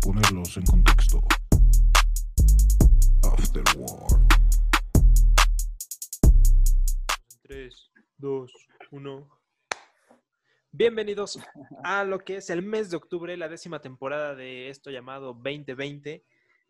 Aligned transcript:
ponerlos 0.00 0.56
en 0.56 0.64
contexto. 0.64 1.20
Afterworld. 3.22 4.28
3, 7.42 7.90
2, 8.18 8.52
1. 8.90 9.28
Bienvenidos 10.72 11.38
a 11.82 12.04
lo 12.04 12.20
que 12.20 12.36
es 12.36 12.50
el 12.50 12.62
mes 12.62 12.90
de 12.90 12.96
octubre, 12.96 13.36
la 13.36 13.48
décima 13.48 13.80
temporada 13.80 14.34
de 14.34 14.68
esto 14.68 14.90
llamado 14.90 15.34
2020. 15.34 16.24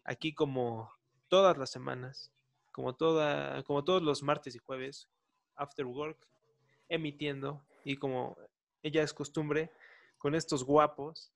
Aquí 0.04 0.32
como 0.32 0.90
todas 1.28 1.58
las 1.58 1.70
semanas, 1.70 2.30
como, 2.72 2.94
toda, 2.94 3.62
como 3.64 3.84
todos 3.84 4.02
los 4.02 4.22
martes 4.22 4.54
y 4.54 4.58
jueves, 4.58 5.08
After 5.56 5.84
Work, 5.84 6.18
emitiendo 6.88 7.62
y 7.84 7.96
como 7.96 8.38
ella 8.82 9.02
es 9.02 9.12
costumbre, 9.12 9.70
con 10.16 10.34
estos 10.34 10.64
guapos, 10.64 11.32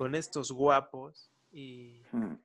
con 0.00 0.14
estos 0.14 0.50
guapos 0.50 1.30
y, 1.52 2.00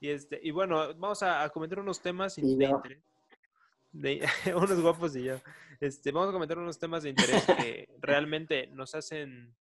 y, 0.00 0.10
este, 0.10 0.38
y 0.40 0.52
bueno, 0.52 0.94
vamos 0.94 1.20
a, 1.24 1.42
a 1.42 1.48
comentar 1.50 1.80
unos 1.80 2.00
temas 2.00 2.36
de 2.36 2.42
interés. 2.42 3.02
de- 3.92 4.28
unos 4.54 4.80
guapos 4.80 5.16
y 5.16 5.24
yo. 5.24 5.40
Este, 5.80 6.12
vamos 6.12 6.28
a 6.28 6.32
comentar 6.32 6.56
unos 6.56 6.78
temas 6.78 7.02
de 7.02 7.08
interés 7.10 7.44
que 7.46 7.88
realmente 8.00 8.68
nos 8.68 8.94
hacen 8.94 9.56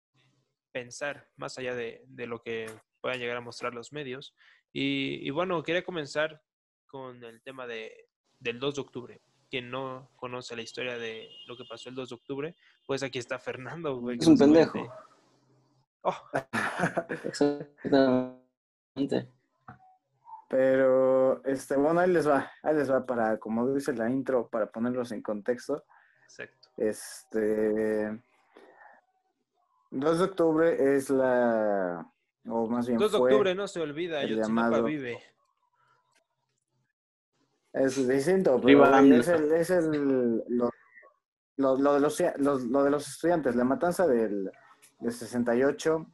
pensar 0.71 1.27
más 1.37 1.57
allá 1.57 1.73
de, 1.73 2.03
de 2.05 2.27
lo 2.27 2.43
que 2.43 2.67
puedan 3.01 3.17
llegar 3.17 3.37
a 3.37 3.41
mostrar 3.41 3.73
los 3.73 3.91
medios. 3.91 4.35
Y, 4.71 5.27
y 5.27 5.31
bueno, 5.31 5.63
quería 5.63 5.83
comenzar 5.83 6.43
con 6.85 7.23
el 7.23 7.41
tema 7.41 7.65
de, 7.65 8.09
del 8.39 8.59
2 8.59 8.75
de 8.75 8.81
octubre. 8.81 9.21
Quien 9.49 9.71
no 9.71 10.11
conoce 10.17 10.55
la 10.55 10.61
historia 10.61 10.99
de 10.99 11.31
lo 11.47 11.57
que 11.57 11.65
pasó 11.65 11.89
el 11.89 11.95
2 11.95 12.09
de 12.09 12.15
octubre, 12.15 12.55
pues 12.85 13.01
aquí 13.01 13.17
está 13.17 13.39
Fernando. 13.39 13.95
güey, 13.97 14.19
Es 14.19 14.27
un 14.27 14.37
pendejo. 14.37 14.87
Oh, 16.07 16.29
Exactamente. 17.23 19.31
Pero, 20.47 21.43
este, 21.45 21.75
bueno, 21.75 21.99
ahí 22.01 22.11
les 22.11 22.27
va, 22.29 22.51
ahí 22.61 22.75
les 22.75 22.91
va 22.91 23.03
para, 23.05 23.37
como 23.39 23.67
dice 23.73 23.91
la 23.93 24.07
intro, 24.09 24.47
para 24.47 24.67
ponerlos 24.67 25.11
en 25.11 25.23
contexto. 25.23 25.83
exacto. 26.23 26.69
Este, 26.77 28.21
2 29.89 30.19
de 30.19 30.23
octubre 30.25 30.95
es 30.95 31.09
la, 31.09 32.05
o 32.47 32.67
más 32.69 32.85
bien 32.87 32.99
2 32.99 33.11
de 33.13 33.17
fue, 33.17 33.31
octubre 33.31 33.55
no 33.55 33.67
se 33.67 33.81
olvida, 33.81 34.21
el 34.21 34.33
Ayotzinapa 34.33 34.77
llamado- 34.77 34.83
vive. 34.83 35.19
es 37.73 38.07
distinto, 38.07 38.61
pero 38.61 38.85
es 38.97 39.27
el, 39.27 39.51
es 39.53 39.69
el, 39.71 40.43
lo, 40.49 40.69
lo- 41.57 41.77
lo 41.77 41.93
de 41.95 41.99
los, 41.99 42.21
los- 42.37 42.63
lo 42.65 42.83
de 42.83 42.91
los 42.91 43.07
estudiantes, 43.07 43.55
la 43.55 43.63
matanza 43.63 44.05
del, 44.07 44.51
del 44.99 45.11
68, 45.11 46.05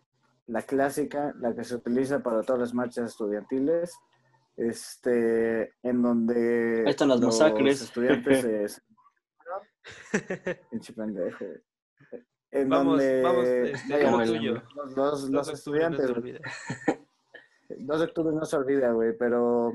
la 0.48 0.62
clásica, 0.64 1.34
la 1.40 1.54
que 1.56 1.64
se 1.64 1.76
utiliza 1.76 2.20
para 2.22 2.42
todas 2.44 2.60
las 2.62 2.74
marchas 2.74 3.12
estudiantiles, 3.12 3.94
este, 4.58 5.74
en 5.84 6.02
donde 6.02 6.84
Ahí 6.86 6.90
están 6.92 7.10
las 7.10 7.20
los 7.20 7.40
masacres. 7.40 7.82
estudiantes 7.82 8.42
se- 8.42 8.82
pendejo. 10.96 11.46
En 12.52 12.68
Vamos, 12.70 12.98
donde, 12.98 13.22
vamos, 13.22 13.46
este, 13.48 14.26
tuyo. 14.26 14.54
los, 14.76 14.96
los- 14.96 14.96
2 14.96 15.30
los 15.30 15.30
de 15.30 15.32
octubre 15.32 15.32
no 15.32 15.44
se 15.44 15.54
estudiantes, 15.54 16.06
güey, 16.08 16.18
olvida. 16.18 16.40
2 17.80 18.00
de 18.00 18.06
octubre 18.06 18.36
no 18.36 18.46
se 18.46 18.56
olvida, 18.58 18.92
güey, 18.92 19.18
pero 19.18 19.72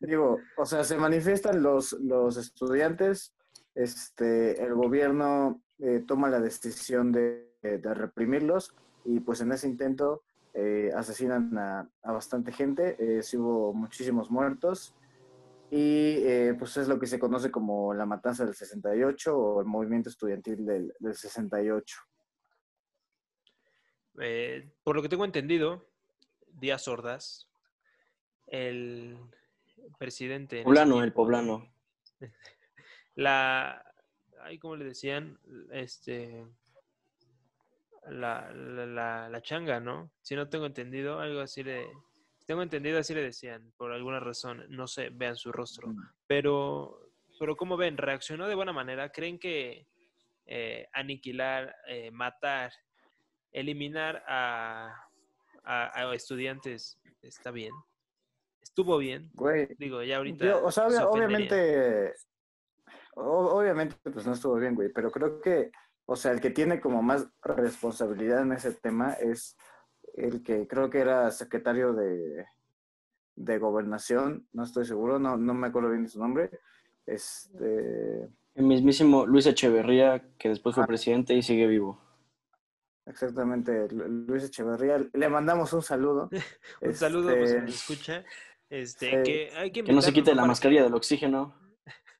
digo, 0.00 0.38
o 0.56 0.66
sea, 0.66 0.82
se 0.82 0.96
manifiestan 0.96 1.62
los, 1.62 1.92
los 1.92 2.36
estudiantes, 2.36 3.32
este, 3.76 4.60
el 4.62 4.74
gobierno 4.74 5.62
eh, 5.78 6.02
toma 6.06 6.28
la 6.28 6.40
decisión 6.40 7.12
de, 7.12 7.54
de 7.78 7.94
reprimirlos 7.94 8.74
y 9.04 9.20
pues 9.20 9.40
en 9.40 9.52
ese 9.52 9.68
intento 9.68 10.22
eh, 10.54 10.90
asesinan 10.94 11.56
a, 11.58 11.88
a 12.02 12.12
bastante 12.12 12.52
gente, 12.52 12.96
eh, 12.98 13.22
sí 13.22 13.36
hubo 13.36 13.72
muchísimos 13.74 14.30
muertos 14.30 14.94
y 15.70 16.18
eh, 16.24 16.54
pues 16.58 16.76
es 16.76 16.88
lo 16.88 16.98
que 16.98 17.06
se 17.06 17.18
conoce 17.18 17.50
como 17.50 17.92
la 17.92 18.06
matanza 18.06 18.44
del 18.44 18.54
68 18.54 19.36
o 19.36 19.60
el 19.60 19.66
movimiento 19.66 20.08
estudiantil 20.08 20.64
del, 20.64 20.94
del 20.98 21.14
68. 21.14 21.96
Eh, 24.20 24.70
por 24.82 24.96
lo 24.96 25.02
que 25.02 25.08
tengo 25.08 25.24
entendido, 25.24 25.84
Díaz 26.46 26.86
Ordaz, 26.88 27.48
el 28.46 29.18
presidente. 29.98 30.62
Poblano, 30.62 31.02
el 31.02 31.12
poblano. 31.12 31.68
La. 33.14 33.82
Ay, 34.42 34.58
¿Cómo 34.58 34.76
le 34.76 34.84
decían? 34.84 35.38
Este. 35.70 36.46
La, 38.08 38.50
la, 38.52 38.86
la, 38.86 39.28
la 39.28 39.42
changa, 39.42 39.80
¿no? 39.80 40.10
Si 40.22 40.34
no 40.36 40.48
tengo 40.48 40.66
entendido, 40.66 41.18
algo 41.20 41.40
así 41.40 41.62
le. 41.62 41.86
Tengo 42.46 42.62
entendido, 42.62 42.98
así 43.00 43.12
le 43.14 43.22
decían, 43.22 43.72
por 43.76 43.92
alguna 43.92 44.20
razón. 44.20 44.64
No 44.68 44.86
sé, 44.86 45.10
vean 45.12 45.36
su 45.36 45.50
rostro. 45.50 45.92
Pero, 46.28 47.10
pero 47.40 47.56
¿cómo 47.56 47.76
ven? 47.76 47.96
¿Reaccionó 47.96 48.46
de 48.46 48.54
buena 48.54 48.72
manera? 48.72 49.10
¿Creen 49.10 49.38
que 49.38 49.86
eh, 50.46 50.86
aniquilar, 50.92 51.74
eh, 51.88 52.10
matar, 52.12 52.72
eliminar 53.50 54.22
a, 54.28 54.94
a- 55.64 56.00
a 56.00 56.14
estudiantes 56.14 57.00
está 57.22 57.50
bien? 57.50 57.72
¿Estuvo 58.62 58.98
bien? 58.98 59.30
Güey, 59.34 59.68
Digo, 59.78 60.02
ya 60.04 60.18
ahorita. 60.18 60.44
Yo, 60.44 60.64
o 60.64 60.70
sea, 60.70 60.86
obviamente, 61.08 62.14
obviamente, 63.14 63.96
pues 64.10 64.26
no 64.26 64.32
estuvo 64.34 64.54
bien, 64.56 64.74
güey, 64.74 64.90
pero 64.92 65.10
creo 65.10 65.40
que, 65.40 65.70
o 66.06 66.16
sea, 66.16 66.32
el 66.32 66.40
que 66.40 66.50
tiene 66.50 66.80
como 66.80 67.02
más 67.02 67.26
responsabilidad 67.42 68.42
en 68.42 68.52
ese 68.52 68.72
tema 68.72 69.12
es 69.12 69.56
el 70.14 70.42
que 70.42 70.66
creo 70.66 70.88
que 70.88 71.00
era 71.00 71.30
secretario 71.30 71.92
de, 71.92 72.46
de 73.34 73.58
gobernación, 73.58 74.48
no 74.52 74.62
estoy 74.64 74.86
seguro, 74.86 75.18
no, 75.18 75.36
no 75.36 75.52
me 75.54 75.66
acuerdo 75.66 75.90
bien 75.90 76.04
de 76.04 76.08
su 76.08 76.18
nombre, 76.18 76.50
este, 77.06 78.30
El 78.54 78.64
mismísimo 78.64 79.26
Luis 79.26 79.46
Echeverría, 79.46 80.24
que 80.38 80.48
después 80.48 80.74
fue 80.74 80.84
Ah. 80.84 80.86
presidente 80.86 81.34
y 81.34 81.42
sigue 81.42 81.66
vivo. 81.66 82.00
exactamente, 83.06 83.88
Lu- 83.90 84.08
Luis 84.26 84.44
Echeverría, 84.44 85.04
le 85.12 85.28
mandamos 85.28 85.72
un 85.72 85.82
saludo. 85.82 86.28
Un 86.80 86.94
saludo, 86.94 87.34
pues, 87.36 87.50
si 87.50 87.56
nos 87.58 87.74
escucha. 87.74 88.24
Este, 88.68 89.10
sí. 89.10 89.22
que 89.22 89.50
hay 89.56 89.70
que 89.70 89.84
Que 89.84 89.92
no 89.92 90.02
se 90.02 90.12
quite 90.12 90.34
la 90.34 90.44
mascarilla 90.44 90.82
del 90.82 90.94
oxígeno. 90.94 91.54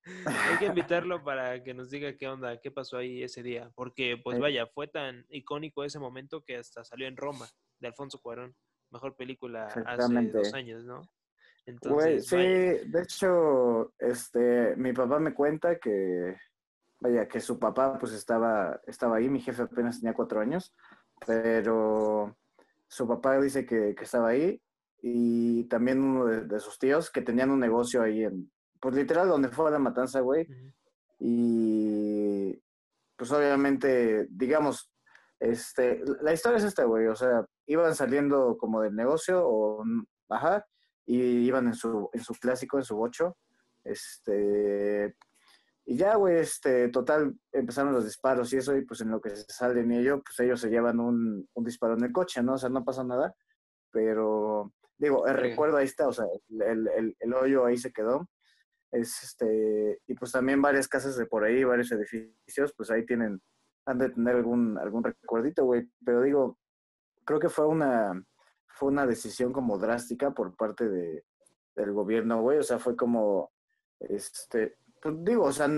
Hay 0.07 0.59
que 0.59 0.67
invitarlo 0.67 1.23
para 1.25 1.63
que 1.63 1.75
nos 1.75 1.91
diga 1.91 2.17
qué 2.17 2.29
onda, 2.29 2.61
qué 2.61 2.71
pasó 2.71 2.99
ahí 2.99 3.23
ese 3.23 3.43
día. 3.43 3.71
Porque, 3.75 4.21
pues 4.23 4.39
vaya, 4.39 4.67
fue 4.67 4.89
tan 4.89 5.27
icónico 5.29 5.85
ese 5.85 5.99
momento 5.99 6.43
que 6.43 6.57
hasta 6.57 6.85
salió 6.85 7.07
en 7.09 7.17
Roma, 7.17 7.47
de 7.81 7.89
Alfonso 7.89 8.21
Cuarón. 8.21 8.55
Mejor 8.91 9.17
película 9.17 9.67
hace 9.67 10.31
dos 10.33 10.55
años, 10.55 10.85
¿no? 10.85 11.03
Güey, 11.83 12.21
sí, 12.21 12.37
vaya. 12.37 12.85
de 12.85 13.03
hecho, 13.03 13.93
este, 13.99 14.77
mi 14.77 14.93
papá 14.93 15.19
me 15.19 15.35
cuenta 15.35 15.81
que, 15.81 16.37
vaya, 17.01 17.27
que 17.27 17.41
su 17.41 17.59
papá 17.59 17.99
pues 17.99 18.13
estaba, 18.13 18.81
estaba 18.87 19.17
ahí, 19.17 19.29
mi 19.29 19.41
jefe 19.41 19.63
apenas 19.63 19.99
tenía 19.99 20.15
cuatro 20.15 20.41
años, 20.41 20.73
pero 21.27 22.37
su 22.87 23.09
papá 23.09 23.41
dice 23.41 23.67
que, 23.67 23.97
que 23.97 24.05
estaba 24.05 24.29
ahí 24.29 24.63
y 25.03 25.65
también 25.65 26.05
uno 26.05 26.27
de, 26.27 26.43
de 26.43 26.61
sus 26.61 26.79
tíos 26.79 27.11
que 27.11 27.21
tenían 27.21 27.51
un 27.51 27.59
negocio 27.59 28.01
ahí 28.01 28.23
en, 28.23 28.49
pues 28.81 28.95
literal 28.95 29.29
donde 29.29 29.49
fue 29.49 29.71
la 29.71 29.79
matanza, 29.79 30.21
güey, 30.21 30.47
y 31.19 32.63
pues 33.17 33.33
obviamente, 33.33 34.27
digamos, 34.31 34.91
este, 35.41 36.03
la 36.21 36.33
historia 36.33 36.59
es 36.59 36.65
esta, 36.65 36.85
güey, 36.85 37.07
o 37.07 37.17
sea, 37.17 37.45
iban 37.67 37.95
saliendo 37.95 38.57
como 38.59 38.81
del 38.83 38.95
negocio 38.95 39.43
o, 39.47 39.85
ajá, 40.29 40.67
y 41.05 41.21
iban 41.21 41.67
en 41.69 41.75
su, 41.75 42.11
en 42.13 42.23
su 42.23 42.35
clásico, 42.35 42.79
en 42.79 42.85
su 42.85 42.97
bocho, 42.97 43.37
este, 43.85 45.17
y 45.85 45.97
ya, 45.97 46.17
güey, 46.17 46.39
este, 46.39 46.89
total, 46.89 47.39
empezaron 47.53 47.93
los 47.93 48.05
disparos 48.05 48.53
y 48.53 48.57
eso, 48.57 48.77
y 48.77 48.85
pues 48.85 49.01
en 49.01 49.11
lo 49.11 49.21
que 49.21 49.31
se 49.31 49.45
salen 49.49 49.93
ellos, 49.93 50.21
pues 50.25 50.41
ellos 50.41 50.61
se 50.61 50.69
llevan 50.69 51.01
un, 51.01 51.49
un 51.55 51.65
disparo 51.65 51.95
en 51.95 52.05
el 52.05 52.13
coche, 52.13 52.43
¿no? 52.43 52.55
O 52.55 52.59
sea, 52.59 52.69
no 52.69 52.85
pasa 52.85 53.05
nada, 53.05 53.35
pero, 53.93 54.73
digo, 54.99 55.27
el 55.27 55.37
recuerdo 55.37 55.77
ahí 55.77 55.85
está, 55.85 56.09
o 56.09 56.13
sea, 56.13 56.27
el, 56.49 56.89
el, 56.89 57.17
el 57.19 57.35
hoyo 57.35 57.65
ahí 57.65 57.79
se 57.79 57.93
quedó, 57.93 58.29
este, 58.93 60.01
y 60.07 60.15
pues 60.15 60.33
también 60.33 60.63
varias 60.63 60.89
casas 60.89 61.17
de 61.17 61.27
por 61.27 61.45
ahí, 61.45 61.65
varios 61.65 61.91
edificios, 61.93 62.73
pues 62.77 62.91
ahí 62.91 63.05
tienen, 63.05 63.41
han 63.85 63.99
de 63.99 64.11
tener 64.11 64.37
algún, 64.37 64.79
algún 64.79 65.05
recuerdito, 65.05 65.65
güey, 65.65 65.89
pero 66.05 66.23
digo, 66.23 66.59
creo 67.25 67.39
que 67.41 67.49
fue 67.49 67.67
una, 67.67 68.25
fue 68.69 68.89
una 68.89 69.07
decisión 69.07 69.53
como 69.53 69.79
drástica 69.79 70.33
por 70.33 70.57
parte 70.57 70.89
de, 70.89 71.25
del 71.75 71.93
gobierno, 71.93 72.41
güey, 72.41 72.59
o 72.59 72.63
sea, 72.63 72.79
fue 72.79 72.97
como, 72.97 73.53
este, 74.01 74.79
pues 75.01 75.15
digo, 75.21 75.45
o 75.45 75.53
sea, 75.53 75.69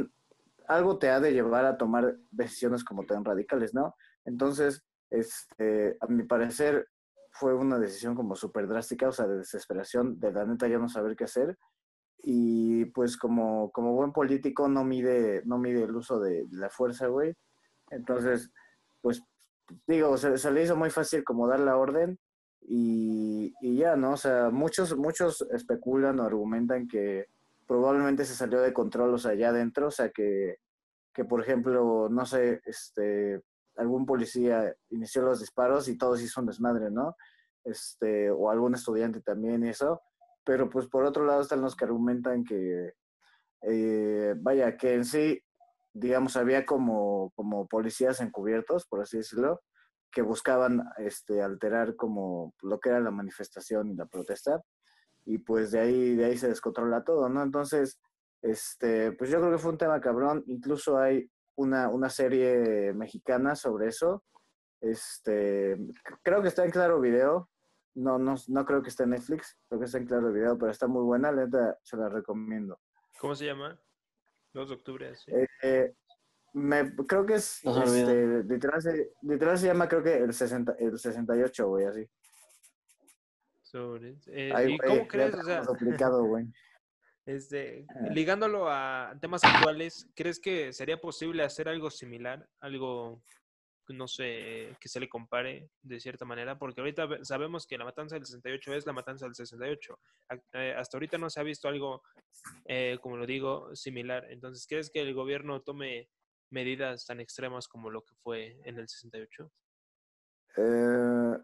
algo 0.69 0.99
te 0.99 1.11
ha 1.11 1.21
de 1.21 1.33
llevar 1.33 1.65
a 1.65 1.77
tomar 1.77 2.17
decisiones 2.31 2.85
como 2.85 3.05
tan 3.05 3.25
radicales, 3.25 3.75
¿no? 3.75 3.97
Entonces, 4.25 4.85
este, 5.11 5.97
a 6.01 6.07
mi 6.07 6.25
parecer, 6.25 6.89
fue 7.31 7.55
una 7.55 7.79
decisión 7.79 8.15
como 8.15 8.35
súper 8.35 8.67
drástica, 8.67 9.09
o 9.09 9.13
sea, 9.13 9.27
de 9.27 9.39
desesperación, 9.39 10.19
de 10.19 10.33
la 10.33 10.45
neta 10.45 10.67
ya 10.67 10.79
no 10.79 10.89
saber 10.89 11.15
qué 11.17 11.25
hacer, 11.25 11.57
y 12.23 12.87
pues 12.87 13.17
como, 13.17 13.70
como 13.73 13.94
buen 13.94 14.12
político 14.12 14.69
no 14.69 14.85
mide, 14.85 15.43
no 15.44 15.59
mide 15.59 15.85
el 15.85 15.94
uso 15.94 16.19
de, 16.20 16.47
la 16.50 16.70
fuerza, 16.70 17.06
güey. 17.06 17.35
Entonces, 17.91 18.50
pues 19.00 19.23
digo, 19.87 20.17
se, 20.17 20.50
le 20.50 20.62
hizo 20.62 20.76
muy 20.76 20.91
fácil 20.91 21.25
como 21.25 21.47
dar 21.47 21.61
la 21.61 21.76
orden 21.76 22.19
y, 22.61 23.55
y 23.61 23.76
ya, 23.76 23.97
¿no? 23.97 24.12
O 24.12 24.17
sea, 24.17 24.50
muchos, 24.50 24.97
muchos 24.97 25.43
especulan 25.53 26.20
o 26.20 26.25
argumentan 26.25 26.88
que 26.88 27.26
probablemente 27.67 28.25
se 28.25 28.35
salió 28.35 28.61
de 28.61 28.73
control, 28.73 29.14
o 29.14 29.19
sea, 29.19 29.32
allá 29.32 29.50
adentro, 29.50 29.88
o 29.88 29.91
sea, 29.91 30.11
que, 30.11 30.56
que 31.12 31.25
por 31.25 31.41
ejemplo, 31.41 32.09
no 32.11 32.26
sé, 32.26 32.61
este, 32.64 33.43
algún 33.76 34.06
policía 34.06 34.75
inició 34.91 35.23
los 35.23 35.41
disparos 35.41 35.88
y 35.88 35.97
todos 35.97 36.23
hizo 36.23 36.41
un 36.41 36.47
desmadre, 36.47 36.91
¿no? 36.91 37.17
Este, 37.64 38.31
o 38.31 38.50
algún 38.50 38.75
estudiante 38.75 39.21
también 39.21 39.64
eso, 39.64 40.00
pero 40.49 40.71
pues 40.71 40.87
por 40.87 41.05
otro 41.05 41.27
lado 41.27 41.43
están 41.43 41.61
los 41.61 41.77
que 41.77 41.85
argumentan 41.85 42.43
que, 42.43 42.95
eh, 43.61 44.35
vaya, 44.39 44.79
que 44.79 44.95
en 44.95 45.05
sí, 45.05 45.45
digamos, 45.93 46.39
había 46.39 46.65
como, 46.65 47.35
como 47.37 47.69
policías 47.69 48.23
encubiertos, 48.23 48.87
por 48.87 49.03
así 49.03 49.19
decirlo, 49.19 49.61
que 50.11 50.23
buscaban 50.23 50.89
este, 50.97 51.43
alterar 51.43 51.97
como 51.97 52.55
lo 52.62 52.81
que 52.81 52.89
era 52.89 52.99
la 52.99 53.11
manifestación 53.11 53.91
y 53.91 53.95
la 53.95 54.06
protesta, 54.06 54.62
y 55.27 55.37
pues 55.37 55.71
de 55.71 55.81
ahí, 55.81 56.17
de 56.17 56.25
ahí 56.25 56.39
se 56.39 56.49
descontrola 56.49 57.05
todo, 57.05 57.29
¿no? 57.29 57.43
Entonces, 57.43 58.00
este, 58.41 59.12
pues 59.12 59.29
yo 59.29 59.41
creo 59.41 59.53
que 59.53 59.59
fue 59.59 59.73
un 59.73 59.79
tema 59.79 60.00
cabrón, 60.00 60.45
incluso 60.47 60.97
hay 60.97 61.31
una, 61.56 61.91
una 61.91 62.09
serie 62.09 62.95
mexicana 62.95 63.55
sobre 63.55 63.89
eso, 63.89 64.25
este, 64.81 65.77
creo 66.23 66.41
que 66.41 66.49
está 66.49 66.65
en 66.65 66.71
Claro 66.71 67.03
Video, 67.03 67.50
no, 67.94 68.19
no, 68.19 68.35
no 68.49 68.64
creo 68.64 68.82
que 68.82 68.88
esté 68.90 69.05
en 69.05 69.11
Netflix, 69.11 69.58
creo 69.69 69.81
que 69.81 69.87
está 69.87 69.99
en 69.99 70.06
Claro 70.06 70.32
Video, 70.32 70.56
pero 70.58 70.70
está 70.70 70.87
muy 70.87 71.02
buena, 71.05 71.32
la 71.32 71.44
neta, 71.46 71.79
se 71.82 71.96
la 71.96 72.08
recomiendo. 72.08 72.81
¿Cómo 73.20 73.35
se 73.35 73.46
llama? 73.46 73.81
2 74.52 74.69
de 74.69 74.75
octubre, 74.75 75.14
sí. 75.17 75.31
Eh, 75.32 75.46
eh, 75.62 75.94
me, 76.55 76.94
creo 77.06 77.26
que 77.26 77.35
es, 77.35 77.61
No 77.64 77.82
este, 77.82 78.44
literal, 78.44 78.81
se, 78.82 79.12
literal 79.23 79.58
se 79.58 79.67
llama, 79.67 79.88
creo 79.88 80.02
que 80.02 80.17
el, 80.17 80.32
60, 80.32 80.76
el 80.79 80.99
68, 80.99 81.69
güey, 81.69 81.87
así. 81.87 82.08
Sobre- 83.62 84.17
eh, 84.29 84.50
Ay, 84.55 84.73
¿Y 84.73 84.76
güey, 84.79 84.88
cómo 84.88 85.08
crees? 85.08 85.35
O 85.35 85.43
sea, 85.43 85.62
güey. 86.20 86.46
este, 87.26 87.87
Ah. 87.90 88.08
ligándolo 88.11 88.69
a 88.70 89.14
temas 89.20 89.44
actuales, 89.44 90.08
¿crees 90.14 90.40
que 90.40 90.73
sería 90.73 90.99
posible 91.00 91.43
hacer 91.44 91.69
algo 91.69 91.90
similar? 91.90 92.49
Algo, 92.61 93.23
no 93.94 94.06
sé, 94.08 94.76
que 94.81 94.88
se 94.88 95.00
le 95.00 95.08
compare 95.08 95.70
de 95.82 96.00
cierta 96.00 96.25
manera, 96.25 96.58
porque 96.58 96.81
ahorita 96.81 97.25
sabemos 97.25 97.67
que 97.67 97.79
la 97.79 97.85
matanza 97.85 98.17
del 98.17 98.26
68 98.26 98.75
es 98.75 98.87
la 98.87 98.93
matanza 98.93 99.26
del 99.26 99.35
68. 99.35 99.99
Ac- 100.31 100.43
eh, 100.55 100.75
hasta 100.76 100.96
ahorita 100.96 101.19
no 101.19 101.31
se 101.31 101.40
ha 101.40 101.43
visto 101.43 101.69
algo, 101.69 102.02
eh, 102.67 102.99
como 103.00 103.17
lo 103.17 103.26
digo, 103.26 103.75
similar. 103.75 104.26
Entonces, 104.31 104.67
¿crees 104.67 104.90
que 104.90 105.00
el 105.00 105.14
gobierno 105.14 105.62
tome 105.62 106.08
medidas 106.50 107.05
tan 107.06 107.20
extremas 107.20 107.69
como 107.69 107.90
lo 107.90 108.02
que 108.05 108.14
fue 108.23 108.58
en 108.64 108.79
el 108.79 108.88
68? 108.88 109.50
Eh, 110.56 111.38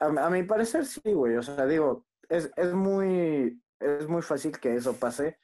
a, 0.00 0.06
a 0.06 0.30
mi 0.30 0.42
parecer 0.42 0.84
sí, 0.84 1.00
güey. 1.12 1.36
O 1.36 1.42
sea, 1.42 1.66
digo, 1.66 2.06
es, 2.28 2.50
es 2.56 2.72
muy 2.72 3.60
es 3.80 4.06
muy 4.08 4.20
fácil 4.20 4.52
que 4.58 4.74
eso 4.74 4.94
pase 4.98 5.38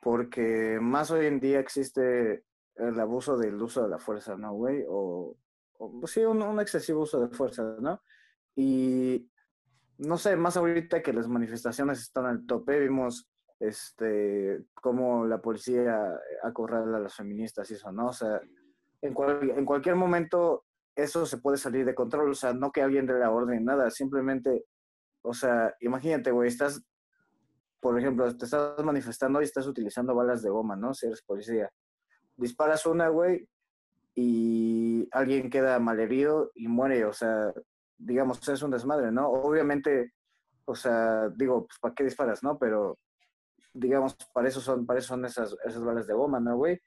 porque 0.00 0.78
más 0.80 1.10
hoy 1.10 1.26
en 1.26 1.38
día 1.40 1.60
existe 1.60 2.44
el 2.76 2.98
abuso 2.98 3.36
del 3.36 3.60
uso 3.60 3.82
de 3.82 3.88
la 3.90 3.98
fuerza, 3.98 4.36
¿no, 4.36 4.52
güey? 4.54 4.84
Sí, 6.06 6.24
un, 6.24 6.42
un 6.42 6.60
excesivo 6.60 7.02
uso 7.02 7.20
de 7.20 7.34
fuerza, 7.34 7.62
¿no? 7.80 8.02
Y 8.56 9.30
no 9.98 10.16
sé, 10.18 10.36
más 10.36 10.56
ahorita 10.56 11.02
que 11.02 11.12
las 11.12 11.28
manifestaciones 11.28 12.00
están 12.00 12.26
al 12.26 12.46
tope, 12.46 12.78
vimos 12.80 13.28
este 13.60 14.64
cómo 14.74 15.24
la 15.26 15.40
policía 15.40 16.12
acorrala 16.42 16.96
a 16.96 17.00
las 17.00 17.14
feministas 17.14 17.70
y 17.70 17.74
eso, 17.74 17.92
¿no? 17.92 18.08
O 18.08 18.12
sea, 18.12 18.40
en, 19.02 19.14
cual- 19.14 19.50
en 19.50 19.64
cualquier 19.64 19.96
momento 19.96 20.64
eso 20.96 21.26
se 21.26 21.38
puede 21.38 21.56
salir 21.56 21.84
de 21.84 21.94
control, 21.94 22.30
o 22.30 22.34
sea, 22.34 22.52
no 22.52 22.70
que 22.70 22.82
alguien 22.82 23.06
dé 23.06 23.14
la 23.14 23.30
orden, 23.30 23.64
nada, 23.64 23.90
simplemente, 23.90 24.64
o 25.22 25.34
sea, 25.34 25.74
imagínate, 25.80 26.30
güey, 26.30 26.48
estás, 26.48 26.82
por 27.80 27.98
ejemplo, 27.98 28.36
te 28.36 28.44
estás 28.44 28.82
manifestando 28.84 29.40
y 29.40 29.44
estás 29.44 29.66
utilizando 29.66 30.14
balas 30.14 30.42
de 30.42 30.50
goma, 30.50 30.76
¿no? 30.76 30.94
Si 30.94 31.06
eres 31.06 31.22
policía. 31.22 31.70
Disparas 32.36 32.86
una, 32.86 33.08
güey, 33.08 33.48
y 34.14 35.08
alguien 35.12 35.50
queda 35.50 35.78
malherido 35.78 36.50
y 36.54 36.68
muere, 36.68 37.04
o 37.04 37.12
sea, 37.12 37.52
digamos, 37.98 38.46
es 38.48 38.62
un 38.62 38.70
desmadre, 38.70 39.10
¿no? 39.10 39.28
Obviamente, 39.28 40.12
o 40.64 40.74
sea, 40.74 41.28
digo, 41.30 41.66
pues, 41.66 41.78
¿para 41.80 41.94
qué 41.94 42.04
disparas, 42.04 42.42
no? 42.42 42.58
Pero, 42.58 42.98
digamos, 43.72 44.16
para 44.32 44.48
eso 44.48 44.60
son, 44.60 44.86
para 44.86 44.98
eso 45.00 45.08
son 45.08 45.24
esas, 45.24 45.56
esas 45.64 45.82
balas 45.82 46.06
de 46.06 46.14
goma, 46.14 46.40
¿no, 46.40 46.56
güey? 46.56 46.80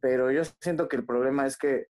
Pero 0.00 0.30
yo 0.30 0.42
siento 0.60 0.88
que 0.88 0.96
el 0.96 1.04
problema 1.04 1.46
es 1.46 1.56
que 1.56 1.88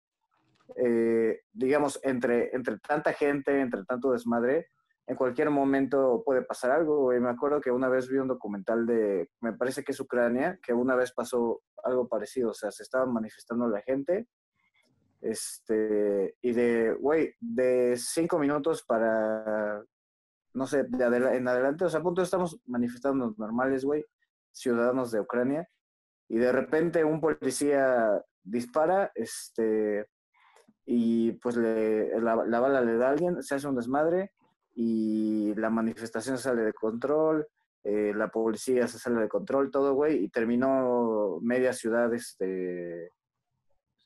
eh, 0.76 1.42
digamos, 1.52 2.00
entre, 2.02 2.54
entre 2.54 2.78
tanta 2.78 3.12
gente, 3.12 3.60
entre 3.60 3.84
tanto 3.84 4.12
desmadre, 4.12 4.68
en 5.06 5.16
cualquier 5.16 5.50
momento 5.50 6.22
puede 6.24 6.42
pasar 6.42 6.70
algo. 6.70 7.02
güey. 7.02 7.20
Me 7.20 7.30
acuerdo 7.30 7.60
que 7.60 7.70
una 7.70 7.88
vez 7.88 8.08
vi 8.08 8.18
un 8.18 8.28
documental 8.28 8.86
de, 8.86 9.30
me 9.40 9.52
parece 9.52 9.84
que 9.84 9.92
es 9.92 10.00
Ucrania, 10.00 10.58
que 10.62 10.72
una 10.72 10.94
vez 10.94 11.12
pasó 11.12 11.62
algo 11.82 12.08
parecido, 12.08 12.50
o 12.50 12.54
sea, 12.54 12.70
se 12.70 12.82
estaba 12.82 13.06
manifestando 13.06 13.68
la 13.68 13.82
gente, 13.82 14.26
este, 15.24 16.36
y 16.42 16.52
de, 16.52 16.92
güey, 17.00 17.34
de 17.40 17.96
cinco 17.96 18.38
minutos 18.38 18.84
para, 18.84 19.82
no 20.52 20.66
sé, 20.66 20.84
de 20.84 21.04
adela- 21.04 21.34
en 21.34 21.48
adelante, 21.48 21.84
o 21.84 21.88
sea, 21.88 22.00
a 22.00 22.02
punto 22.02 22.22
estamos 22.22 22.60
manifestando 22.66 23.34
normales, 23.38 23.84
güey, 23.84 24.04
ciudadanos 24.52 25.10
de 25.10 25.20
Ucrania, 25.20 25.68
y 26.28 26.36
de 26.38 26.52
repente 26.52 27.04
un 27.04 27.20
policía 27.20 28.22
dispara, 28.42 29.10
este, 29.14 30.06
y 30.86 31.32
pues 31.32 31.56
le, 31.56 32.20
la, 32.20 32.36
la 32.44 32.60
bala 32.60 32.80
le 32.82 32.96
da 32.96 33.08
a 33.08 33.10
alguien, 33.12 33.42
se 33.42 33.54
hace 33.54 33.66
un 33.66 33.76
desmadre 33.76 34.32
y 34.74 35.54
la 35.54 35.70
manifestación 35.70 36.36
sale 36.36 36.62
de 36.62 36.72
control, 36.74 37.46
eh, 37.84 38.12
la 38.14 38.28
policía 38.28 38.88
se 38.88 38.98
sale 38.98 39.20
de 39.20 39.28
control, 39.28 39.70
todo, 39.70 39.94
güey, 39.94 40.24
y 40.24 40.28
terminó 40.28 41.38
media 41.42 41.72
ciudad, 41.72 42.12
este, 42.12 43.10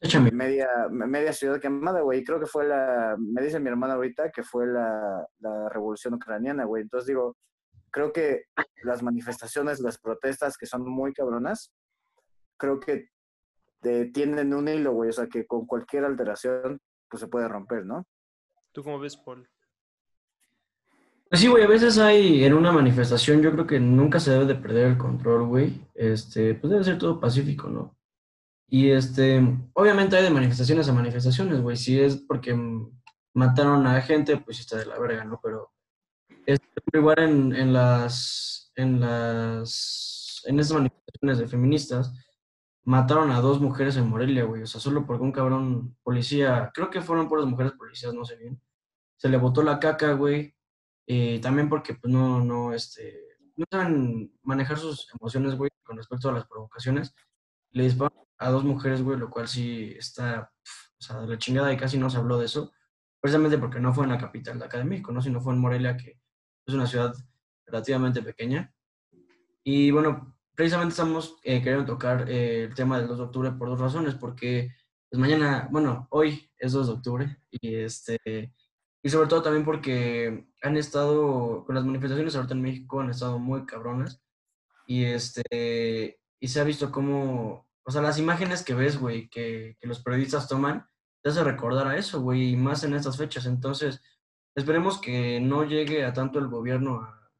Échame. 0.00 0.30
media, 0.30 0.68
media 0.90 1.32
ciudad 1.32 1.60
quemada, 1.60 2.02
güey, 2.02 2.20
y 2.20 2.24
creo 2.24 2.38
que 2.38 2.46
fue 2.46 2.66
la, 2.66 3.16
me 3.18 3.42
dice 3.42 3.58
mi 3.58 3.68
hermana 3.68 3.94
ahorita 3.94 4.30
que 4.30 4.44
fue 4.44 4.66
la, 4.66 5.26
la 5.40 5.68
revolución 5.68 6.14
ucraniana, 6.14 6.64
güey, 6.64 6.82
entonces 6.82 7.08
digo, 7.08 7.36
creo 7.90 8.12
que 8.12 8.44
las 8.84 9.02
manifestaciones, 9.02 9.80
las 9.80 9.98
protestas 9.98 10.56
que 10.56 10.66
son 10.66 10.88
muy 10.88 11.12
cabronas, 11.12 11.72
creo 12.56 12.78
que 12.78 13.08
te 13.80 14.06
tienen 14.06 14.54
un 14.54 14.68
hilo, 14.68 14.92
güey, 14.92 15.10
o 15.10 15.12
sea, 15.12 15.26
que 15.26 15.46
con 15.46 15.66
cualquier 15.66 16.04
alteración, 16.04 16.80
pues 17.08 17.20
se 17.20 17.28
puede 17.28 17.48
romper, 17.48 17.84
¿no? 17.84 18.06
¿Tú 18.72 18.82
cómo 18.82 18.98
ves, 18.98 19.16
Paul? 19.16 19.48
Pues 21.28 21.40
sí, 21.40 21.48
güey, 21.48 21.64
a 21.64 21.68
veces 21.68 21.98
hay 21.98 22.44
en 22.44 22.54
una 22.54 22.72
manifestación, 22.72 23.42
yo 23.42 23.52
creo 23.52 23.66
que 23.66 23.78
nunca 23.78 24.18
se 24.18 24.30
debe 24.30 24.46
de 24.46 24.54
perder 24.54 24.86
el 24.86 24.98
control, 24.98 25.46
güey. 25.46 25.86
Este, 25.94 26.54
pues 26.54 26.70
debe 26.70 26.84
ser 26.84 26.98
todo 26.98 27.20
pacífico, 27.20 27.68
¿no? 27.68 27.97
Y 28.68 28.90
este, 28.90 29.40
obviamente 29.72 30.16
hay 30.16 30.24
de 30.24 30.30
manifestaciones 30.30 30.88
a 30.88 30.92
manifestaciones, 30.92 31.60
güey. 31.60 31.76
Si 31.76 31.98
es 32.00 32.16
porque 32.16 32.56
mataron 33.34 33.86
a 33.86 34.00
gente, 34.02 34.36
pues 34.36 34.60
está 34.60 34.76
de 34.76 34.86
la 34.86 34.98
verga, 34.98 35.24
¿no? 35.24 35.40
Pero 35.42 35.72
este, 36.48 36.80
pero 36.82 37.02
igual 37.02 37.18
en, 37.18 37.54
en 37.54 37.74
las, 37.74 38.72
en 38.74 39.00
las, 39.00 40.42
en 40.46 40.58
esas 40.58 40.72
manifestaciones 40.72 41.38
de 41.38 41.46
feministas, 41.46 42.14
mataron 42.84 43.30
a 43.32 43.40
dos 43.42 43.60
mujeres 43.60 43.98
en 43.98 44.08
Morelia, 44.08 44.44
güey. 44.44 44.62
O 44.62 44.66
sea, 44.66 44.80
solo 44.80 45.04
porque 45.06 45.24
un 45.24 45.32
cabrón 45.32 45.98
policía, 46.02 46.70
creo 46.72 46.88
que 46.88 47.02
fueron 47.02 47.28
por 47.28 47.40
las 47.40 47.48
mujeres 47.50 47.72
policías, 47.72 48.14
no 48.14 48.24
sé 48.24 48.36
bien. 48.36 48.58
Se 49.18 49.28
le 49.28 49.36
botó 49.36 49.62
la 49.62 49.78
caca, 49.78 50.14
güey. 50.14 50.56
Y 51.06 51.38
también 51.40 51.68
porque 51.68 51.94
pues 51.94 52.10
no, 52.10 52.42
no, 52.42 52.72
este, 52.72 53.20
no 53.56 53.66
saben 53.70 54.32
manejar 54.42 54.78
sus 54.78 55.06
emociones, 55.20 55.54
güey, 55.54 55.70
con 55.82 55.98
respecto 55.98 56.30
a 56.30 56.32
las 56.32 56.46
provocaciones. 56.46 57.14
Le 57.72 57.84
dispararon 57.84 58.24
a 58.38 58.50
dos 58.50 58.64
mujeres, 58.64 59.02
güey, 59.02 59.18
lo 59.18 59.30
cual 59.30 59.48
sí 59.48 59.94
está, 59.98 60.50
pf, 60.62 60.88
o 60.98 61.02
sea, 61.02 61.20
de 61.20 61.28
la 61.28 61.38
chingada 61.38 61.72
y 61.72 61.76
casi 61.76 61.98
no 61.98 62.08
se 62.08 62.18
habló 62.18 62.38
de 62.38 62.46
eso, 62.46 62.72
precisamente 63.20 63.58
porque 63.58 63.80
no 63.80 63.92
fue 63.92 64.04
en 64.04 64.10
la 64.10 64.18
capital 64.18 64.58
de 64.58 64.64
acá 64.64 64.78
de 64.78 64.84
México, 64.84 65.12
¿no? 65.12 65.20
Sino 65.20 65.40
fue 65.40 65.54
en 65.54 65.60
Morelia, 65.60 65.96
que 65.96 66.20
es 66.66 66.74
una 66.74 66.86
ciudad 66.86 67.14
relativamente 67.66 68.22
pequeña. 68.22 68.72
Y 69.64 69.90
bueno, 69.90 70.36
precisamente 70.54 70.92
estamos 70.92 71.36
eh, 71.42 71.62
queriendo 71.62 71.86
tocar 71.86 72.28
eh, 72.30 72.64
el 72.64 72.74
tema 72.74 72.98
del 72.98 73.08
2 73.08 73.18
de 73.18 73.24
octubre 73.24 73.52
por 73.52 73.68
dos 73.68 73.80
razones, 73.80 74.14
porque 74.14 74.72
pues 75.10 75.20
mañana, 75.20 75.68
bueno, 75.70 76.06
hoy 76.10 76.50
es 76.58 76.72
2 76.72 76.86
de 76.86 76.92
octubre 76.92 77.36
y 77.50 77.74
este... 77.76 78.52
Y 79.00 79.10
sobre 79.10 79.28
todo 79.28 79.42
también 79.42 79.64
porque 79.64 80.48
han 80.60 80.76
estado, 80.76 81.64
con 81.64 81.74
las 81.76 81.84
manifestaciones 81.84 82.34
ahorita 82.34 82.54
en 82.54 82.62
México, 82.62 83.00
han 83.00 83.10
estado 83.10 83.38
muy 83.38 83.64
cabronas. 83.64 84.20
Y 84.88 85.04
este, 85.04 86.20
y 86.40 86.48
se 86.48 86.60
ha 86.60 86.64
visto 86.64 86.90
cómo, 86.90 87.67
o 87.88 87.90
sea, 87.90 88.02
las 88.02 88.18
imágenes 88.18 88.62
que 88.62 88.74
ves, 88.74 88.98
güey, 88.98 89.30
que, 89.30 89.78
que 89.80 89.86
los 89.86 90.00
periodistas 90.02 90.46
toman, 90.46 90.86
te 91.22 91.30
hace 91.30 91.42
recordar 91.42 91.86
a 91.86 91.96
eso, 91.96 92.20
güey, 92.20 92.50
y 92.50 92.56
más 92.56 92.84
en 92.84 92.92
estas 92.92 93.16
fechas. 93.16 93.46
Entonces, 93.46 94.02
esperemos 94.54 95.00
que 95.00 95.40
no 95.40 95.64
llegue 95.64 96.04
a 96.04 96.12
tanto 96.12 96.38
el 96.38 96.48
gobierno 96.48 97.00
a, 97.00 97.30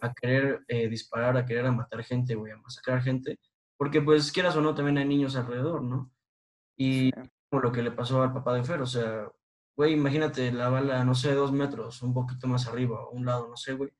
a 0.00 0.12
querer 0.12 0.64
eh, 0.66 0.88
disparar, 0.88 1.36
a 1.36 1.46
querer 1.46 1.66
a 1.66 1.70
matar 1.70 2.02
gente, 2.02 2.34
güey, 2.34 2.50
a 2.50 2.56
masacrar 2.56 3.00
gente, 3.00 3.38
porque 3.76 4.02
pues 4.02 4.32
quieras 4.32 4.56
o 4.56 4.60
no, 4.60 4.74
también 4.74 4.98
hay 4.98 5.04
niños 5.04 5.36
alrededor, 5.36 5.84
¿no? 5.84 6.10
Y 6.76 7.12
como 7.48 7.62
lo 7.62 7.70
que 7.70 7.84
le 7.84 7.92
pasó 7.92 8.24
al 8.24 8.32
papá 8.32 8.54
de 8.54 8.64
Fer, 8.64 8.82
o 8.82 8.86
sea, 8.86 9.30
güey, 9.76 9.92
imagínate 9.92 10.50
la 10.50 10.68
bala, 10.68 11.04
no 11.04 11.14
sé, 11.14 11.32
dos 11.32 11.52
metros, 11.52 12.02
un 12.02 12.12
poquito 12.12 12.48
más 12.48 12.66
arriba, 12.66 13.04
o 13.04 13.10
un 13.10 13.24
lado, 13.24 13.46
no 13.46 13.56
sé, 13.56 13.74
güey, 13.74 13.92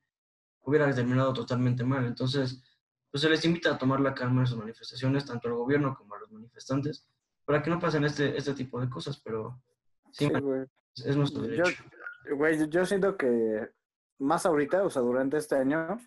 hubiera 0.63 0.93
terminado 0.93 1.31
totalmente 1.31 1.85
mal. 1.85 2.05
Entonces, 2.05 2.61
pues 3.13 3.21
se 3.21 3.29
les 3.29 3.45
invita 3.45 3.69
a 3.69 3.77
tomar 3.77 3.99
la 3.99 4.15
calma 4.15 4.41
en 4.41 4.47
sus 4.47 4.57
manifestaciones, 4.57 5.23
tanto 5.23 5.47
al 5.47 5.53
gobierno 5.53 5.95
como 5.95 6.15
a 6.15 6.19
los 6.19 6.31
manifestantes, 6.31 7.07
para 7.45 7.61
que 7.61 7.69
no 7.69 7.77
pasen 7.79 8.03
este, 8.05 8.35
este 8.35 8.55
tipo 8.55 8.81
de 8.81 8.89
cosas, 8.89 9.21
pero 9.23 9.61
sí, 10.11 10.25
Sí, 10.25 10.31
man, 10.33 10.67
es, 10.95 11.05
es 11.05 11.15
nuestro 11.15 11.43
Yo, 11.43 11.49
derecho. 11.63 11.83
güey, 12.35 12.67
yo- 12.69 12.85
siento 12.87 13.15
que 13.15 13.69
más 14.17 14.47
ahorita, 14.47 14.83
o 14.83 14.89
sea, 14.89 15.03
durante 15.03 15.37
este 15.37 15.55
año, 15.55 15.99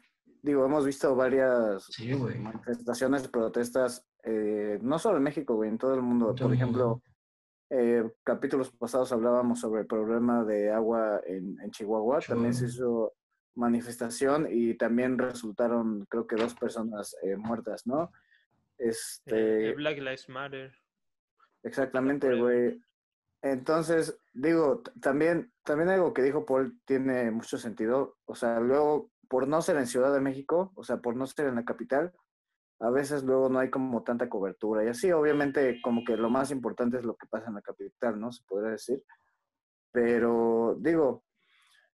digo, 0.42 0.64
hemos 0.64 0.84
visto 0.84 1.14
varias 1.14 1.84
Sí, 1.84 2.12
manifestaciones, 2.12 3.28
protestas, 3.28 4.04
eh, 4.24 4.80
no 4.82 4.98
solo 4.98 5.18
en 5.18 5.22
México, 5.22 5.54
güey, 5.54 5.70
en 5.70 5.78
todo 5.78 5.94
el 5.94 6.02
mundo. 6.02 6.34
Todo 6.34 6.48
Por 6.48 6.54
ejemplo, 6.54 7.02
eh, 7.70 8.02
capítulos 8.24 8.72
pasados 8.72 9.12
hablábamos 9.12 9.60
sobre 9.60 9.82
el 9.82 9.86
problema 9.86 10.42
de 10.44 10.72
agua 10.72 11.20
en, 11.24 11.56
en 11.60 11.70
Chihuahua. 11.70 12.18
También 12.26 12.52
se 12.52 12.66
hizo 12.66 13.12
manifestación 13.56 14.46
y 14.50 14.74
también 14.74 15.18
resultaron, 15.18 16.06
creo 16.06 16.26
que 16.26 16.36
dos 16.36 16.54
personas 16.54 17.16
eh, 17.22 17.36
muertas, 17.36 17.86
¿no? 17.86 18.12
Eh, 18.78 18.88
Este, 18.88 19.74
Black 19.74 19.98
Lives 19.98 20.28
Matter. 20.28 20.72
Exactamente, 21.62 22.34
güey. 22.38 22.80
Entonces, 23.42 24.18
digo, 24.32 24.82
también, 25.00 25.52
también 25.62 25.88
algo 25.88 26.12
que 26.12 26.22
dijo 26.22 26.44
Paul 26.44 26.80
tiene 26.84 27.30
mucho 27.30 27.58
sentido. 27.58 28.16
O 28.24 28.34
sea, 28.34 28.60
luego, 28.60 29.10
por 29.28 29.48
no 29.48 29.60
ser 29.62 29.76
en 29.76 29.86
Ciudad 29.86 30.12
de 30.12 30.20
México, 30.20 30.72
o 30.74 30.84
sea, 30.84 30.98
por 30.98 31.16
no 31.16 31.26
ser 31.26 31.46
en 31.46 31.56
la 31.56 31.64
capital, 31.64 32.12
a 32.80 32.90
veces 32.90 33.24
luego 33.24 33.48
no 33.48 33.58
hay 33.58 33.70
como 33.70 34.02
tanta 34.02 34.28
cobertura. 34.28 34.84
Y 34.84 34.88
así, 34.88 35.10
obviamente, 35.12 35.80
como 35.82 36.04
que 36.04 36.16
lo 36.16 36.28
más 36.28 36.50
importante 36.50 36.98
es 36.98 37.04
lo 37.04 37.16
que 37.16 37.26
pasa 37.26 37.48
en 37.48 37.54
la 37.54 37.62
capital, 37.62 38.20
¿no? 38.20 38.32
Se 38.32 38.42
podría 38.46 38.72
decir. 38.72 39.02
Pero, 39.92 40.76
digo, 40.80 41.24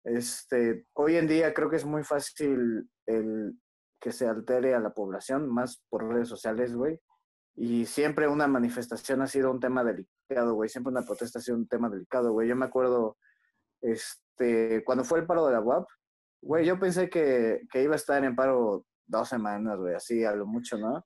este, 0.07 0.87
hoy 0.95 1.17
en 1.17 1.27
día 1.27 1.53
creo 1.53 1.69
que 1.69 1.77
es 1.77 1.85
muy 1.85 2.05
fácil 2.05 2.89
el 3.07 3.59
que 4.01 4.13
se 4.13 4.27
altere 4.27 4.75
a 4.75 4.81
la 4.81 4.95
población, 4.95 5.53
más 5.53 5.83
por 5.89 6.09
redes 6.09 6.29
sociales, 6.29 6.75
güey. 6.75 7.01
Y 7.57 7.87
siempre 7.87 8.29
una 8.29 8.47
manifestación 8.47 9.23
ha 9.23 9.27
sido 9.27 9.51
un 9.51 9.59
tema 9.59 9.83
delicado, 9.83 10.55
güey. 10.55 10.69
Siempre 10.69 10.93
una 10.93 11.03
protesta 11.03 11.41
ha 11.41 11.43
sido 11.43 11.57
un 11.57 11.67
tema 11.67 11.89
delicado, 11.89 12.33
güey. 12.33 12.49
Yo 12.49 12.55
me 12.55 12.67
acuerdo, 12.67 13.17
este, 13.81 14.85
cuando 14.85 15.03
fue 15.03 15.21
el 15.21 15.27
paro 15.27 15.47
de 15.47 15.55
la 15.55 15.61
UAP, 15.61 15.89
güey, 16.43 16.65
yo 16.65 16.79
pensé 16.79 17.11
que, 17.11 17.63
que 17.73 17.83
iba 17.83 17.95
a 17.95 17.97
estar 17.97 18.23
en 18.23 18.37
paro 18.37 18.85
dos 19.07 19.29
semanas, 19.29 19.79
güey, 19.79 19.95
así 19.95 20.25
a 20.25 20.37
lo 20.37 20.47
mucho, 20.47 20.79
¿no? 20.79 21.05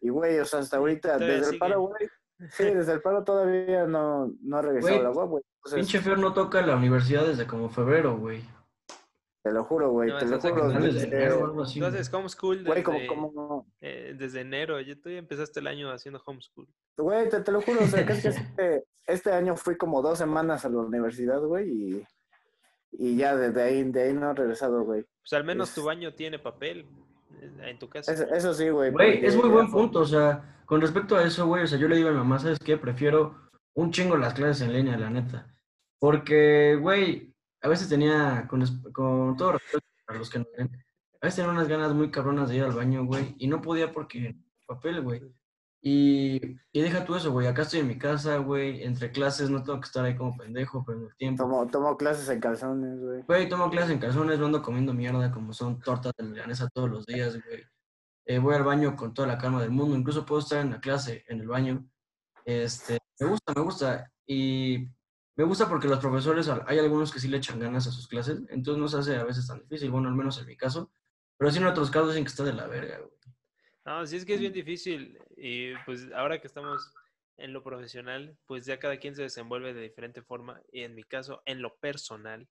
Y, 0.00 0.08
güey, 0.08 0.38
o 0.38 0.44
sea, 0.44 0.60
hasta 0.60 0.78
ahorita, 0.78 1.18
desde 1.18 1.52
el 1.52 1.58
paro, 1.58 1.80
güey, 1.82 2.08
sí, 2.50 2.64
desde 2.64 2.92
el 2.92 3.00
paro 3.02 3.24
todavía 3.24 3.86
no, 3.86 4.32
no 4.42 4.56
ha 4.56 4.62
regresado 4.62 4.94
Güey, 4.94 5.02
la 5.04 5.10
UAP, 5.10 5.28
güey. 5.30 5.44
Entonces, 5.56 5.78
Pinche 5.80 6.00
Fer 6.00 6.18
no 6.18 6.32
toca 6.32 6.64
la 6.66 6.76
universidad 6.76 7.26
desde 7.26 7.46
como 7.46 7.68
febrero, 7.70 8.16
güey. 8.18 8.42
te 9.42 9.52
lo 9.52 9.64
juro, 9.64 9.90
güey, 9.90 10.10
No, 10.10 10.18
te 10.18 10.26
lo 10.26 10.38
juro. 10.38 10.42
sacando 10.42 10.68
Finales 10.74 10.94
de 10.94 11.00
desde- 11.02 11.16
enero 11.16 11.44
algo 11.46 11.62
así. 11.62 11.78
Entonces, 11.78 12.12
homeschool 12.12 12.64
Güey, 12.64 12.82
como, 12.82 12.98
desde, 12.98 13.08
como, 13.08 13.66
eh, 13.80 14.14
desde 14.18 14.40
enero. 14.42 14.80
Yo 14.80 15.00
tú 15.00 15.08
ya 15.10 15.18
empezaste 15.18 15.60
el 15.60 15.66
año 15.68 15.90
haciendo 15.90 16.20
homeschool. 16.24 16.68
Güey, 16.96 17.28
te, 17.28 17.40
te 17.40 17.52
lo 17.52 17.60
juro, 17.62 17.80
o 17.82 17.86
sea, 17.86 18.04
casi 18.04 18.28
este, 18.28 18.84
este 19.06 19.32
año 19.32 19.56
fui 19.56 19.76
como 19.76 20.02
dos 20.02 20.18
semanas 20.18 20.64
a 20.64 20.68
la 20.68 20.78
universidad, 20.78 21.40
güey, 21.40 21.70
y, 21.70 22.06
y 22.92 23.16
ya 23.16 23.36
desde 23.36 23.62
ahí, 23.62 23.84
de 23.84 24.02
ahí 24.02 24.12
no 24.12 24.30
he 24.30 24.34
regresado, 24.34 24.82
güey. 24.84 25.04
Pues 25.22 25.32
al 25.32 25.44
menos 25.44 25.68
Es- 25.70 25.74
tu 25.76 25.84
baño 25.84 26.12
tiene 26.14 26.38
papel 26.38 26.86
en 27.62 27.78
tu 27.78 27.88
casa. 27.88 28.12
Eso, 28.12 28.24
eso 28.34 28.54
sí, 28.54 28.68
güey. 28.68 28.92
Es 29.24 29.36
muy 29.36 29.48
buen 29.48 29.70
punto, 29.70 30.00
o 30.00 30.06
sea, 30.06 30.62
con 30.66 30.80
respecto 30.80 31.16
a 31.16 31.24
eso, 31.24 31.46
güey, 31.46 31.64
o 31.64 31.66
sea, 31.66 31.78
yo 31.78 31.88
le 31.88 31.96
digo 31.96 32.08
a 32.08 32.12
mi 32.12 32.18
mamá, 32.18 32.38
¿sabes 32.38 32.58
qué? 32.58 32.76
Prefiero 32.76 33.48
un 33.74 33.90
chingo 33.90 34.16
las 34.16 34.34
clases 34.34 34.62
en 34.62 34.72
línea, 34.72 34.96
la 34.96 35.10
neta. 35.10 35.54
Porque, 35.98 36.76
güey, 36.80 37.34
a 37.62 37.68
veces 37.68 37.88
tenía, 37.88 38.46
con, 38.48 38.64
con 38.92 39.36
todo 39.36 39.52
respeto 39.52 39.86
para 40.06 40.18
los 40.18 40.30
que 40.30 40.38
no 40.40 40.46
ven, 40.56 40.70
a 41.20 41.26
veces 41.26 41.36
tenía 41.36 41.50
unas 41.50 41.68
ganas 41.68 41.92
muy 41.92 42.10
cabronas 42.10 42.48
de 42.48 42.56
ir 42.56 42.62
al 42.62 42.72
baño, 42.72 43.04
güey, 43.04 43.34
y 43.38 43.48
no 43.48 43.60
podía 43.60 43.92
porque 43.92 44.36
papel, 44.66 45.00
güey. 45.00 45.22
Y, 45.80 46.58
y 46.72 46.80
deja 46.80 47.04
tú 47.04 47.14
eso, 47.14 47.30
güey, 47.30 47.46
acá 47.46 47.62
estoy 47.62 47.80
en 47.80 47.86
mi 47.86 47.98
casa, 47.98 48.38
güey, 48.38 48.82
entre 48.82 49.12
clases 49.12 49.48
no 49.48 49.62
tengo 49.62 49.80
que 49.80 49.86
estar 49.86 50.04
ahí 50.04 50.16
como 50.16 50.36
pendejo, 50.36 50.84
perdiendo 50.84 51.10
el 51.10 51.16
tiempo. 51.16 51.44
Tomo, 51.44 51.66
tomo 51.68 51.96
clases 51.96 52.28
en 52.28 52.40
calzones, 52.40 53.00
güey. 53.00 53.22
Güey, 53.22 53.48
tomo 53.48 53.70
clases 53.70 53.92
en 53.92 54.00
calzones, 54.00 54.38
no 54.38 54.46
ando 54.46 54.62
comiendo 54.62 54.92
mierda 54.92 55.30
como 55.30 55.52
son 55.52 55.78
tortas 55.80 56.12
de 56.16 56.24
milanesa 56.24 56.68
todos 56.68 56.90
los 56.90 57.06
días, 57.06 57.38
güey. 57.44 57.62
Eh, 58.26 58.38
voy 58.38 58.54
al 58.56 58.64
baño 58.64 58.96
con 58.96 59.14
toda 59.14 59.28
la 59.28 59.38
calma 59.38 59.62
del 59.62 59.70
mundo, 59.70 59.96
incluso 59.96 60.26
puedo 60.26 60.40
estar 60.40 60.60
en 60.60 60.70
la 60.70 60.80
clase, 60.80 61.24
en 61.28 61.40
el 61.40 61.46
baño. 61.46 61.88
Este, 62.44 62.98
me 63.20 63.26
gusta, 63.26 63.52
me 63.54 63.62
gusta. 63.62 64.12
Y 64.26 64.88
me 65.36 65.44
gusta 65.44 65.68
porque 65.68 65.88
los 65.88 66.00
profesores, 66.00 66.50
hay 66.66 66.78
algunos 66.78 67.12
que 67.12 67.20
sí 67.20 67.28
le 67.28 67.38
echan 67.38 67.60
ganas 67.60 67.86
a 67.86 67.92
sus 67.92 68.08
clases, 68.08 68.42
entonces 68.48 68.80
no 68.80 68.88
se 68.88 68.98
hace 68.98 69.16
a 69.16 69.24
veces 69.24 69.46
tan 69.46 69.60
difícil, 69.60 69.90
bueno, 69.90 70.08
al 70.08 70.14
menos 70.14 70.38
en 70.40 70.46
mi 70.46 70.56
caso. 70.56 70.90
Pero 71.38 71.52
sí 71.52 71.58
en 71.58 71.66
otros 71.66 71.90
casos 71.90 72.08
dicen 72.08 72.24
que 72.24 72.30
está 72.30 72.42
de 72.42 72.52
la 72.52 72.66
verga, 72.66 72.98
güey. 72.98 73.17
No, 73.88 74.06
sí 74.06 74.16
es 74.16 74.26
que 74.26 74.34
es 74.34 74.40
bien 74.40 74.52
difícil. 74.52 75.18
Y 75.36 75.74
pues 75.86 76.12
ahora 76.12 76.38
que 76.38 76.46
estamos 76.46 76.92
en 77.38 77.54
lo 77.54 77.62
profesional, 77.62 78.36
pues 78.46 78.66
ya 78.66 78.78
cada 78.78 78.98
quien 78.98 79.14
se 79.16 79.22
desenvuelve 79.22 79.72
de 79.72 79.80
diferente 79.80 80.20
forma. 80.22 80.60
Y 80.70 80.82
en 80.82 80.94
mi 80.94 81.04
caso, 81.04 81.40
en 81.46 81.62
lo 81.62 81.74
personal, 81.78 82.46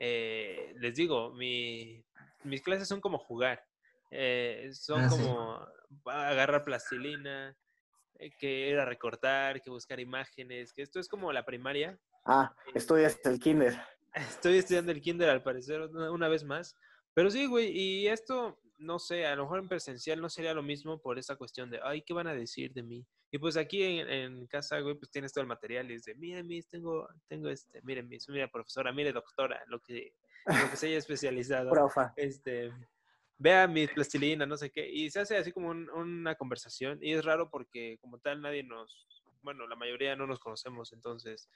eh, 0.00 0.74
les 0.80 0.96
digo, 0.96 1.32
mi, 1.34 2.04
mis 2.42 2.62
clases 2.62 2.88
son 2.88 3.00
como 3.00 3.18
jugar. 3.18 3.62
Eh, 4.10 4.70
son 4.72 5.02
Ah, 5.02 5.08
sí. 5.08 5.16
como 5.16 5.66
agarrar 6.06 6.64
plastilina, 6.64 7.56
eh, 8.18 8.32
que 8.36 8.70
ir 8.70 8.78
a 8.80 8.84
recortar, 8.84 9.62
que 9.62 9.70
buscar 9.70 10.00
imágenes, 10.00 10.72
que 10.72 10.82
esto 10.82 10.98
es 10.98 11.06
como 11.06 11.32
la 11.32 11.44
primaria. 11.44 11.96
Ah, 12.24 12.56
estudias 12.74 13.20
el 13.24 13.38
kinder. 13.38 13.80
Estoy 14.42 14.58
estudiando 14.58 14.90
el 14.90 15.00
kinder 15.00 15.30
al 15.30 15.44
parecer 15.44 15.80
una 15.82 16.10
una 16.10 16.28
vez 16.28 16.42
más. 16.42 16.76
Pero 17.14 17.30
sí, 17.30 17.46
güey, 17.46 17.70
y 17.70 18.08
esto, 18.08 18.58
no 18.82 18.98
sé, 18.98 19.26
a 19.26 19.34
lo 19.36 19.44
mejor 19.44 19.60
en 19.60 19.68
presencial 19.68 20.20
no 20.20 20.28
sería 20.28 20.54
lo 20.54 20.62
mismo 20.62 21.00
por 21.00 21.18
esa 21.18 21.36
cuestión 21.36 21.70
de, 21.70 21.80
ay, 21.82 22.02
¿qué 22.02 22.12
van 22.12 22.26
a 22.26 22.34
decir 22.34 22.72
de 22.72 22.82
mí? 22.82 23.06
Y 23.30 23.38
pues 23.38 23.56
aquí 23.56 23.82
en, 23.82 24.08
en 24.10 24.46
casa, 24.46 24.78
güey, 24.80 24.94
pues 24.94 25.10
tienes 25.10 25.32
todo 25.32 25.42
el 25.42 25.48
material 25.48 25.90
y 25.90 25.94
es 25.94 26.04
de, 26.04 26.14
miren, 26.14 26.46
mis, 26.46 26.68
tengo, 26.68 27.08
tengo 27.28 27.48
este, 27.48 27.80
miren, 27.82 28.08
mis, 28.08 28.28
mira, 28.28 28.48
profesora, 28.48 28.92
mire, 28.92 29.12
doctora, 29.12 29.62
lo 29.68 29.80
que, 29.80 30.14
lo 30.46 30.70
que 30.70 30.76
se 30.76 30.88
haya 30.88 30.98
especializado. 30.98 31.70
Profa. 31.70 32.12
este, 32.16 32.72
vea 33.38 33.66
mi 33.66 33.86
plastilina, 33.86 34.44
no 34.46 34.56
sé 34.56 34.70
qué, 34.70 34.88
y 34.88 35.10
se 35.10 35.20
hace 35.20 35.36
así 35.36 35.50
como 35.52 35.70
un- 35.70 35.90
una 35.90 36.34
conversación, 36.34 36.98
y 37.02 37.12
es 37.12 37.24
raro 37.24 37.48
porque 37.50 37.96
como 38.00 38.18
tal 38.18 38.40
nadie 38.42 38.62
nos, 38.62 39.08
bueno, 39.42 39.66
la 39.66 39.76
mayoría 39.76 40.14
no 40.14 40.26
nos 40.26 40.38
conocemos, 40.38 40.92
entonces 40.92 41.48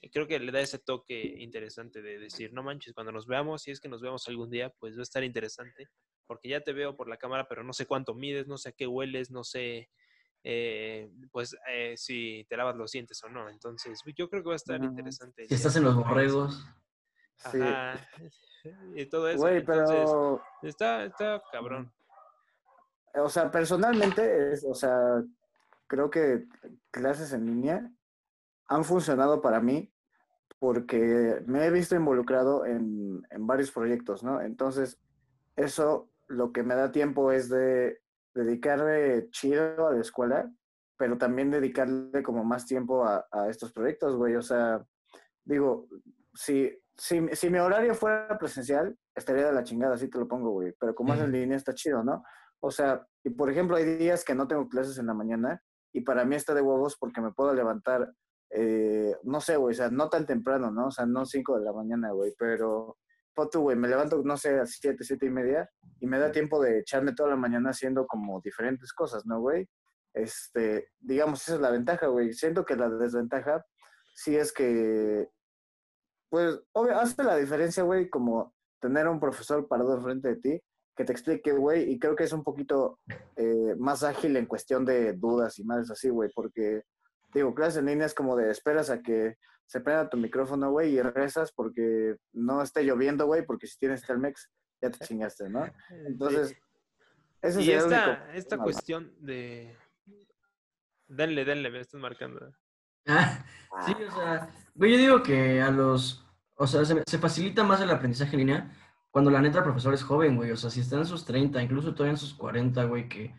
eh, 0.00 0.10
creo 0.10 0.26
que 0.26 0.38
le 0.38 0.52
da 0.52 0.60
ese 0.60 0.78
toque 0.78 1.20
interesante 1.38 2.00
de 2.00 2.18
decir, 2.18 2.52
no 2.52 2.62
manches, 2.62 2.94
cuando 2.94 3.12
nos 3.12 3.26
veamos, 3.26 3.62
si 3.62 3.72
es 3.72 3.80
que 3.80 3.88
nos 3.88 4.00
vemos 4.00 4.26
algún 4.28 4.50
día, 4.50 4.70
pues 4.78 4.96
va 4.96 5.00
a 5.00 5.02
estar 5.02 5.22
interesante, 5.24 5.88
porque 6.26 6.48
ya 6.48 6.60
te 6.62 6.72
veo 6.72 6.96
por 6.96 7.08
la 7.08 7.16
cámara, 7.16 7.46
pero 7.48 7.62
no 7.64 7.72
sé 7.72 7.86
cuánto 7.86 8.14
mides, 8.14 8.46
no 8.46 8.58
sé 8.58 8.70
a 8.70 8.72
qué 8.72 8.86
hueles, 8.86 9.30
no 9.30 9.44
sé, 9.44 9.88
eh, 10.46 11.10
pues 11.32 11.56
eh, 11.70 11.94
si 11.96 12.46
te 12.48 12.56
lavas 12.56 12.76
los 12.76 12.92
dientes 12.92 13.22
o 13.24 13.28
no, 13.28 13.48
entonces 13.48 14.02
yo 14.14 14.28
creo 14.28 14.42
que 14.42 14.48
va 14.48 14.54
a 14.54 14.56
estar 14.56 14.82
interesante. 14.82 15.48
Si 15.48 15.54
estás 15.54 15.76
en 15.76 15.84
los 15.84 15.96
borregos. 15.96 16.62
Sí. 17.50 17.60
Ajá, 17.60 17.98
y 18.94 19.06
todo 19.06 19.28
eso. 19.28 19.38
Güey, 19.38 19.58
entonces, 19.58 19.96
pero, 19.96 20.42
Está, 20.62 21.04
está 21.04 21.42
cabrón. 21.50 21.92
o 23.14 23.28
sea, 23.28 23.50
personalmente, 23.50 24.52
es, 24.52 24.64
o 24.68 24.74
sea, 24.74 25.22
creo 25.86 26.10
que 26.10 26.44
clases 26.90 27.32
en 27.32 27.46
línea 27.46 27.90
han 28.66 28.84
funcionado 28.84 29.40
para 29.40 29.60
mí 29.60 29.90
porque 30.58 31.42
me 31.46 31.66
he 31.66 31.70
visto 31.70 31.94
involucrado 31.94 32.64
en, 32.66 33.22
en 33.30 33.46
varios 33.46 33.70
proyectos, 33.70 34.22
¿no? 34.22 34.40
Entonces, 34.40 34.98
eso 35.56 36.10
lo 36.28 36.52
que 36.52 36.62
me 36.62 36.74
da 36.74 36.92
tiempo 36.92 37.32
es 37.32 37.48
de 37.48 37.98
dedicarme 38.34 39.28
chido 39.30 39.88
a 39.88 39.92
la 39.92 40.00
escuela, 40.00 40.50
pero 40.96 41.18
también 41.18 41.50
dedicarle 41.50 42.22
como 42.22 42.44
más 42.44 42.66
tiempo 42.66 43.04
a, 43.04 43.26
a 43.30 43.48
estos 43.48 43.72
proyectos, 43.72 44.16
güey. 44.16 44.36
O 44.36 44.42
sea, 44.42 44.84
digo, 45.44 45.88
si, 46.34 46.70
si, 46.96 47.26
si 47.32 47.50
mi 47.50 47.58
horario 47.58 47.94
fuera 47.94 48.38
presencial, 48.38 48.96
estaría 49.14 49.46
de 49.46 49.52
la 49.52 49.64
chingada, 49.64 49.94
así 49.94 50.08
te 50.08 50.18
lo 50.18 50.28
pongo, 50.28 50.50
güey. 50.50 50.72
Pero 50.78 50.94
como 50.94 51.14
es 51.14 51.20
en 51.20 51.32
línea, 51.32 51.56
está 51.56 51.74
chido, 51.74 52.02
¿no? 52.02 52.22
O 52.60 52.70
sea, 52.70 53.06
y 53.22 53.30
por 53.30 53.50
ejemplo, 53.50 53.76
hay 53.76 53.84
días 53.96 54.24
que 54.24 54.34
no 54.34 54.48
tengo 54.48 54.68
clases 54.68 54.98
en 54.98 55.06
la 55.06 55.14
mañana 55.14 55.62
y 55.92 56.00
para 56.00 56.24
mí 56.24 56.34
está 56.34 56.54
de 56.54 56.62
huevos 56.62 56.96
porque 56.98 57.20
me 57.20 57.32
puedo 57.32 57.54
levantar, 57.54 58.12
eh, 58.50 59.14
no 59.22 59.40
sé, 59.40 59.56
güey, 59.56 59.74
o 59.74 59.76
sea, 59.76 59.90
no 59.90 60.08
tan 60.08 60.26
temprano, 60.26 60.70
¿no? 60.70 60.86
O 60.86 60.90
sea, 60.90 61.06
no 61.06 61.24
5 61.24 61.58
de 61.58 61.64
la 61.64 61.72
mañana, 61.72 62.12
güey, 62.12 62.34
pero 62.38 62.98
pon 63.34 63.50
tú, 63.50 63.62
güey, 63.62 63.76
me 63.76 63.88
levanto, 63.88 64.22
no 64.24 64.36
sé, 64.36 64.50
a 64.50 64.56
las 64.58 64.72
7, 64.72 65.02
7 65.02 65.26
y 65.26 65.30
media 65.30 65.68
y 66.00 66.06
me 66.06 66.18
da 66.18 66.32
tiempo 66.32 66.62
de 66.62 66.80
echarme 66.80 67.14
toda 67.14 67.30
la 67.30 67.36
mañana 67.36 67.70
haciendo 67.70 68.06
como 68.06 68.40
diferentes 68.40 68.92
cosas, 68.92 69.26
¿no, 69.26 69.40
güey? 69.40 69.68
Este, 70.14 70.88
digamos, 71.00 71.42
esa 71.42 71.54
es 71.54 71.60
la 71.60 71.70
ventaja, 71.70 72.06
güey. 72.06 72.32
Siento 72.32 72.64
que 72.64 72.76
la 72.76 72.88
desventaja 72.88 73.64
sí 74.14 74.36
es 74.36 74.52
que, 74.52 75.28
pues, 76.30 76.60
obvio, 76.72 76.98
hace 76.98 77.22
la 77.24 77.36
diferencia, 77.36 77.82
güey, 77.82 78.08
como 78.08 78.54
tener 78.80 79.08
un 79.08 79.18
profesor 79.20 79.66
parado 79.66 79.96
enfrente 79.96 80.28
de 80.28 80.36
ti 80.36 80.62
que 80.96 81.04
te 81.04 81.12
explique, 81.12 81.52
güey, 81.52 81.90
y 81.90 81.98
creo 81.98 82.14
que 82.14 82.24
es 82.24 82.32
un 82.32 82.44
poquito 82.44 83.00
eh, 83.36 83.74
más 83.78 84.04
ágil 84.04 84.36
en 84.36 84.46
cuestión 84.46 84.84
de 84.84 85.14
dudas 85.14 85.58
y 85.58 85.64
más 85.64 85.90
así, 85.90 86.08
güey, 86.08 86.30
porque, 86.34 86.82
digo, 87.34 87.54
clases 87.54 87.80
en 87.80 87.86
línea 87.86 88.06
es 88.06 88.14
como 88.14 88.36
de 88.36 88.50
esperas 88.50 88.90
a 88.90 89.02
que 89.02 89.36
se 89.66 89.80
prenda 89.80 90.10
tu 90.10 90.16
micrófono, 90.16 90.70
güey, 90.70 90.94
y 90.94 91.02
rezas 91.02 91.52
porque 91.52 92.16
no 92.32 92.62
esté 92.62 92.82
lloviendo, 92.84 93.26
güey, 93.26 93.44
porque 93.44 93.66
si 93.66 93.78
tienes 93.78 94.02
Telmex, 94.02 94.50
ya 94.80 94.90
te 94.90 95.04
chingaste, 95.04 95.48
¿no? 95.48 95.66
Entonces, 96.06 96.54
ese 97.42 97.62
y 97.62 97.70
el 97.70 97.78
esta, 97.78 98.08
único 98.08 98.22
esta 98.32 98.56
problema. 98.56 98.64
cuestión 98.64 99.14
de... 99.18 99.76
Denle, 101.08 101.44
denle, 101.44 101.70
me 101.70 101.80
están 101.80 102.00
marcando. 102.00 102.52
Ah, 103.06 103.44
sí, 103.84 103.92
o 103.92 104.10
sea, 104.10 104.50
güey, 104.74 104.92
yo 104.92 104.98
digo 104.98 105.22
que 105.22 105.60
a 105.60 105.70
los, 105.70 106.24
o 106.56 106.66
sea, 106.66 106.84
se, 106.84 107.02
se 107.06 107.18
facilita 107.18 107.62
más 107.64 107.80
el 107.80 107.90
aprendizaje 107.90 108.32
en 108.32 108.38
línea 108.38 108.76
cuando 109.10 109.30
la 109.30 109.40
neta 109.40 109.58
el 109.58 109.64
profesor 109.64 109.94
es 109.94 110.02
joven, 110.02 110.36
güey, 110.36 110.50
o 110.50 110.56
sea, 110.56 110.70
si 110.70 110.80
está 110.80 110.96
en 110.96 111.06
sus 111.06 111.24
30, 111.24 111.62
incluso 111.62 111.94
todavía 111.94 112.14
en 112.14 112.18
sus 112.18 112.34
40, 112.34 112.84
güey, 112.84 113.08
que 113.08 113.32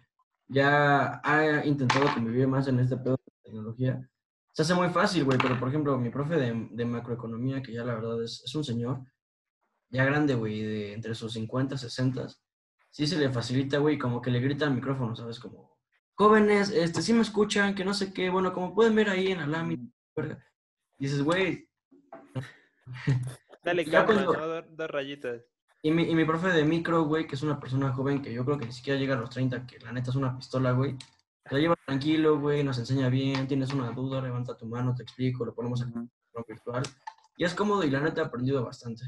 ya 0.48 1.20
ha 1.22 1.66
intentado 1.66 2.06
convivir 2.14 2.48
más 2.48 2.68
en 2.68 2.80
este 2.80 2.96
pedo 2.96 3.18
tecnología, 3.46 4.10
se 4.52 4.62
hace 4.62 4.74
muy 4.74 4.90
fácil, 4.90 5.24
güey, 5.26 5.38
pero 5.38 5.60
por 5.60 5.70
ejemplo, 5.70 5.98
mi 5.98 6.10
profe 6.10 6.36
de, 6.36 6.68
de 6.72 6.86
macroeconomía, 6.86 7.62
que 7.62 7.74
ya 7.74 7.84
la 7.84 7.96
verdad 7.96 8.22
es, 8.24 8.42
es 8.46 8.56
un 8.56 8.64
señor, 8.64 9.02
ya 9.90 10.04
grande, 10.06 10.36
güey, 10.36 10.62
de 10.62 10.94
entre 10.94 11.14
sus 11.16 11.34
50, 11.34 11.78
60, 11.78 12.28
sí 12.92 13.06
se 13.08 13.18
le 13.18 13.30
facilita, 13.30 13.78
güey, 13.80 13.98
como 13.98 14.22
que 14.22 14.32
le 14.32 14.40
grita 14.40 14.66
al 14.66 14.74
micrófono, 14.76 15.16
¿sabes? 15.16 15.40
Como, 15.40 15.78
jóvenes, 16.16 16.70
este, 16.72 17.02
sí 17.02 17.14
me 17.14 17.22
escuchan, 17.22 17.76
que 17.76 17.84
no 17.86 17.94
sé 17.94 18.14
qué, 18.14 18.30
bueno, 18.30 18.54
como 18.54 18.74
pueden 18.74 18.96
ver 18.96 19.10
ahí 19.10 19.28
en 19.28 19.40
la 19.40 19.48
lámina, 19.48 19.90
verga. 20.16 20.44
dices, 20.98 21.22
güey, 21.22 21.70
Dale 23.64 23.86
calma, 23.92 24.06
cuando- 24.26 24.62
¿no? 24.78 24.88
Rayitas. 24.88 25.42
y 25.82 25.92
mi, 25.92 26.04
y 26.04 26.16
mi 26.16 26.26
profe 26.26 26.48
de 26.50 26.64
micro, 26.64 27.04
güey, 27.04 27.28
que 27.28 27.36
es 27.36 27.42
una 27.44 27.60
persona 27.60 27.92
joven 27.94 28.22
que 28.22 28.34
yo 28.34 28.46
creo 28.46 28.58
que 28.58 28.66
ni 28.68 28.72
siquiera 28.72 29.00
llega 29.00 29.16
a 29.16 29.20
los 29.20 29.30
30, 29.30 29.66
que 29.68 29.80
la 29.80 29.92
neta 29.92 30.10
es 30.12 30.16
una 30.16 30.36
pistola, 30.38 30.72
güey, 30.72 30.96
la 31.52 31.60
lleva 31.60 31.76
tranquilo, 31.86 32.40
güey, 32.40 32.64
nos 32.64 32.78
enseña 32.80 33.10
bien, 33.10 33.48
tienes 33.48 33.74
una 33.74 33.92
duda, 33.92 34.22
levanta 34.22 34.58
tu 34.58 34.66
mano, 34.66 34.96
te 34.96 35.04
explico, 35.04 35.46
lo 35.46 35.54
ponemos 35.54 35.82
en 35.82 35.90
el 35.90 36.44
virtual, 36.48 36.84
y 37.38 37.44
es 37.46 37.54
cómodo 37.54 37.84
y 37.84 37.90
la 37.90 38.00
neta 38.00 38.22
he 38.22 38.26
aprendido 38.26 38.64
bastante. 38.64 39.04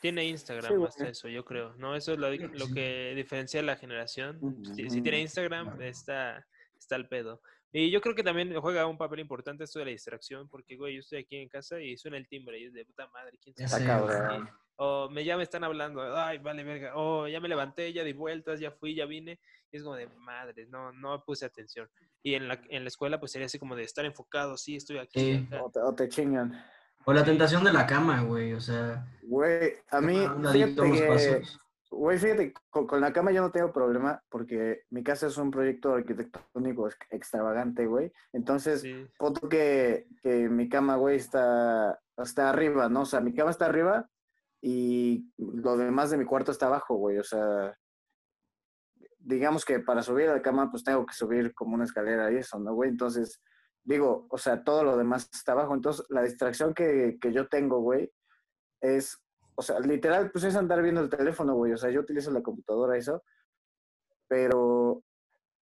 Tiene 0.00 0.24
Instagram 0.26 0.72
Sí, 0.72 0.84
hasta 0.86 1.08
eso, 1.08 1.28
yo 1.28 1.44
creo. 1.44 1.74
No, 1.76 1.96
eso 1.96 2.12
es 2.12 2.18
lo, 2.18 2.30
lo 2.30 2.66
sí. 2.66 2.74
que 2.74 3.14
diferencia 3.16 3.60
a 3.60 3.62
la 3.62 3.76
generación. 3.76 4.38
Si, 4.74 4.90
si 4.90 5.00
tiene 5.00 5.20
Instagram, 5.22 5.80
está, 5.80 6.46
está 6.78 6.96
al 6.96 7.08
pedo. 7.08 7.40
Y 7.72 7.90
yo 7.90 8.00
creo 8.00 8.14
que 8.14 8.22
también 8.22 8.54
juega 8.60 8.86
un 8.86 8.98
papel 8.98 9.20
importante 9.20 9.64
esto 9.64 9.78
de 9.78 9.86
la 9.86 9.90
distracción, 9.90 10.48
porque, 10.48 10.76
güey, 10.76 10.94
yo 10.94 11.00
estoy 11.00 11.20
aquí 11.20 11.36
en 11.36 11.48
casa 11.48 11.80
y 11.80 11.96
suena 11.96 12.18
el 12.18 12.28
timbre 12.28 12.58
y 12.60 12.64
es 12.66 12.72
de 12.74 12.84
puta 12.84 13.08
madre, 13.08 13.38
¿quién 13.42 13.54
Ya 13.56 13.64
está? 13.64 13.84
cabrón. 13.84 14.48
O 14.76 15.08
me, 15.10 15.24
ya 15.24 15.36
me 15.36 15.42
están 15.42 15.64
hablando, 15.64 16.02
ay, 16.16 16.38
vale, 16.38 16.62
verga. 16.64 16.92
O 16.96 17.26
ya 17.28 17.40
me 17.40 17.48
levanté, 17.48 17.92
ya 17.92 18.04
di 18.04 18.12
vueltas, 18.12 18.60
ya 18.60 18.70
fui, 18.70 18.94
ya 18.94 19.06
vine. 19.06 19.40
Y 19.70 19.76
es 19.78 19.82
como 19.82 19.96
de 19.96 20.06
madre, 20.08 20.66
no, 20.66 20.92
no 20.92 21.22
puse 21.24 21.44
atención. 21.46 21.88
Y 22.22 22.34
en 22.34 22.46
la, 22.48 22.60
en 22.68 22.84
la 22.84 22.88
escuela, 22.88 23.18
pues 23.18 23.32
sería 23.32 23.46
así 23.46 23.58
como 23.58 23.74
de 23.74 23.84
estar 23.84 24.04
enfocado, 24.04 24.56
sí, 24.56 24.76
estoy 24.76 24.98
aquí. 24.98 25.20
Sí. 25.20 25.48
O 25.62 25.70
te, 25.70 25.80
o 25.80 25.94
te 25.94 26.08
chingan. 26.08 26.52
O 27.04 27.12
la 27.12 27.24
tentación 27.24 27.64
de 27.64 27.72
la 27.72 27.86
cama, 27.86 28.22
güey, 28.22 28.52
o 28.52 28.60
sea, 28.60 29.06
Güey, 29.22 29.74
a 29.90 30.00
mí, 30.00 30.18
fíjate 30.52 31.42
güey, 31.90 32.18
fíjate, 32.18 32.52
con, 32.68 32.86
con 32.86 33.00
la 33.00 33.12
cama 33.12 33.30
yo 33.32 33.40
no 33.40 33.50
tengo 33.52 33.72
problema 33.72 34.20
porque 34.28 34.82
mi 34.90 35.02
casa 35.02 35.28
es 35.28 35.36
un 35.38 35.50
proyecto 35.50 35.94
arquitectónico 35.94 36.88
ex- 36.88 36.98
extravagante, 37.10 37.86
güey. 37.86 38.12
Entonces, 38.32 38.82
Sí. 38.82 39.06
que, 39.48 40.06
que 40.22 40.48
mi 40.48 40.68
cama, 40.68 40.96
güey, 40.96 41.16
está, 41.16 41.98
está 42.18 42.50
arriba, 42.50 42.88
¿no? 42.88 43.02
O 43.02 43.06
sea, 43.06 43.20
mi 43.20 43.32
cama 43.34 43.50
está 43.50 43.66
arriba 43.66 44.08
y 44.68 45.32
lo 45.38 45.76
demás 45.76 46.10
de 46.10 46.16
mi 46.16 46.24
cuarto 46.24 46.50
está 46.50 46.66
abajo, 46.66 46.96
güey. 46.96 47.18
O 47.18 47.22
sea, 47.22 47.78
digamos 49.20 49.64
que 49.64 49.78
para 49.78 50.02
subir 50.02 50.28
a 50.28 50.34
la 50.34 50.42
cama, 50.42 50.72
pues 50.72 50.82
tengo 50.82 51.06
que 51.06 51.14
subir 51.14 51.54
como 51.54 51.76
una 51.76 51.84
escalera 51.84 52.32
y 52.32 52.38
eso, 52.38 52.58
¿no, 52.58 52.74
güey? 52.74 52.90
Entonces, 52.90 53.40
digo, 53.84 54.26
o 54.28 54.38
sea, 54.38 54.64
todo 54.64 54.82
lo 54.82 54.96
demás 54.96 55.30
está 55.32 55.52
abajo. 55.52 55.72
Entonces, 55.72 56.04
la 56.08 56.22
distracción 56.22 56.74
que, 56.74 57.16
que 57.20 57.32
yo 57.32 57.46
tengo, 57.46 57.78
güey, 57.78 58.12
es, 58.80 59.22
o 59.54 59.62
sea, 59.62 59.78
literal, 59.78 60.32
pues 60.32 60.42
es 60.42 60.56
andar 60.56 60.82
viendo 60.82 61.00
el 61.00 61.10
teléfono, 61.10 61.54
güey. 61.54 61.72
O 61.72 61.76
sea, 61.76 61.90
yo 61.90 62.00
utilizo 62.00 62.32
la 62.32 62.42
computadora, 62.42 62.96
eso, 62.96 63.22
pero, 64.26 65.04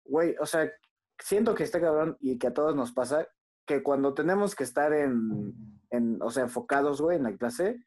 güey, 0.03 0.35
o 0.41 0.45
sea, 0.45 0.69
siento 1.17 1.55
que 1.55 1.63
está 1.63 1.79
cabrón 1.79 2.17
y 2.19 2.38
que 2.38 2.47
a 2.47 2.53
todos 2.53 2.75
nos 2.75 2.91
pasa 2.91 3.29
que 3.65 3.81
cuando 3.81 4.13
tenemos 4.13 4.55
que 4.55 4.65
estar 4.65 4.91
en, 4.91 5.53
en 5.89 6.21
o 6.21 6.29
sea, 6.31 6.43
enfocados, 6.43 7.01
güey, 7.01 7.15
en 7.15 7.23
la 7.23 7.38
clase, 7.38 7.85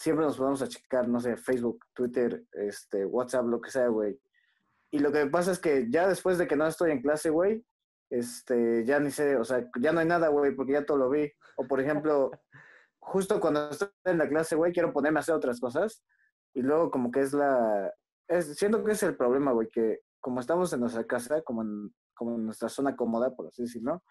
siempre 0.00 0.24
nos 0.24 0.38
podemos 0.38 0.62
a 0.62 0.68
checar, 0.68 1.06
no 1.08 1.20
sé, 1.20 1.36
Facebook, 1.36 1.84
Twitter, 1.92 2.42
este, 2.52 3.04
WhatsApp, 3.04 3.44
lo 3.44 3.60
que 3.60 3.70
sea, 3.70 3.88
güey. 3.88 4.18
Y 4.90 4.98
lo 4.98 5.12
que 5.12 5.26
pasa 5.26 5.52
es 5.52 5.58
que 5.58 5.88
ya 5.90 6.08
después 6.08 6.38
de 6.38 6.48
que 6.48 6.56
no 6.56 6.66
estoy 6.66 6.90
en 6.90 7.02
clase, 7.02 7.28
güey, 7.28 7.62
este, 8.08 8.86
ya 8.86 8.98
ni 8.98 9.10
sé, 9.10 9.36
o 9.36 9.44
sea, 9.44 9.68
ya 9.78 9.92
no 9.92 10.00
hay 10.00 10.06
nada, 10.06 10.28
güey, 10.28 10.56
porque 10.56 10.72
ya 10.72 10.86
todo 10.86 10.96
lo 10.96 11.10
vi. 11.10 11.30
O 11.56 11.66
por 11.66 11.82
ejemplo, 11.82 12.30
justo 12.98 13.38
cuando 13.40 13.68
estoy 13.68 13.88
en 14.04 14.16
la 14.16 14.26
clase, 14.26 14.56
güey, 14.56 14.72
quiero 14.72 14.90
ponerme 14.94 15.18
a 15.18 15.20
hacer 15.20 15.34
otras 15.34 15.60
cosas 15.60 16.02
y 16.54 16.62
luego 16.62 16.90
como 16.90 17.10
que 17.10 17.20
es 17.20 17.34
la, 17.34 17.92
es, 18.26 18.56
siento 18.56 18.82
que 18.82 18.92
es 18.92 19.02
el 19.02 19.18
problema, 19.18 19.52
güey, 19.52 19.68
que 19.68 20.00
como 20.18 20.40
estamos 20.40 20.72
en 20.72 20.80
nuestra 20.80 21.04
casa, 21.04 21.42
como 21.42 21.60
en, 21.60 21.94
como 22.14 22.36
en 22.36 22.46
nuestra 22.46 22.70
zona 22.70 22.96
cómoda, 22.96 23.36
por 23.36 23.48
así 23.48 23.64
decirlo, 23.64 24.02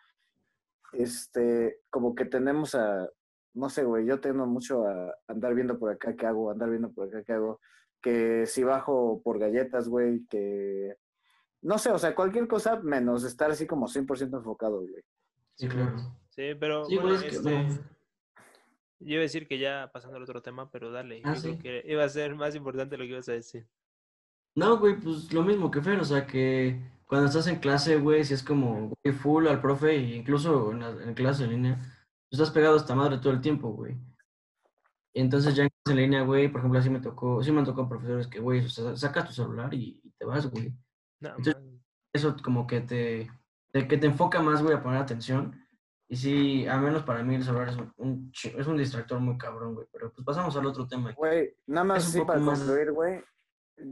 este, 0.93 1.80
como 1.89 2.13
que 2.13 2.25
tenemos 2.25 2.75
a, 2.75 3.10
no 3.53 3.69
sé, 3.69 3.83
güey, 3.83 4.05
yo 4.05 4.19
tengo 4.19 4.45
mucho 4.45 4.85
a 4.88 5.13
andar 5.27 5.53
viendo 5.55 5.77
por 5.79 5.91
acá 5.91 6.15
qué 6.15 6.25
hago, 6.25 6.51
andar 6.51 6.69
viendo 6.69 6.91
por 6.91 7.07
acá 7.07 7.23
qué 7.23 7.33
hago, 7.33 7.59
que 8.01 8.45
si 8.45 8.63
bajo 8.63 9.21
por 9.23 9.39
galletas, 9.39 9.88
güey, 9.89 10.25
que, 10.27 10.95
no 11.62 11.77
sé, 11.77 11.89
o 11.91 11.97
sea, 11.99 12.15
cualquier 12.15 12.47
cosa 12.47 12.79
menos 12.81 13.23
estar 13.23 13.51
así 13.51 13.67
como 13.67 13.88
100% 13.88 14.38
enfocado, 14.38 14.81
güey. 14.81 15.03
Sí, 15.55 15.67
claro. 15.67 15.97
Sí, 16.29 16.55
pero 16.59 16.85
Sí, 16.85 16.95
bueno, 16.95 17.09
güey, 17.09 17.15
es 17.17 17.21
que 17.23 17.35
este, 17.38 17.51
no. 17.51 17.69
yo 18.99 19.13
iba 19.13 19.19
a 19.19 19.23
decir 19.23 19.47
que 19.47 19.59
ya 19.59 19.89
pasando 19.91 20.17
al 20.17 20.23
otro 20.23 20.41
tema, 20.41 20.69
pero 20.71 20.91
dale, 20.91 21.21
Ah, 21.25 21.33
yo 21.35 21.41
creo 21.41 21.53
sí. 21.55 21.59
que 21.59 21.83
iba 21.85 22.03
a 22.03 22.09
ser 22.09 22.35
más 22.35 22.55
importante 22.55 22.97
lo 22.97 23.03
que 23.03 23.09
ibas 23.12 23.27
a 23.29 23.33
decir. 23.33 23.67
No, 24.55 24.77
güey, 24.77 24.95
pues 24.99 25.31
lo 25.33 25.43
mismo 25.43 25.69
que 25.71 25.81
Fer, 25.81 25.99
o 25.99 26.05
sea 26.05 26.25
que 26.25 26.79
cuando 27.05 27.27
estás 27.27 27.47
en 27.47 27.59
clase, 27.59 27.97
güey, 27.97 28.23
si 28.23 28.33
es 28.33 28.43
como, 28.43 28.89
güey, 29.03 29.15
full 29.15 29.47
al 29.47 29.62
profe, 29.62 29.95
e 29.95 30.15
incluso 30.15 30.71
en, 30.71 30.79
la, 30.79 30.89
en 31.03 31.13
clase 31.13 31.43
en 31.43 31.49
línea, 31.51 31.75
pues, 31.77 31.98
estás 32.31 32.51
pegado 32.51 32.75
a 32.75 32.77
esta 32.77 32.95
madre 32.95 33.17
todo 33.17 33.33
el 33.33 33.41
tiempo, 33.41 33.69
güey. 33.69 33.97
Y 35.13 35.21
entonces 35.21 35.55
ya 35.55 35.63
en 35.63 35.95
línea, 35.95 36.21
güey, 36.23 36.49
por 36.49 36.59
ejemplo, 36.59 36.79
así 36.79 36.89
me 36.89 36.99
tocó, 36.99 37.43
sí 37.43 37.51
me 37.51 37.59
han 37.59 37.65
tocado 37.65 37.89
profesores 37.89 38.27
que, 38.27 38.39
güey, 38.39 38.63
o 38.65 38.69
sea, 38.69 38.95
sacas 38.95 39.25
tu 39.27 39.33
celular 39.33 39.73
y, 39.73 39.99
y 40.03 40.11
te 40.11 40.25
vas, 40.25 40.45
güey. 40.49 40.73
No, 41.19 41.29
Entonces- 41.29 41.55
man. 41.55 41.79
Eso 42.11 42.35
como 42.43 42.65
que 42.65 42.81
te, 42.81 43.29
te- 43.71 43.87
que 43.87 43.97
te 43.97 44.07
enfoca 44.07 44.41
más, 44.41 44.63
güey, 44.63 44.73
a 44.75 44.81
poner 44.81 44.99
atención. 44.99 45.55
Y 46.07 46.15
sí, 46.15 46.65
al 46.67 46.81
menos 46.81 47.03
para 47.03 47.21
mí 47.23 47.35
el 47.35 47.43
celular 47.43 47.69
es 47.69 47.77
un, 47.97 48.31
es 48.33 48.65
un 48.65 48.77
distractor 48.77 49.19
muy 49.19 49.37
cabrón, 49.37 49.75
güey. 49.75 49.87
Pero 49.91 50.11
pues 50.11 50.25
pasamos 50.25 50.55
al 50.57 50.65
otro 50.65 50.87
tema. 50.87 51.11
Güey, 51.13 51.53
nada 51.67 51.83
más 51.83 52.07
así 52.07 52.19
para 52.25 52.39
más- 52.39 52.59
concluir, 52.59 52.91
güey. 52.93 53.23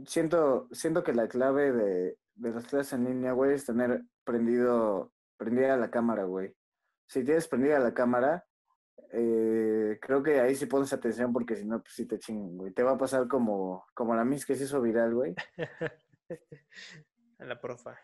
Siento, 0.04 0.66
siento 0.72 1.04
que 1.04 1.14
la 1.14 1.28
clave 1.28 1.72
de, 1.72 2.18
de 2.34 2.50
las 2.50 2.66
clases 2.66 2.92
en 2.94 3.04
línea, 3.04 3.32
güey, 3.32 3.54
es 3.54 3.64
tener 3.66 4.02
prendido, 4.24 5.12
prendida 5.36 5.76
la 5.76 5.90
cámara, 5.90 6.24
güey. 6.24 6.54
Si 7.08 7.24
tienes 7.24 7.48
prendida 7.48 7.78
la 7.78 7.94
cámara, 7.94 8.46
eh, 9.12 9.98
creo 10.00 10.22
que 10.22 10.40
ahí 10.40 10.54
sí 10.54 10.66
pones 10.66 10.92
atención 10.92 11.32
porque 11.32 11.56
si 11.56 11.64
no, 11.64 11.80
pues 11.80 11.94
sí 11.94 12.06
te 12.06 12.18
chingan, 12.18 12.56
güey. 12.56 12.72
Te 12.72 12.82
va 12.82 12.92
a 12.92 12.98
pasar 12.98 13.26
como, 13.26 13.86
como 13.94 14.14
la 14.14 14.24
Miss 14.24 14.44
que 14.44 14.54
se 14.54 14.64
hizo 14.64 14.82
viral, 14.82 15.14
güey. 15.14 15.34
a 17.38 17.44
la 17.44 17.58
profa. 17.58 17.98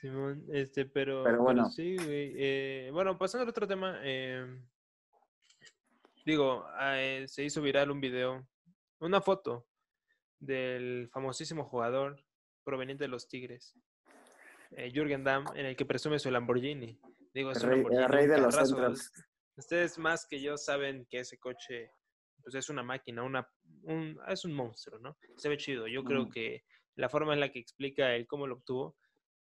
Simón, 0.00 0.46
este, 0.52 0.86
pero, 0.86 1.22
Pero 1.22 1.42
bueno. 1.42 1.68
sí, 1.68 1.96
güey. 1.96 2.32
eh, 2.34 2.88
bueno, 2.90 3.18
pasando 3.18 3.42
al 3.42 3.50
otro 3.50 3.68
tema, 3.68 4.00
eh, 4.02 4.46
digo, 6.24 6.64
ah, 6.66 6.96
se 7.26 7.44
hizo 7.44 7.60
viral 7.60 7.90
un 7.90 8.00
video, 8.00 8.48
una 9.00 9.20
foto 9.20 9.66
del 10.38 11.10
famosísimo 11.12 11.64
jugador 11.64 12.24
proveniente 12.64 13.04
de 13.04 13.08
los 13.08 13.28
Tigres, 13.28 13.74
Jürgen 14.94 15.24
Damm, 15.24 15.44
en 15.54 15.66
el 15.66 15.76
que 15.76 15.84
presume 15.84 16.18
su 16.18 16.30
Lamborghini. 16.30 16.98
Digo, 17.34 17.50
es 17.50 17.62
El 17.62 17.70
rey- 17.70 17.84
el 17.98 18.08
rey 18.08 18.26
de 18.26 18.38
los 18.38 18.54
centros. 18.54 19.12
Ustedes 19.56 19.98
más 19.98 20.26
que 20.26 20.40
yo 20.40 20.56
saben 20.56 21.06
que 21.10 21.20
ese 21.20 21.38
coche 21.38 21.90
pues 22.42 22.54
es 22.56 22.68
una 22.68 22.82
máquina, 22.82 23.22
una, 23.22 23.48
un, 23.84 24.18
es 24.28 24.44
un 24.44 24.52
monstruo, 24.52 24.98
¿no? 24.98 25.16
Se 25.36 25.48
ve 25.48 25.56
chido. 25.56 25.86
Yo 25.86 26.04
creo 26.04 26.22
Ujú. 26.22 26.30
que 26.30 26.64
la 26.96 27.08
forma 27.08 27.32
en 27.32 27.40
la 27.40 27.50
que 27.50 27.58
explica 27.58 28.14
él 28.14 28.26
cómo 28.26 28.46
lo 28.46 28.56
obtuvo, 28.56 28.96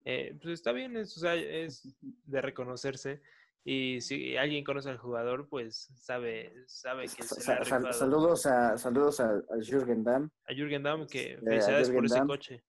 eh, 0.05 0.37
pues 0.41 0.53
está 0.53 0.71
bien, 0.71 0.95
es, 0.97 1.15
o 1.17 1.19
sea, 1.19 1.35
es 1.35 1.95
de 2.01 2.41
reconocerse. 2.41 3.21
Y 3.65 3.99
si 4.01 4.37
alguien 4.37 4.63
conoce 4.63 4.89
al 4.89 4.97
jugador, 4.97 5.47
pues 5.49 5.89
sabe, 5.95 6.53
sabe 6.67 7.03
que 7.03 7.23
se 7.23 7.41
sal- 7.41 7.59
rifado. 7.59 7.91
saludos 7.93 8.45
a, 8.45 8.77
saludos 8.77 9.19
a, 9.19 9.29
a 9.35 9.61
Jürgen 9.61 10.03
Damm. 10.03 10.29
a 10.47 10.53
Jürgen 10.53 10.83
Damm, 10.83 11.05
que 11.07 11.35
a 11.35 11.39
felicidades 11.39 11.87
por 11.89 11.95
Jürgen 11.95 12.05
ese 12.05 12.15
Damm. 12.19 12.27
coche. 12.27 12.63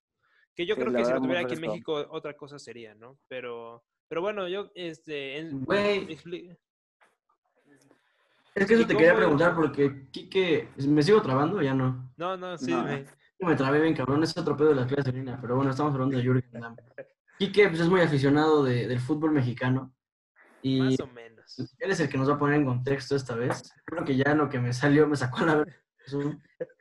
Que 0.55 0.67
yo 0.67 0.75
creo 0.77 0.93
que 0.93 1.05
si 1.05 1.13
lo 1.13 1.21
tuviera 1.21 1.41
aquí 1.41 1.55
en. 1.55 1.61
México, 1.61 1.95
otra 2.11 2.37
cosa 2.37 2.59
sería, 2.59 2.95
¿no? 2.95 3.19
Pero, 3.29 3.85
pero 4.09 4.21
bueno, 4.21 4.49
yo, 4.49 4.71
este, 4.75 5.39
en- 5.39 5.65
Güey. 5.65 6.07
expli- 6.09 6.57
Es 8.55 8.67
que 8.67 8.75
eso 8.75 8.83
¿Y 8.85 8.87
te 8.87 8.97
quería 8.97 9.17
preguntar 9.17 9.57
porque, 9.57 10.07
Quique, 10.13 10.69
¿me 10.87 11.03
sigo 11.03 11.21
trabando 11.23 11.59
o 11.59 11.63
ya 11.63 11.75
no? 11.75 12.13
no, 12.17 12.37
no, 12.37 12.57
sí, 12.57 12.71
No. 12.71 12.79
dime. 12.87 13.05
Me 13.41 13.57
trabé 13.57 13.81
bien, 13.81 13.95
cabrón, 13.95 14.23
es 14.23 14.37
otro 14.39 14.57
pedo 14.57 14.69
de 14.69 14.77
las 14.77 14.87
clases 14.87 15.07
de 15.07 15.13
línea, 15.19 15.39
pero 15.41 15.57
bueno, 15.57 15.71
estamos 15.73 15.93
hablando 15.93 16.17
de 16.17 16.23
Jürgen 16.23 16.61
Damm. 16.61 16.77
Quique, 17.39 17.69
pues 17.69 17.81
es 17.81 17.89
muy 17.89 18.01
aficionado 18.01 18.63
de- 18.63 18.87
del 18.87 19.01
fútbol 19.01 19.33
mexicano. 19.33 19.93
Y 20.63 20.81
Más 20.81 21.01
o 21.01 21.07
menos. 21.09 21.59
él 21.79 21.91
es 21.91 22.01
el 22.01 22.09
que 22.09 22.17
nos 22.17 22.31
va 22.31 22.35
a 22.35 22.39
poner 22.39 22.57
en 22.61 22.65
contexto 22.65 23.17
esta 23.17 23.35
vez. 23.35 23.71
Creo 23.85 24.05
que 24.05 24.17
ya 24.17 24.35
lo 24.35 24.49
que 24.49 24.61
me 24.61 24.73
salió 24.73 25.07
me 25.09 25.17
sacó 25.17 25.45
la 25.45 25.57
verdad. 25.57 25.75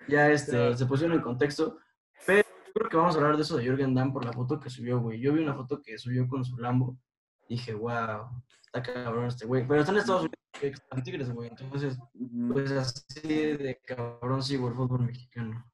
Ya 0.08 0.30
este, 0.32 0.78
se 0.78 0.86
pusieron 0.86 1.18
en 1.18 1.24
contexto. 1.24 1.80
Pero 2.26 2.48
creo 2.76 2.90
que 2.90 2.98
vamos 2.98 3.16
a 3.16 3.18
hablar 3.18 3.36
de 3.36 3.42
eso 3.42 3.58
de 3.58 3.64
Jürgen 3.66 3.94
Damm 3.96 4.14
por 4.14 4.24
la 4.24 4.32
foto 4.32 4.60
que 4.60 4.70
subió, 4.70 5.00
güey. 5.00 5.20
Yo 5.20 5.34
vi 5.34 5.42
una 5.42 5.56
foto 5.56 5.82
que 5.82 5.98
subió 5.98 6.28
con 6.30 6.46
su 6.46 6.58
Lambo. 6.58 6.98
Dije, 7.48 7.74
wow, 7.74 8.30
está 8.66 8.82
cabrón 8.82 9.28
este 9.28 9.46
güey. 9.46 9.68
Pero 9.68 9.82
está 9.82 9.92
en 9.92 10.00
Estados 10.00 10.22
Unidos, 10.22 10.40
que 10.60 10.68
está 10.68 10.96
en 10.96 11.04
Tigres, 11.04 11.32
güey. 11.32 11.50
Entonces, 11.50 11.98
pues 12.52 12.72
así 12.72 13.28
de 13.28 13.80
cabrón 13.86 14.42
sigo 14.42 14.68
el 14.68 14.76
fútbol 14.76 15.06
mexicano. 15.06 15.66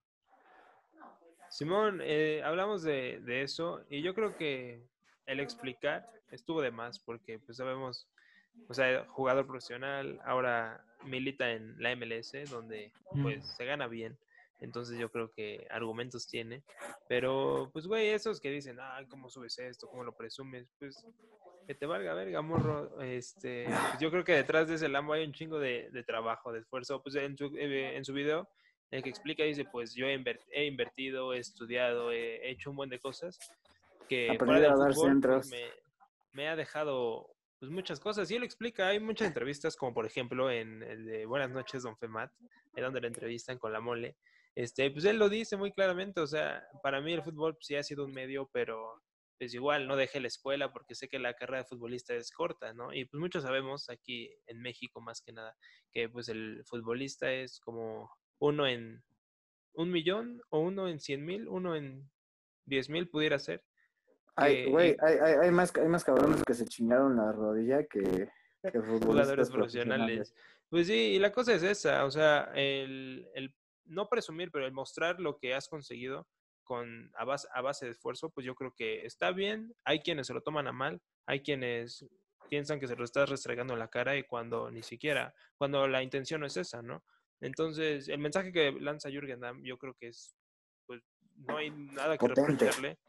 Simón, 1.49 1.99
eh, 2.03 2.41
hablamos 2.43 2.83
de, 2.83 3.19
de 3.21 3.41
eso 3.41 3.83
y 3.89 4.01
yo 4.01 4.13
creo 4.13 4.37
que 4.37 4.87
el 5.25 5.39
explicar 5.39 6.09
estuvo 6.31 6.61
de 6.61 6.71
más 6.71 6.99
porque 6.99 7.39
pues 7.39 7.57
sabemos, 7.57 8.07
o 8.67 8.73
sea, 8.73 9.05
jugador 9.09 9.45
profesional, 9.45 10.19
ahora 10.25 10.83
milita 11.03 11.51
en 11.51 11.75
la 11.81 11.95
MLS 11.95 12.33
donde 12.49 12.91
pues 13.21 13.55
se 13.55 13.65
gana 13.65 13.87
bien. 13.87 14.17
Entonces 14.59 14.99
yo 14.99 15.09
creo 15.09 15.31
que 15.31 15.65
argumentos 15.69 16.27
tiene. 16.27 16.63
Pero 17.07 17.69
pues 17.71 17.87
güey, 17.87 18.09
esos 18.09 18.39
que 18.39 18.51
dicen, 18.51 18.77
ay, 18.81 19.05
¿cómo 19.07 19.29
subes 19.29 19.57
esto? 19.59 19.87
¿Cómo 19.87 20.03
lo 20.03 20.15
presumes? 20.15 20.67
Pues 20.77 21.05
que 21.69 21.75
te 21.75 21.85
valga 21.85 22.15
verga, 22.15 22.41
morro. 22.41 22.99
Este, 22.99 23.65
pues, 23.65 23.99
yo 23.99 24.09
creo 24.09 24.23
que 24.23 24.31
detrás 24.33 24.67
de 24.67 24.73
ese 24.73 24.89
Lambo 24.89 25.13
hay 25.13 25.23
un 25.23 25.33
chingo 25.33 25.59
de, 25.59 25.91
de 25.91 26.03
trabajo, 26.03 26.51
de 26.51 26.61
esfuerzo. 26.61 26.99
Pues 27.03 27.13
en 27.13 27.37
su, 27.37 27.55
eh, 27.55 27.95
en 27.95 28.03
su 28.03 28.11
video 28.11 28.49
el 28.89 29.03
que 29.03 29.09
explica 29.11 29.43
dice, 29.43 29.65
pues 29.65 29.93
yo 29.93 30.07
he, 30.07 30.17
inver- 30.17 30.41
he 30.51 30.65
invertido, 30.65 31.31
he 31.31 31.37
estudiado, 31.37 32.11
he, 32.11 32.37
he 32.37 32.49
hecho 32.49 32.71
un 32.71 32.75
buen 32.75 32.89
de 32.89 32.99
cosas 32.99 33.37
que 34.07 34.35
fuera 34.39 34.61
del 34.61 34.71
a 34.71 34.77
dar 34.77 34.93
fútbol, 34.95 35.21
pues, 35.21 35.51
me, 35.51 35.61
me 36.31 36.47
ha 36.47 36.55
dejado 36.55 37.35
pues 37.59 37.71
muchas 37.71 37.99
cosas. 37.99 38.31
Y 38.31 38.35
él 38.37 38.43
explica, 38.43 38.87
hay 38.87 38.99
muchas 38.99 39.27
entrevistas, 39.27 39.75
como 39.75 39.93
por 39.93 40.07
ejemplo 40.07 40.49
en 40.49 40.81
el 40.81 41.05
de 41.05 41.27
Buenas 41.27 41.51
noches, 41.51 41.83
Don 41.83 41.95
Femat, 41.97 42.31
en 42.75 42.83
donde 42.83 42.99
le 43.01 43.09
entrevistan 43.09 43.59
con 43.59 43.71
la 43.73 43.79
mole. 43.79 44.15
Este, 44.55 44.89
pues 44.89 45.05
él 45.05 45.19
lo 45.19 45.29
dice 45.29 45.55
muy 45.55 45.71
claramente, 45.71 46.19
o 46.19 46.25
sea, 46.25 46.63
para 46.81 46.99
mí 46.99 47.13
el 47.13 47.21
fútbol 47.21 47.53
pues, 47.53 47.67
sí 47.67 47.75
ha 47.75 47.83
sido 47.83 48.05
un 48.05 48.11
medio, 48.11 48.49
pero 48.51 49.03
pues 49.39 49.53
igual 49.53 49.87
no 49.87 49.95
dejé 49.95 50.19
la 50.19 50.27
escuela 50.27 50.73
porque 50.73 50.95
sé 50.95 51.07
que 51.07 51.17
la 51.17 51.33
carrera 51.33 51.59
de 51.59 51.69
futbolista 51.69 52.13
es 52.13 52.29
corta, 52.29 52.73
¿no? 52.73 52.93
Y 52.93 53.05
pues 53.05 53.19
muchos 53.19 53.43
sabemos 53.43 53.89
aquí 53.89 54.29
en 54.47 54.61
México 54.61 54.99
más 54.99 55.21
que 55.21 55.31
nada 55.31 55.55
que 55.91 56.09
pues 56.09 56.27
el 56.27 56.61
futbolista 56.65 57.31
es 57.31 57.61
como 57.61 58.11
uno 58.39 58.67
en 58.67 59.01
un 59.73 59.91
millón 59.91 60.41
o 60.49 60.59
uno 60.59 60.89
en 60.89 60.99
cien 60.99 61.25
mil, 61.25 61.47
uno 61.47 61.75
en 61.77 62.11
diez 62.65 62.89
mil 62.89 63.09
pudiera 63.09 63.39
ser. 63.39 63.63
Ay, 64.35 64.65
güey, 64.65 64.97
hay, 64.99 65.17
hay, 65.17 65.33
hay 65.43 65.51
más, 65.51 65.73
hay 65.75 65.87
más 65.87 66.03
cabrones 66.03 66.43
que 66.43 66.53
se 66.53 66.65
chingaron 66.65 67.15
la 67.15 67.31
rodilla 67.31 67.85
que, 67.85 68.01
que 68.01 68.29
futbolistas 68.81 69.05
jugadores 69.05 69.49
profesionales. 69.49 70.35
Pues 70.69 70.87
sí, 70.87 71.13
y 71.15 71.19
la 71.19 71.31
cosa 71.31 71.53
es 71.53 71.63
esa, 71.63 72.05
o 72.05 72.11
sea, 72.11 72.51
el, 72.53 73.27
el 73.33 73.55
no 73.85 74.09
presumir, 74.09 74.51
pero 74.51 74.65
el 74.65 74.73
mostrar 74.73 75.19
lo 75.19 75.37
que 75.37 75.55
has 75.55 75.69
conseguido 75.69 76.27
con 76.69 77.11
a 77.15 77.25
base, 77.25 77.47
a 77.51 77.61
base 77.61 77.85
de 77.85 77.93
esfuerzo, 77.93 78.29
pues 78.29 78.45
yo 78.45 78.53
creo 78.53 78.75
que 78.75 79.03
está 79.03 79.31
bien. 79.31 79.73
Hay 79.85 80.01
quienes 80.01 80.27
se 80.27 80.35
lo 80.35 80.41
toman 80.41 80.67
a 80.67 80.71
mal, 80.71 81.01
hay 81.25 81.41
quienes 81.41 82.05
piensan 82.47 82.79
que 82.79 82.87
se 82.87 82.95
lo 82.95 83.05
estás 83.05 83.27
restregando 83.27 83.73
en 83.73 83.79
la 83.79 83.87
cara 83.87 84.15
y 84.15 84.23
cuando 84.23 84.69
ni 84.69 84.83
siquiera, 84.83 85.33
cuando 85.57 85.87
la 85.87 86.03
intención 86.03 86.41
no 86.41 86.45
es 86.45 86.57
esa, 86.57 86.83
¿no? 86.83 87.03
Entonces, 87.41 88.07
el 88.07 88.19
mensaje 88.19 88.51
que 88.51 88.71
lanza 88.71 89.09
Jürgen 89.09 89.39
Damm, 89.39 89.63
yo 89.63 89.79
creo 89.79 89.95
que 89.95 90.09
es, 90.09 90.35
pues, 90.85 91.01
no 91.37 91.57
hay 91.57 91.71
nada 91.71 92.19
que 92.19 92.27
reprocharle. 92.27 92.99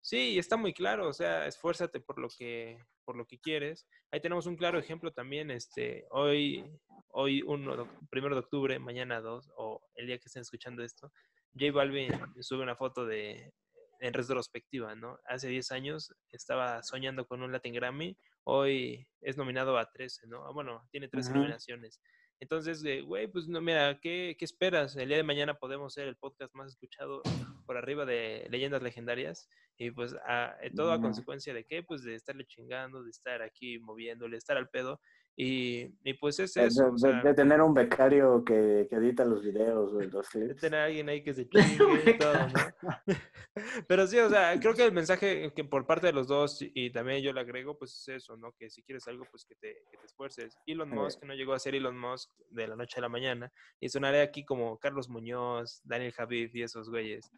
Sí, 0.00 0.38
está 0.38 0.56
muy 0.56 0.72
claro, 0.72 1.06
o 1.08 1.12
sea, 1.12 1.46
esfuérzate 1.46 2.00
por 2.00 2.18
lo 2.18 2.28
que, 2.30 2.78
por 3.04 3.14
lo 3.14 3.26
que 3.26 3.38
quieres. 3.38 3.86
Ahí 4.10 4.22
tenemos 4.22 4.46
un 4.46 4.56
claro 4.56 4.78
ejemplo 4.78 5.12
también, 5.12 5.50
este, 5.50 6.06
hoy, 6.10 6.64
hoy 7.08 7.42
1 7.42 8.08
primero 8.10 8.34
de 8.34 8.40
octubre, 8.40 8.78
mañana 8.78 9.20
2, 9.20 9.52
o 9.58 9.82
el 9.96 10.06
día 10.06 10.18
que 10.18 10.28
estén 10.28 10.40
escuchando 10.40 10.82
esto, 10.82 11.12
J 11.54 11.72
Balvin 11.72 12.10
sube 12.40 12.62
una 12.62 12.76
foto 12.76 13.06
de 13.06 13.52
en 14.00 14.12
retrospectiva, 14.14 14.96
¿no? 14.96 15.18
Hace 15.26 15.48
10 15.48 15.70
años 15.70 16.12
estaba 16.30 16.82
soñando 16.82 17.24
con 17.26 17.40
un 17.42 17.52
Latin 17.52 17.72
Grammy, 17.74 18.18
hoy 18.44 19.06
es 19.20 19.36
nominado 19.36 19.78
a 19.78 19.92
13, 19.92 20.26
¿no? 20.26 20.44
Ah, 20.46 20.52
Bueno, 20.52 20.88
tiene 20.90 21.06
13 21.08 21.32
Ajá. 21.32 21.32
nominaciones. 21.32 22.00
Entonces, 22.40 22.84
eh, 22.84 23.02
güey, 23.02 23.28
pues 23.28 23.46
no, 23.46 23.60
mira, 23.60 24.00
¿qué, 24.00 24.34
¿qué 24.36 24.44
esperas? 24.44 24.96
El 24.96 25.06
día 25.08 25.18
de 25.18 25.22
mañana 25.22 25.54
podemos 25.54 25.94
ser 25.94 26.08
el 26.08 26.16
podcast 26.16 26.52
más 26.54 26.70
escuchado 26.72 27.28
por 27.64 27.76
arriba 27.76 28.04
de 28.04 28.48
leyendas 28.50 28.82
legendarias 28.82 29.48
y 29.78 29.92
pues 29.92 30.14
a, 30.26 30.56
eh, 30.62 30.72
todo 30.74 30.92
a 30.92 31.00
Ujú. 31.00 31.00
consecuencia 31.00 31.54
de 31.54 31.64
qué? 31.64 31.84
Pues 31.84 32.02
de 32.02 32.16
estarle 32.16 32.44
chingando, 32.44 33.04
de 33.04 33.10
estar 33.10 33.40
aquí 33.42 33.78
moviéndole, 33.78 34.36
estar 34.36 34.56
al 34.56 34.68
pedo 34.68 35.00
y, 35.36 35.88
y 36.04 36.14
pues 36.14 36.38
es 36.40 36.56
eso. 36.56 36.84
de- 36.84 36.90
o 36.90 36.98
sea, 36.98 37.22
de 37.22 37.34
tener 37.34 37.60
un 37.62 37.72
becario 37.74 38.44
que, 38.44 38.86
que 38.90 38.96
edita 38.96 39.24
los 39.24 39.42
videos, 39.42 39.92
los 39.92 40.28
de 40.32 40.54
tener 40.54 40.80
a 40.80 40.84
alguien 40.84 41.08
ahí 41.08 41.22
que 41.22 41.32
se 41.34 41.48
chingue 41.48 42.10
y 42.10 42.18
todo, 42.18 42.34
¿no? 42.34 43.08
Pero 43.88 44.06
sí, 44.06 44.18
o 44.18 44.28
sea, 44.30 44.58
creo 44.60 44.74
que 44.74 44.84
el 44.84 44.92
mensaje 44.92 45.52
que 45.54 45.64
por 45.64 45.86
parte 45.86 46.06
de 46.06 46.12
los 46.12 46.26
dos, 46.28 46.58
y- 46.60 46.90
también 46.90 47.22
yo 47.22 47.32
le 47.32 47.40
agrego, 47.40 47.78
pues 47.78 47.92
es 48.00 48.08
eso, 48.22 48.36
¿no? 48.36 48.52
Que 48.52 48.68
si 48.70 48.82
quieres 48.82 49.06
algo, 49.08 49.24
pues 49.30 49.44
que 49.44 49.54
te, 49.54 49.82
que 49.90 49.98
te 49.98 50.06
esfuerces. 50.06 50.56
Elon. 50.66 50.90
Musk 50.90 51.22
no 51.24 51.34
llegó 51.34 51.52
a 51.54 51.58
ser 51.58 51.74
Elon 51.74 51.98
Musk 51.98 52.30
de 52.50 52.68
la 52.68 52.76
noche 52.76 52.98
a 52.98 53.02
la 53.02 53.08
mañana, 53.08 53.50
y 53.80 53.88
sonaré 53.88 54.20
aquí 54.20 54.44
como 54.44 54.78
Carlos 54.78 55.08
Muñoz, 55.08 55.80
Daniel 55.84 56.12
Javif 56.12 56.54
y 56.54 56.62
esos 56.62 56.90
güeyes. 56.90 57.30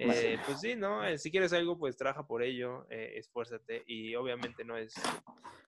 Eh, 0.00 0.38
pues 0.46 0.60
sí, 0.60 0.76
¿no? 0.76 1.04
Eh, 1.04 1.18
si 1.18 1.30
quieres 1.30 1.52
algo, 1.52 1.76
pues 1.76 1.96
trabaja 1.96 2.26
por 2.26 2.42
ello, 2.42 2.86
eh, 2.90 3.14
esfuérzate, 3.16 3.82
y 3.86 4.14
obviamente 4.14 4.64
no 4.64 4.76
es, 4.76 4.94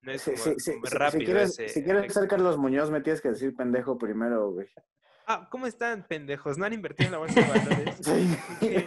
no 0.03 0.13
es 0.13 0.23
Sí, 0.23 0.31
como, 0.33 0.45
sí, 0.45 0.55
sí, 0.59 0.73
como 0.75 0.87
sí, 0.87 0.95
rápido 0.97 1.21
si 1.21 1.25
quieres, 1.27 1.51
ese 1.59 1.69
si 1.69 1.83
quieres 1.85 2.13
ser 2.13 2.29
Carlos 2.29 2.57
Muñoz, 2.59 2.91
me 2.91 3.01
tienes 3.01 3.21
que 3.21 3.31
decir 3.31 3.55
pendejo 3.57 3.99
primero, 3.99 4.51
güey. 4.53 4.69
Ah, 5.27 5.49
¿cómo 5.51 5.67
están, 5.67 6.07
pendejos? 6.07 6.59
¿No 6.59 6.65
han 6.65 6.73
invertido 6.73 7.07
en 7.07 7.13
la 7.13 7.19
bolsa 7.19 7.41
de 7.41 7.49
valores? 7.49 7.97
Sí. 8.61 8.87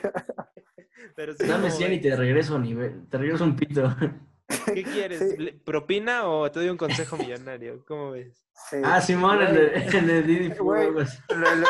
Pero 1.16 1.34
sí, 1.34 1.46
Dame 1.46 1.68
¿cómo 1.68 1.76
100 1.76 1.94
y 1.94 2.02
te 2.02 2.16
regreso 2.16 2.56
a 2.56 2.60
nivel, 2.60 3.08
te 3.10 3.18
regreso 3.18 3.44
un 3.44 3.56
pito. 3.56 3.96
¿Qué 4.74 4.84
quieres? 4.84 5.20
Sí. 5.20 5.38
¿Le- 5.38 5.54
¿Propina 5.54 6.26
o 6.28 6.50
te 6.52 6.60
doy 6.60 6.70
un 6.70 6.78
consejo 6.78 7.18
millonario? 7.18 7.84
¿Cómo 7.86 8.12
ves? 8.12 8.44
Sí. 8.70 8.78
Ah, 8.84 9.02
Simón, 9.02 9.42
el 9.42 9.54
de, 10.08 10.24
Didi 10.24 10.54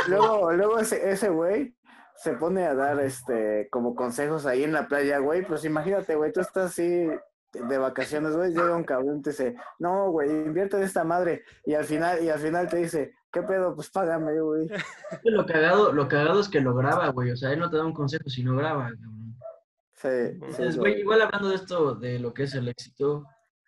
Luego, 0.07 0.51
luego 0.53 0.79
ese, 0.79 1.09
ese 1.11 1.29
güey 1.29 1.75
se 2.15 2.33
pone 2.33 2.65
a 2.65 2.73
dar 2.75 2.99
este 2.99 3.67
como 3.71 3.95
consejos 3.95 4.45
ahí 4.45 4.63
en 4.63 4.73
la 4.73 4.87
playa, 4.87 5.19
güey. 5.19 5.45
Pues 5.45 5.65
imagínate, 5.65 6.15
güey, 6.15 6.31
tú 6.31 6.41
estás 6.41 6.71
así 6.71 7.07
de 7.53 7.77
vacaciones, 7.77 8.35
güey, 8.35 8.51
llega 8.51 8.75
un 8.75 8.83
cabrón 8.83 9.19
y 9.19 9.21
te 9.21 9.29
dice, 9.29 9.55
no, 9.79 10.09
güey, 10.11 10.29
invierte 10.29 10.77
en 10.77 10.83
esta 10.83 11.03
madre. 11.03 11.43
Y 11.65 11.75
al 11.75 11.85
final, 11.85 12.23
y 12.23 12.29
al 12.29 12.39
final 12.39 12.67
te 12.67 12.77
dice, 12.77 13.13
¿qué 13.31 13.43
pedo? 13.43 13.75
Pues 13.75 13.89
págame, 13.89 14.39
güey. 14.39 14.67
Lo 15.23 15.45
cagado, 15.45 15.91
lo 15.91 16.07
cagado 16.07 16.39
es 16.39 16.49
que 16.49 16.61
lo 16.61 16.73
graba, 16.73 17.09
güey. 17.09 17.31
O 17.31 17.37
sea, 17.37 17.51
él 17.51 17.59
no 17.59 17.69
te 17.69 17.77
da 17.77 17.85
un 17.85 17.93
consejo 17.93 18.29
si 18.29 18.43
no 18.43 18.55
graba, 18.55 18.89
cabrón. 18.89 19.35
Sí, 19.93 20.07
Entonces, 20.09 20.77
güey. 20.77 20.93
güey, 20.93 21.01
igual 21.01 21.21
hablando 21.21 21.49
de 21.49 21.55
esto, 21.55 21.95
de 21.95 22.19
lo 22.19 22.33
que 22.33 22.43
es 22.43 22.53
el 22.55 22.67
éxito, 22.67 23.25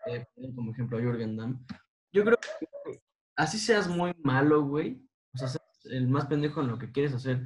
eh, 0.08 0.26
como 0.54 0.72
ejemplo 0.72 0.98
a 0.98 1.02
Jürgen 1.02 1.38
Damm, 1.38 1.66
yo 2.12 2.24
creo 2.24 2.38
que 2.38 3.02
así 3.36 3.58
seas 3.58 3.88
muy 3.88 4.14
malo, 4.24 4.64
güey, 4.64 5.02
o 5.34 5.38
sea, 5.38 5.48
seas 5.48 5.64
el 5.86 6.08
más 6.08 6.26
pendejo 6.26 6.62
en 6.62 6.68
lo 6.68 6.78
que 6.78 6.92
quieres 6.92 7.14
hacer, 7.14 7.42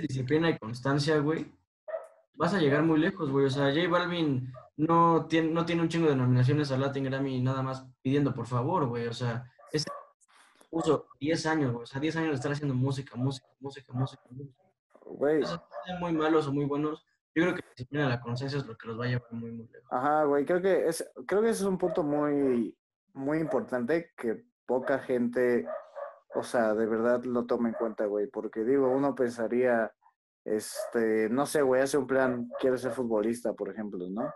disciplina 0.00 0.50
y 0.50 0.58
constancia, 0.58 1.18
güey, 1.18 1.52
vas 2.34 2.54
a 2.54 2.58
llegar 2.58 2.82
muy 2.82 2.98
lejos, 2.98 3.30
güey. 3.30 3.46
O 3.46 3.50
sea, 3.50 3.72
J 3.72 3.88
Balvin 3.88 4.52
no 4.76 5.26
tiene, 5.26 5.50
no 5.50 5.64
tiene 5.64 5.82
un 5.82 5.88
chingo 5.88 6.08
de 6.08 6.16
nominaciones 6.16 6.72
a 6.72 6.78
Latin 6.78 7.04
Grammy 7.04 7.40
nada 7.40 7.62
más 7.62 7.86
pidiendo 8.02 8.34
por 8.34 8.46
favor, 8.46 8.86
güey. 8.86 9.06
O 9.06 9.12
sea, 9.12 9.44
ese 9.72 9.88
puso 10.70 11.08
10 11.20 11.46
años, 11.46 11.72
güey. 11.72 11.84
O 11.84 11.86
sea, 11.86 12.00
10 12.00 12.16
años 12.16 12.30
de 12.30 12.36
estar 12.36 12.52
haciendo 12.52 12.74
música, 12.74 13.16
música, 13.16 13.48
música, 13.60 13.92
música, 13.92 14.22
música. 14.30 14.64
Güey, 15.04 15.42
muy 16.00 16.12
malos 16.12 16.46
o 16.46 16.52
muy 16.52 16.64
buenos. 16.64 17.04
Yo 17.34 17.44
creo 17.44 17.54
que 17.54 17.62
la 17.62 17.70
disciplina 17.70 18.06
y 18.06 18.08
la 18.08 18.20
conciencia 18.20 18.58
es 18.58 18.66
lo 18.66 18.76
que 18.76 18.88
los 18.88 18.98
va 18.98 19.04
a 19.04 19.08
llevar 19.08 19.32
muy, 19.32 19.52
muy 19.52 19.68
lejos. 19.68 19.92
Ajá, 19.92 20.24
güey, 20.24 20.44
creo 20.44 20.60
que 20.60 20.88
es, 20.88 21.08
creo 21.26 21.42
que 21.42 21.50
ese 21.50 21.62
es 21.62 21.68
un 21.68 21.78
punto 21.78 22.02
muy, 22.02 22.76
muy 23.12 23.38
importante 23.38 24.12
que 24.16 24.44
poca 24.66 24.98
gente, 24.98 25.66
o 26.34 26.42
sea, 26.42 26.74
de 26.74 26.86
verdad 26.86 27.24
lo 27.24 27.46
toma 27.46 27.68
en 27.68 27.74
cuenta, 27.74 28.06
güey, 28.06 28.26
porque 28.28 28.64
digo, 28.64 28.88
uno 28.90 29.14
pensaría, 29.14 29.92
este, 30.44 31.28
no 31.28 31.46
sé, 31.46 31.62
güey, 31.62 31.82
hace 31.82 31.98
un 31.98 32.06
plan, 32.06 32.48
quiero 32.60 32.78
ser 32.78 32.92
futbolista, 32.92 33.52
por 33.52 33.68
ejemplo, 33.70 34.08
¿no? 34.08 34.32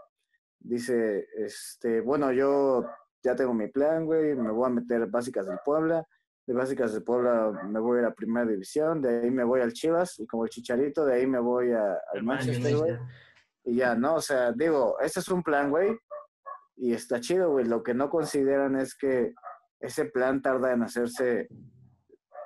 Dice, 0.59 1.27
este, 1.37 2.01
bueno, 2.01 2.33
yo 2.33 2.85
ya 3.23 3.35
tengo 3.35 3.55
mi 3.55 3.69
plan, 3.69 4.05
güey, 4.07 4.35
me 4.35 4.51
voy 4.51 4.67
a 4.67 4.73
meter 4.73 5.07
básicas 5.07 5.47
del 5.47 5.59
Puebla, 5.65 6.07
de 6.47 6.55
básicas 6.55 6.93
del 6.93 7.05
Puebla 7.05 7.53
me 7.69 7.81
voy 7.81 8.01
a 8.01 8.03
la 8.03 8.15
primera 8.15 8.47
división, 8.47 9.01
de 9.01 9.21
ahí 9.23 9.31
me 9.31 9.45
voy 9.45 9.61
al 9.61 9.73
Chivas, 9.73 10.19
y 10.19 10.27
como 10.27 10.45
el 10.45 10.51
Chicharito, 10.51 11.05
de 11.05 11.15
ahí 11.15 11.27
me 11.27 11.39
voy 11.39 11.73
a- 11.73 11.99
al 12.13 12.23
Manchester, 12.23 12.77
güey. 12.77 12.99
Y 13.65 13.77
ya, 13.77 13.95
¿no? 13.95 14.17
O 14.17 14.21
sea, 14.21 14.53
digo, 14.53 14.99
ese 15.01 15.21
es 15.21 15.29
un 15.29 15.43
plan, 15.43 15.71
güey. 15.71 15.97
Y 16.77 16.93
está 16.93 17.19
chido, 17.19 17.51
güey. 17.51 17.65
Lo 17.65 17.83
que 17.83 17.95
no 17.95 18.11
consideran 18.11 18.77
es 18.77 18.95
que 18.95 19.33
ese 19.81 20.05
plan 20.07 20.43
tarda 20.43 20.73
en 20.73 20.83
hacerse 20.83 21.49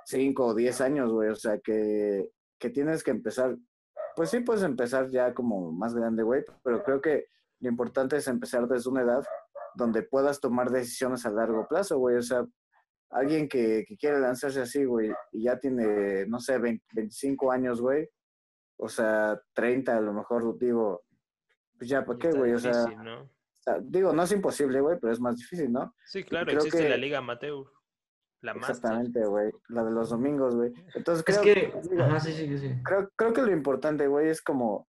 5 0.09 0.47
o 0.47 0.55
10 0.55 0.81
años, 0.81 1.12
güey. 1.12 1.29
O 1.29 1.37
sea, 1.37 1.59
que, 1.59 2.31
que 2.59 2.71
tienes 2.71 3.03
que 3.05 3.11
empezar. 3.11 3.57
Pues 4.16 4.31
sí, 4.31 4.40
puedes 4.40 4.62
empezar 4.62 5.11
ya 5.11 5.35
como 5.35 5.71
más 5.71 5.94
grande, 5.94 6.23
güey. 6.23 6.44
Pero 6.64 6.83
creo 6.83 7.01
que 7.01 7.27
lo 7.61 7.68
importante 7.68 8.16
es 8.16 8.27
empezar 8.27 8.66
desde 8.66 8.88
una 8.90 9.03
edad 9.03 9.25
donde 9.75 10.03
puedas 10.03 10.40
tomar 10.40 10.71
decisiones 10.71 11.27
a 11.27 11.31
largo 11.31 11.68
plazo, 11.68 11.99
güey. 11.99 12.16
O 12.16 12.23
sea, 12.23 12.47
alguien 13.11 13.49
que, 13.49 13.85
que 13.87 13.97
quiere 13.97 14.18
lanzarse 14.18 14.62
así, 14.62 14.85
güey, 14.85 15.12
y 15.33 15.44
ya 15.44 15.59
tiene, 15.59 16.27
no 16.27 16.40
sé, 16.40 16.59
20 16.59 16.85
25 16.94 17.53
años, 17.53 17.81
güey. 17.81 18.09
O 18.79 18.88
sea, 18.88 19.40
30 19.53 19.97
a 19.97 20.01
lo 20.01 20.12
mejor, 20.14 20.59
digo, 20.59 21.05
pues 21.77 21.90
ya, 21.90 22.05
¿para 22.05 22.18
qué, 22.18 22.31
güey? 22.33 22.53
O 22.55 22.59
sea, 22.59 22.87
digo, 23.83 24.12
no 24.12 24.23
es 24.23 24.33
imposible, 24.33 24.81
güey, 24.81 24.99
pero 25.01 25.12
es 25.12 25.21
más 25.21 25.37
difícil, 25.37 25.71
¿no? 25.71 25.94
Sí, 26.07 26.25
claro, 26.25 26.47
creo 26.47 26.59
existe 26.59 26.83
que- 26.85 26.88
la 26.88 26.97
Liga 26.97 27.18
Amateur. 27.18 27.66
La. 28.40 28.53
Exactamente, 28.53 29.24
güey. 29.27 29.51
La 29.68 29.85
de 29.85 29.90
los 29.90 30.11
domingos, 30.11 30.55
güey. 30.55 30.72
Entonces 30.94 31.24
Es 31.27 31.38
creo 31.38 31.42
que, 31.42 31.72
digo, 31.90 32.03
ajá, 32.03 32.20
sí, 32.20 32.33
sí, 32.33 32.59
sí. 32.59 32.72
creo, 32.85 33.11
creo 33.16 33.33
que 33.33 33.42
lo 33.42 33.53
importante, 33.53 34.07
güey, 34.07 34.29
es 34.29 34.42
como 34.42 34.87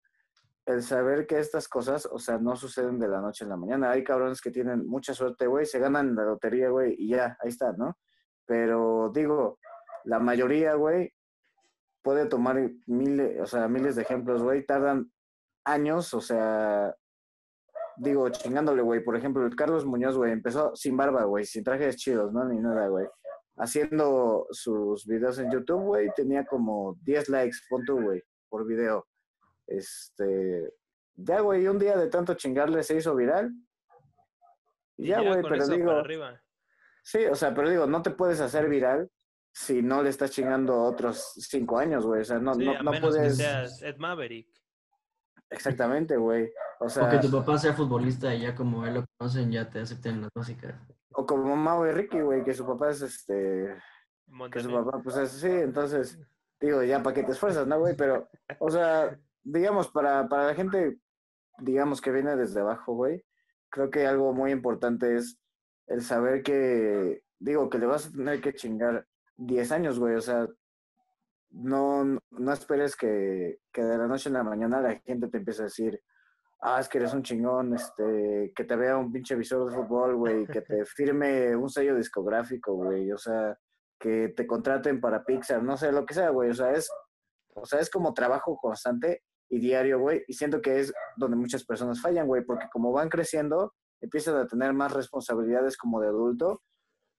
el 0.65 0.83
saber 0.83 1.25
que 1.25 1.39
estas 1.39 1.67
cosas, 1.67 2.07
o 2.11 2.19
sea, 2.19 2.37
no 2.37 2.55
suceden 2.55 2.99
de 2.99 3.07
la 3.07 3.21
noche 3.21 3.43
a 3.43 3.47
la 3.47 3.57
mañana. 3.57 3.89
Hay 3.89 4.03
cabrones 4.03 4.39
que 4.39 4.51
tienen 4.51 4.85
mucha 4.85 5.15
suerte, 5.15 5.47
güey, 5.47 5.65
se 5.65 5.79
ganan 5.79 6.15
la 6.15 6.25
lotería, 6.25 6.69
güey, 6.69 6.95
y 6.97 7.09
ya, 7.09 7.37
ahí 7.41 7.49
está, 7.49 7.73
¿no? 7.73 7.97
Pero 8.45 9.11
digo, 9.13 9.57
la 10.03 10.19
mayoría, 10.19 10.75
güey, 10.75 11.11
puede 12.03 12.27
tomar 12.27 12.69
miles, 12.85 13.41
o 13.41 13.47
sea, 13.47 13.67
miles 13.67 13.95
de 13.95 14.03
ejemplos, 14.03 14.43
güey, 14.43 14.63
tardan 14.65 15.11
años, 15.65 16.13
o 16.13 16.21
sea, 16.21 16.95
digo, 17.97 18.29
chingándole, 18.29 18.81
güey. 18.81 19.03
Por 19.03 19.15
ejemplo, 19.15 19.45
el 19.45 19.55
Carlos 19.55 19.85
Muñoz, 19.85 20.17
güey, 20.17 20.31
empezó 20.31 20.75
sin 20.75 20.95
barba, 20.95 21.23
güey, 21.23 21.45
sin 21.45 21.63
trajes 21.63 21.97
chidos, 21.97 22.31
¿no? 22.31 22.45
Ni 22.45 22.59
nada, 22.59 22.87
güey. 22.87 23.07
Haciendo 23.59 24.47
sus 24.51 25.05
videos 25.05 25.37
en 25.39 25.51
YouTube, 25.51 25.81
güey, 25.83 26.09
tenía 26.15 26.45
como 26.45 26.97
10 27.03 27.29
likes, 27.29 27.57
pon 27.69 27.83
tú, 27.85 28.01
güey, 28.01 28.23
por 28.47 28.65
video. 28.65 29.05
Este, 29.67 30.73
ya, 31.15 31.41
güey, 31.41 31.67
un 31.67 31.77
día 31.77 31.97
de 31.97 32.07
tanto 32.07 32.33
chingarle 32.33 32.81
se 32.83 32.95
hizo 32.95 33.15
viral. 33.15 33.51
Y 34.97 35.07
ya, 35.07 35.21
güey, 35.21 35.41
pero 35.43 35.55
eso 35.55 35.73
digo, 35.73 35.87
para 35.87 35.99
arriba. 35.99 36.41
sí, 37.03 37.25
o 37.25 37.35
sea, 37.35 37.53
pero 37.53 37.69
digo, 37.69 37.85
no 37.85 38.01
te 38.01 38.11
puedes 38.11 38.39
hacer 38.39 38.67
viral 38.69 39.09
si 39.53 39.81
no 39.81 40.03
le 40.03 40.09
estás 40.09 40.31
chingando 40.31 40.81
otros 40.83 41.33
cinco 41.35 41.77
años, 41.77 42.05
güey. 42.05 42.21
O 42.21 42.25
sea, 42.25 42.39
no, 42.39 42.53
Sí, 42.53 42.63
no, 42.65 42.71
a 42.71 42.81
no 42.83 42.91
menos 42.91 43.13
que 43.13 43.19
puedes. 43.19 43.37
seas 43.37 43.81
Ed 43.81 43.97
Maverick. 43.97 44.47
Exactamente, 45.49 46.15
güey. 46.17 46.49
O 46.79 46.87
sea, 46.89 47.07
O 47.07 47.09
que 47.09 47.17
tu 47.19 47.31
papá 47.31 47.57
sea 47.57 47.73
futbolista 47.73 48.33
y 48.33 48.41
ya 48.41 48.55
como 48.55 48.85
él 48.85 48.93
lo 48.95 49.05
conocen, 49.17 49.51
ya 49.51 49.69
te 49.69 49.79
acepten 49.79 50.21
las 50.21 50.29
básicas. 50.33 50.75
O 51.11 51.25
como 51.25 51.55
Mau 51.55 51.85
y 51.85 51.91
Ricky, 51.91 52.21
güey, 52.21 52.43
que 52.43 52.53
su 52.53 52.65
papá 52.65 52.91
es 52.91 53.01
este. 53.01 53.75
Que 54.51 54.59
su 54.59 54.71
papá, 54.71 55.01
pues 55.03 55.17
es 55.17 55.31
sí, 55.31 55.47
entonces, 55.47 56.19
digo, 56.59 56.83
ya 56.83 57.01
para 57.01 57.15
que 57.15 57.23
te 57.23 57.31
esfuerzas, 57.31 57.65
¿no, 57.65 57.79
güey? 57.79 57.95
Pero, 57.95 58.29
o 58.59 58.69
sea, 58.69 59.19
digamos, 59.43 59.89
para, 59.89 60.27
para 60.29 60.47
la 60.47 60.55
gente, 60.55 60.99
digamos, 61.57 61.99
que 61.99 62.11
viene 62.11 62.35
desde 62.35 62.59
abajo, 62.59 62.93
güey, 62.93 63.25
creo 63.69 63.89
que 63.89 64.05
algo 64.05 64.33
muy 64.33 64.51
importante 64.51 65.15
es 65.15 65.39
el 65.87 66.01
saber 66.03 66.43
que, 66.43 67.23
digo, 67.39 67.69
que 67.69 67.79
le 67.79 67.87
vas 67.87 68.07
a 68.07 68.11
tener 68.11 68.39
que 68.39 68.53
chingar 68.53 69.07
10 69.37 69.71
años, 69.71 69.99
güey, 69.99 70.15
o 70.15 70.21
sea, 70.21 70.47
no, 71.49 72.19
no 72.29 72.53
esperes 72.53 72.95
que, 72.95 73.59
que 73.71 73.81
de 73.81 73.97
la 73.97 74.07
noche 74.07 74.29
a 74.29 74.33
la 74.33 74.43
mañana 74.43 74.81
la 74.81 74.95
gente 74.99 75.27
te 75.27 75.37
empiece 75.39 75.63
a 75.63 75.65
decir, 75.65 75.99
ah, 76.61 76.79
es 76.79 76.89
que 76.89 76.97
eres 76.97 77.13
un 77.13 77.23
chingón, 77.23 77.73
este, 77.73 78.51
que 78.55 78.63
te 78.63 78.75
vea 78.75 78.97
un 78.97 79.11
pinche 79.11 79.35
visor 79.35 79.69
de 79.69 79.75
fútbol, 79.75 80.15
güey, 80.15 80.45
que 80.47 80.61
te 80.61 80.85
firme 80.85 81.55
un 81.55 81.69
sello 81.69 81.95
discográfico, 81.95 82.73
güey, 82.73 83.11
o 83.11 83.17
sea, 83.17 83.57
que 83.99 84.29
te 84.29 84.47
contraten 84.47 84.99
para 84.99 85.23
Pixar, 85.23 85.63
no 85.63 85.77
sé, 85.77 85.91
lo 85.91 86.05
que 86.05 86.13
sea, 86.13 86.29
güey, 86.29 86.49
o 86.49 86.53
sea, 86.53 86.71
es, 86.71 86.89
o 87.55 87.65
sea, 87.65 87.79
es 87.79 87.89
como 87.89 88.13
trabajo 88.13 88.57
constante 88.57 89.23
y 89.49 89.59
diario, 89.59 89.99
güey, 89.99 90.23
y 90.27 90.33
siento 90.33 90.61
que 90.61 90.79
es 90.79 90.93
donde 91.17 91.37
muchas 91.37 91.65
personas 91.65 92.01
fallan, 92.01 92.27
güey, 92.27 92.43
porque 92.43 92.67
como 92.71 92.91
van 92.91 93.09
creciendo, 93.09 93.73
empiezan 94.01 94.35
a 94.37 94.47
tener 94.47 94.73
más 94.73 94.93
responsabilidades 94.93 95.77
como 95.77 95.99
de 95.99 96.07
adulto 96.07 96.61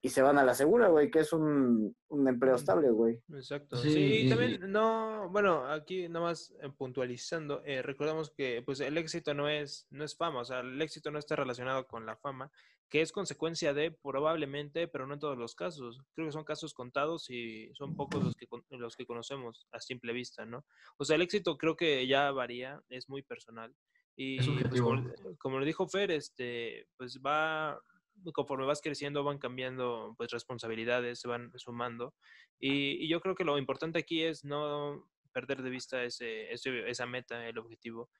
y 0.02 0.08
se 0.08 0.22
van 0.22 0.38
a 0.38 0.44
la 0.44 0.54
segura, 0.54 0.88
güey, 0.88 1.10
que 1.10 1.18
es 1.20 1.32
un, 1.32 1.94
un 2.08 2.28
empleo 2.28 2.54
estable, 2.56 2.90
güey. 2.90 3.20
Exacto. 3.34 3.76
Sí, 3.76 3.90
Sí, 3.92 3.98
y 4.00 4.26
y- 4.26 4.28
también 4.30 4.72
no, 4.72 5.28
bueno, 5.30 5.66
aquí 5.66 6.08
nada 6.08 6.26
más 6.26 6.54
eh, 6.62 6.70
puntualizando, 6.76 7.62
eh, 7.64 7.82
recordamos 7.82 8.30
que 8.30 8.62
pues 8.64 8.80
el 8.80 8.96
éxito 8.96 9.34
no 9.34 9.48
es, 9.48 9.86
no 9.90 10.02
es 10.04 10.16
fama, 10.16 10.40
o 10.40 10.44
sea, 10.44 10.60
el 10.60 10.80
éxito 10.80 11.10
no 11.10 11.18
está 11.18 11.36
relacionado 11.36 11.86
con 11.86 12.06
la 12.06 12.16
fama, 12.16 12.50
que 12.88 13.02
es 13.02 13.12
consecuencia 13.12 13.72
de 13.74 13.90
probablemente, 13.92 14.88
pero 14.88 15.06
no 15.06 15.14
en 15.14 15.20
todos 15.20 15.38
los 15.38 15.54
casos. 15.54 16.00
Creo 16.14 16.26
que 16.26 16.32
son 16.32 16.44
casos 16.44 16.74
contados 16.74 17.30
y 17.30 17.70
son 17.74 17.94
pocos 17.94 18.24
los 18.24 18.34
que 18.34 18.46
con- 18.48 18.64
los 18.70 18.96
que 18.96 19.06
conocemos 19.06 19.66
a 19.70 19.80
simple 19.80 20.12
vista, 20.12 20.44
¿no? 20.44 20.64
O 20.96 21.04
sea, 21.04 21.16
el 21.16 21.22
éxito 21.22 21.56
creo 21.56 21.76
que 21.76 22.06
ya 22.06 22.30
varía, 22.32 22.82
es 22.88 23.08
muy 23.08 23.22
personal. 23.22 23.72
Y 24.16 24.38
pues, 24.64 24.82
como, 24.82 25.04
como 25.38 25.58
lo 25.60 25.64
dijo 25.64 25.86
Fer, 25.88 26.10
este, 26.10 26.86
pues 26.96 27.20
va, 27.24 27.80
conforme 28.34 28.66
vas 28.66 28.80
creciendo, 28.80 29.24
van 29.24 29.38
cambiando 29.38 30.14
pues 30.16 30.30
responsabilidades, 30.30 31.20
se 31.20 31.28
van 31.28 31.50
sumando. 31.56 32.14
Y, 32.58 33.04
y 33.04 33.08
yo 33.08 33.20
creo 33.20 33.34
que 33.34 33.44
lo 33.44 33.58
importante 33.58 33.98
aquí 33.98 34.22
es 34.22 34.44
no 34.44 35.08
perder 35.32 35.62
de 35.62 35.70
vista 35.70 36.02
ese, 36.04 36.52
ese- 36.52 36.88
esa 36.90 37.06
meta, 37.06 37.46
el 37.48 37.58
objetivo, 37.58 38.10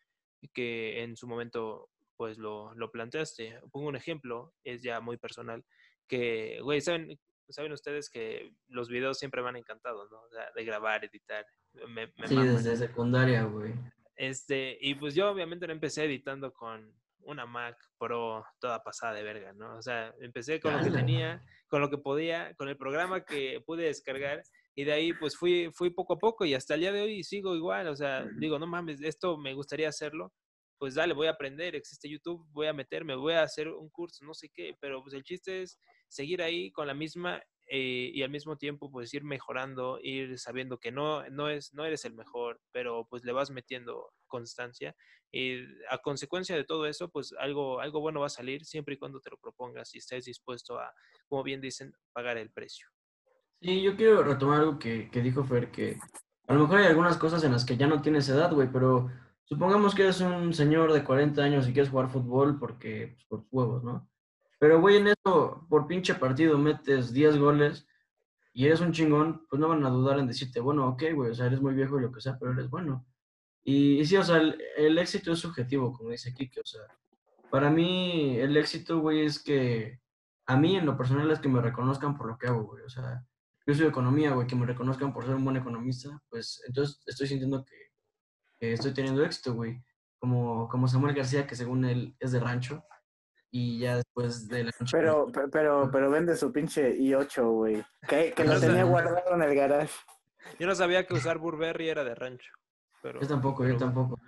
que 0.53 1.03
en 1.03 1.17
su 1.17 1.27
momento 1.27 1.89
pues 2.17 2.39
lo, 2.39 2.75
lo 2.75 2.91
planteaste. 2.91 3.61
Pongo 3.73 3.89
un 3.89 3.97
ejemplo, 3.97 4.53
es 4.65 4.83
ya 4.83 5.01
muy 5.01 5.17
personal, 5.17 5.65
que, 6.07 6.61
güey, 6.63 6.81
¿saben, 6.81 7.19
saben 7.49 7.73
ustedes 7.73 8.11
que 8.11 8.53
los 8.69 8.89
videos 8.89 9.19
siempre 9.19 9.43
me 9.43 9.49
han 9.49 9.57
encantado, 9.57 10.09
¿no? 10.11 10.21
O 10.23 10.29
sea, 10.31 10.51
de 10.55 10.65
grabar, 10.65 11.05
editar. 11.05 11.47
Me, 11.89 12.07
me 12.19 12.29
Sí, 12.29 12.35
maman. 12.35 12.57
desde 12.57 12.77
secundaria, 12.77 13.45
güey. 13.45 13.73
Este, 14.17 14.77
y 14.81 14.95
pues 14.97 15.15
yo 15.15 15.31
obviamente 15.31 15.67
no 15.67 15.73
empecé 15.73 16.05
editando 16.05 16.53
con 16.53 16.93
una 17.23 17.47
Mac 17.47 17.77
Pro 17.99 18.45
toda 18.59 18.83
pasada 18.83 19.15
de 19.15 19.23
verga, 19.23 19.53
¿no? 19.53 19.77
O 19.77 19.83
sea, 19.83 20.15
empecé 20.21 20.61
con 20.61 20.77
lo 20.77 20.83
que 20.83 20.91
tenía, 20.91 21.43
con 21.69 21.81
lo 21.81 21.91
que 21.91 21.99
podía, 21.99 22.55
con 22.55 22.69
el 22.69 22.77
programa 22.77 23.25
que 23.25 23.63
pude 23.65 23.85
descargar 23.85 24.43
y 24.75 24.85
de 24.85 24.93
ahí 24.93 25.13
pues 25.13 25.37
fui, 25.37 25.71
fui 25.73 25.91
poco 25.91 26.15
a 26.15 26.19
poco 26.19 26.45
y 26.45 26.55
hasta 26.55 26.75
el 26.75 26.81
día 26.81 26.93
de 26.93 27.03
hoy 27.03 27.23
sigo 27.25 27.55
igual, 27.55 27.89
o 27.89 27.97
sea, 27.97 28.25
digo, 28.39 28.59
no 28.59 28.67
mames, 28.67 29.01
esto 29.03 29.37
me 29.37 29.55
gustaría 29.55 29.89
hacerlo, 29.89 30.33
pues 30.79 30.95
dale, 30.95 31.13
voy 31.13 31.27
a 31.27 31.33
aprender, 31.33 31.77
existe 31.77 32.09
YouTube, 32.09 32.47
voy 32.53 32.67
a 32.67 32.73
meterme, 32.73 33.15
voy 33.15 33.35
a 33.35 33.43
hacer 33.43 33.69
un 33.69 33.91
curso, 33.91 34.25
no 34.25 34.35
sé 34.35 34.49
qué, 34.49 34.75
pero 34.81 35.03
pues 35.03 35.15
el 35.15 35.23
chiste 35.23 35.63
es 35.63 35.79
seguir 36.09 36.43
ahí 36.43 36.71
con 36.73 36.87
la 36.87 36.95
misma 36.95 37.43
eh, 37.73 38.11
y 38.13 38.23
al 38.25 38.31
mismo 38.31 38.59
tiempo 38.59 38.91
pues 38.91 39.15
ir 39.15 39.23
mejorando, 39.23 40.01
ir 40.03 40.41
sabiendo 40.41 40.79
que 40.79 40.91
no, 40.91 41.23
no, 41.31 41.49
es, 41.49 41.73
no 41.73 41.85
eres 41.85 42.05
el 42.05 42.15
mejor, 42.15 42.61
pero 42.73 43.07
pues 43.09 43.25
le 43.25 43.31
vas 43.31 43.53
metiendo 43.53 44.13
constancia 44.27 44.97
y 45.31 45.61
a 45.89 45.99
consecuencia 45.99 46.57
de 46.57 46.65
todo 46.65 46.85
eso 46.87 47.11
pues 47.11 47.33
algo, 47.39 47.79
algo 47.79 48.01
bueno 48.01 48.19
va 48.19 48.27
a 48.27 48.31
salir 48.31 48.65
siempre 48.65 48.95
y 48.95 48.99
cuando 48.99 49.21
te 49.21 49.31
lo 49.31 49.37
propongas 49.37 49.95
y 49.95 49.99
estés 49.99 50.25
dispuesto 50.25 50.81
a, 50.81 50.93
como 51.29 51.45
bien 51.45 51.61
dicen, 51.61 51.95
pagar 52.13 52.39
el 52.39 52.51
precio. 52.51 52.89
Sí, 53.61 53.81
yo 53.83 53.95
quiero 53.95 54.25
retomar 54.25 54.63
algo 54.63 54.79
que, 54.81 55.09
que 55.09 55.23
dijo 55.23 55.45
Fer, 55.45 55.71
que 55.71 55.97
a 56.49 56.55
lo 56.55 56.63
mejor 56.63 56.79
hay 56.79 56.87
algunas 56.87 57.19
cosas 57.19 57.45
en 57.45 57.53
las 57.53 57.65
que 57.65 57.77
ya 57.77 57.87
no 57.87 58.03
tienes 58.03 58.29
edad, 58.29 58.53
güey, 58.53 58.69
pero 58.73 59.09
supongamos 59.45 59.95
que 59.95 60.03
eres 60.03 60.21
un 60.21 60.53
señor 60.55 60.93
de 60.93 61.05
40 61.05 61.41
años 61.41 61.69
y 61.69 61.73
quieres 61.73 61.91
jugar 61.91 62.11
fútbol 62.11 62.59
porque, 62.59 63.15
pues, 63.15 63.27
por 63.27 63.49
juegos, 63.49 63.85
¿no? 63.85 64.11
Pero, 64.61 64.79
güey, 64.79 64.99
en 64.99 65.09
eso, 65.09 65.67
por 65.71 65.87
pinche 65.87 66.15
partido 66.15 66.59
metes 66.59 67.15
10 67.15 67.39
goles 67.39 67.87
y 68.53 68.67
eres 68.67 68.83
un 68.83 68.93
chingón, 68.93 69.47
pues 69.49 69.59
no 69.59 69.69
van 69.69 69.85
a 69.87 69.89
dudar 69.89 70.19
en 70.19 70.27
decirte, 70.27 70.61
bueno, 70.61 70.87
ok, 70.87 71.03
güey, 71.15 71.31
o 71.31 71.35
sea, 71.35 71.47
eres 71.47 71.63
muy 71.63 71.75
viejo 71.75 71.99
y 71.99 72.03
lo 72.03 72.13
que 72.13 72.21
sea, 72.21 72.37
pero 72.39 72.53
eres 72.53 72.69
bueno. 72.69 73.07
Y, 73.65 74.01
y 74.01 74.05
sí, 74.05 74.19
o 74.19 74.23
sea, 74.23 74.37
el, 74.37 74.61
el 74.77 74.99
éxito 74.99 75.33
es 75.33 75.39
subjetivo, 75.39 75.95
como 75.97 76.11
dice 76.11 76.35
Kike, 76.35 76.61
o 76.61 76.67
sea, 76.67 76.83
para 77.51 77.71
mí 77.71 78.37
el 78.39 78.55
éxito, 78.59 79.01
güey, 79.01 79.25
es 79.25 79.43
que 79.43 79.99
a 80.45 80.57
mí 80.59 80.77
en 80.77 80.85
lo 80.85 80.95
personal 80.95 81.31
es 81.31 81.39
que 81.39 81.49
me 81.49 81.63
reconozcan 81.63 82.19
por 82.19 82.27
lo 82.27 82.37
que 82.37 82.49
hago, 82.49 82.65
güey, 82.65 82.85
o 82.85 82.91
sea, 82.91 83.25
yo 83.67 83.73
soy 83.73 83.85
de 83.85 83.91
economía, 83.91 84.33
güey, 84.33 84.47
que 84.47 84.57
me 84.57 84.67
reconozcan 84.67 85.15
por 85.15 85.25
ser 85.25 85.37
un 85.37 85.45
buen 85.45 85.57
economista, 85.57 86.21
pues 86.29 86.63
entonces 86.67 87.03
estoy 87.07 87.29
sintiendo 87.29 87.65
que, 87.65 87.77
que 88.59 88.75
estoy 88.75 88.93
teniendo 88.93 89.25
éxito, 89.25 89.55
güey. 89.55 89.83
Como, 90.19 90.69
como 90.69 90.87
Samuel 90.87 91.15
García, 91.15 91.47
que 91.47 91.55
según 91.55 91.85
él 91.87 92.15
es 92.21 92.33
de 92.33 92.41
rancho, 92.41 92.85
y 93.51 93.79
ya 93.81 93.97
después 93.97 94.49
de 94.49 94.65
la 94.65 94.71
noche. 94.79 94.91
Pero, 94.97 95.27
pe- 95.27 95.49
pero, 95.49 95.91
pero 95.91 96.11
vende 96.11 96.37
su 96.37 96.53
pinche 96.53 96.97
i8, 96.99 97.51
güey. 97.51 97.85
Que, 98.09 98.33
que 98.33 98.45
lo 98.45 98.55
No 98.55 98.61
tenía 98.61 98.85
guardado 98.85 99.35
en 99.35 99.43
el 99.43 99.55
garage. 99.55 99.93
Yo 100.59 100.67
no 100.67 100.75
sabía 100.75 101.07
que 101.07 101.15
usar 101.15 101.39
Burberry 101.39 101.89
era 101.89 102.05
de 102.05 102.15
rancho. 102.15 102.51
Pero, 103.03 103.21
Yo 103.21 103.27
tampoco, 103.29 103.67
yo 103.67 103.77
tampoco. 103.77 104.19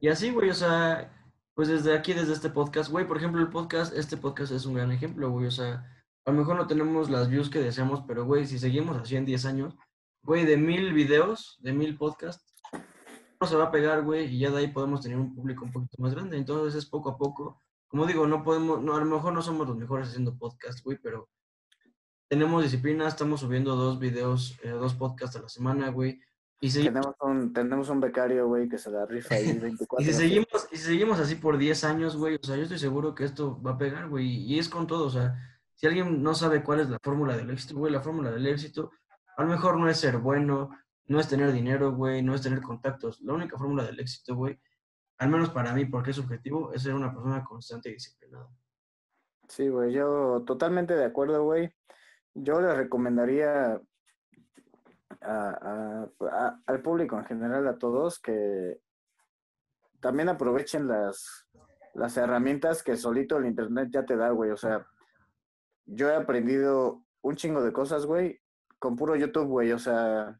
Y 0.00 0.08
así, 0.08 0.30
güey, 0.30 0.50
o 0.50 0.54
sea, 0.54 1.12
pues 1.54 1.68
desde 1.68 1.94
aquí, 1.96 2.12
desde 2.12 2.32
este 2.32 2.50
podcast, 2.50 2.90
güey, 2.90 3.06
por 3.06 3.16
ejemplo, 3.16 3.40
el 3.40 3.50
podcast, 3.50 3.94
este 3.96 4.16
podcast 4.16 4.52
es 4.52 4.66
un 4.66 4.74
gran 4.74 4.90
ejemplo, 4.90 5.30
güey, 5.30 5.46
o 5.46 5.50
sea, 5.50 5.84
a 6.24 6.30
lo 6.30 6.38
mejor 6.38 6.56
no 6.56 6.66
tenemos 6.66 7.10
las 7.10 7.28
views 7.28 7.50
que 7.50 7.60
deseamos, 7.60 8.02
pero, 8.06 8.24
güey, 8.24 8.46
si 8.46 8.58
seguimos 8.58 8.96
así 8.96 9.16
en 9.16 9.24
10 9.24 9.44
años, 9.46 9.76
güey, 10.22 10.44
de 10.44 10.56
mil 10.56 10.92
videos, 10.92 11.58
de 11.60 11.72
mil 11.72 11.96
podcasts, 11.96 12.44
no 13.40 13.46
se 13.46 13.56
va 13.56 13.64
a 13.64 13.70
pegar, 13.72 14.02
güey, 14.02 14.26
y 14.34 14.38
ya 14.38 14.50
de 14.50 14.58
ahí 14.58 14.68
podemos 14.68 15.00
tener 15.02 15.18
un 15.18 15.34
público 15.34 15.64
un 15.64 15.72
poquito 15.72 16.00
más 16.00 16.14
grande. 16.14 16.36
Entonces 16.38 16.74
es 16.76 16.86
poco 16.88 17.10
a 17.10 17.18
poco. 17.18 17.60
Como 17.92 18.06
digo, 18.06 18.26
no 18.26 18.42
podemos, 18.42 18.82
no, 18.82 18.96
a 18.96 19.00
lo 19.00 19.04
mejor 19.04 19.34
no 19.34 19.42
somos 19.42 19.68
los 19.68 19.76
mejores 19.76 20.08
haciendo 20.08 20.34
podcast, 20.34 20.82
güey, 20.82 20.96
pero 20.96 21.28
tenemos 22.26 22.62
disciplina, 22.62 23.06
estamos 23.06 23.40
subiendo 23.40 23.76
dos 23.76 23.98
videos, 23.98 24.58
eh, 24.62 24.70
dos 24.70 24.94
podcasts 24.94 25.36
a 25.36 25.42
la 25.42 25.50
semana, 25.50 25.90
güey. 25.90 26.18
Y, 26.58 26.72
Tenemos 26.72 27.14
un, 27.20 27.52
tenemos 27.52 27.90
un 27.90 28.00
becario, 28.00 28.46
güey, 28.46 28.66
que 28.66 28.78
se 28.78 28.90
la 28.90 29.04
rifa 29.04 29.34
ahí 29.34 29.58
24 29.58 30.00
y 30.00 30.06
si 30.06 30.14
seguimos, 30.14 30.68
y 30.72 30.76
si 30.78 30.84
seguimos 30.84 31.20
así 31.20 31.34
por 31.34 31.58
10 31.58 31.84
años, 31.84 32.16
güey, 32.16 32.36
o 32.36 32.46
sea, 32.46 32.56
yo 32.56 32.62
estoy 32.62 32.78
seguro 32.78 33.14
que 33.14 33.24
esto 33.24 33.60
va 33.60 33.72
a 33.72 33.78
pegar, 33.78 34.08
güey. 34.08 34.26
Y 34.26 34.58
es 34.58 34.70
con 34.70 34.86
todo, 34.86 35.04
o 35.04 35.10
sea, 35.10 35.36
si 35.74 35.86
alguien 35.86 36.22
no 36.22 36.34
sabe 36.34 36.62
cuál 36.62 36.80
es 36.80 36.88
la 36.88 36.98
fórmula 37.02 37.36
del 37.36 37.50
éxito, 37.50 37.76
güey, 37.76 37.92
la 37.92 38.00
fórmula 38.00 38.30
del 38.30 38.46
éxito 38.46 38.90
a 39.36 39.42
lo 39.42 39.50
mejor 39.50 39.78
no 39.78 39.90
es 39.90 39.98
ser 39.98 40.16
bueno, 40.16 40.70
no 41.08 41.20
es 41.20 41.28
tener 41.28 41.52
dinero, 41.52 41.92
güey, 41.92 42.22
no 42.22 42.34
es 42.34 42.40
tener 42.40 42.62
contactos. 42.62 43.20
La 43.20 43.34
única 43.34 43.58
fórmula 43.58 43.84
del 43.84 44.00
éxito, 44.00 44.34
güey, 44.34 44.58
al 45.22 45.28
menos 45.28 45.50
para 45.50 45.72
mí, 45.72 45.84
porque 45.84 46.10
es 46.10 46.16
subjetivo, 46.16 46.72
es 46.72 46.82
ser 46.82 46.94
una 46.94 47.12
persona 47.12 47.44
constante 47.44 47.90
y 47.90 47.92
disciplinada. 47.92 48.48
Sí, 49.48 49.68
güey, 49.68 49.92
yo 49.92 50.42
totalmente 50.44 50.96
de 50.96 51.04
acuerdo, 51.04 51.44
güey. 51.44 51.72
Yo 52.34 52.60
le 52.60 52.74
recomendaría 52.74 53.80
al 55.20 56.82
público 56.82 57.18
en 57.18 57.24
general, 57.26 57.68
a 57.68 57.78
todos, 57.78 58.18
que 58.18 58.80
también 60.00 60.28
aprovechen 60.28 60.88
las, 60.88 61.46
las 61.94 62.16
herramientas 62.16 62.82
que 62.82 62.96
solito 62.96 63.36
el 63.36 63.46
internet 63.46 63.90
ya 63.92 64.04
te 64.04 64.16
da, 64.16 64.30
güey. 64.30 64.50
O 64.50 64.56
sea, 64.56 64.84
yo 65.86 66.10
he 66.10 66.16
aprendido 66.16 67.04
un 67.20 67.36
chingo 67.36 67.62
de 67.62 67.72
cosas, 67.72 68.06
güey, 68.06 68.40
con 68.80 68.96
puro 68.96 69.14
YouTube, 69.14 69.46
güey. 69.46 69.70
O 69.70 69.78
sea, 69.78 70.36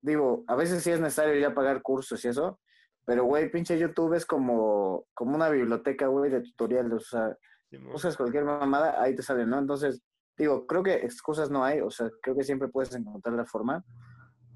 digo, 0.00 0.42
a 0.48 0.56
veces 0.56 0.82
sí 0.82 0.90
es 0.90 0.98
necesario 0.98 1.38
ya 1.38 1.54
pagar 1.54 1.82
cursos 1.82 2.24
y 2.24 2.28
eso, 2.28 2.58
pero, 3.06 3.24
güey, 3.24 3.50
pinche 3.50 3.78
YouTube 3.78 4.14
es 4.14 4.24
como, 4.24 5.06
como 5.14 5.34
una 5.34 5.48
biblioteca, 5.48 6.06
güey, 6.06 6.30
de 6.30 6.40
tutoriales. 6.40 6.92
O 6.92 7.00
sea, 7.00 7.36
Simón. 7.70 7.94
usas 7.94 8.16
cualquier 8.16 8.44
mamada, 8.44 9.00
ahí 9.02 9.14
te 9.14 9.22
sale, 9.22 9.46
¿no? 9.46 9.58
Entonces, 9.58 10.02
digo, 10.36 10.66
creo 10.66 10.82
que 10.82 10.94
excusas 10.94 11.50
no 11.50 11.64
hay, 11.64 11.80
o 11.80 11.90
sea, 11.90 12.10
creo 12.22 12.36
que 12.36 12.44
siempre 12.44 12.68
puedes 12.68 12.94
encontrar 12.94 13.34
la 13.34 13.44
forma. 13.44 13.84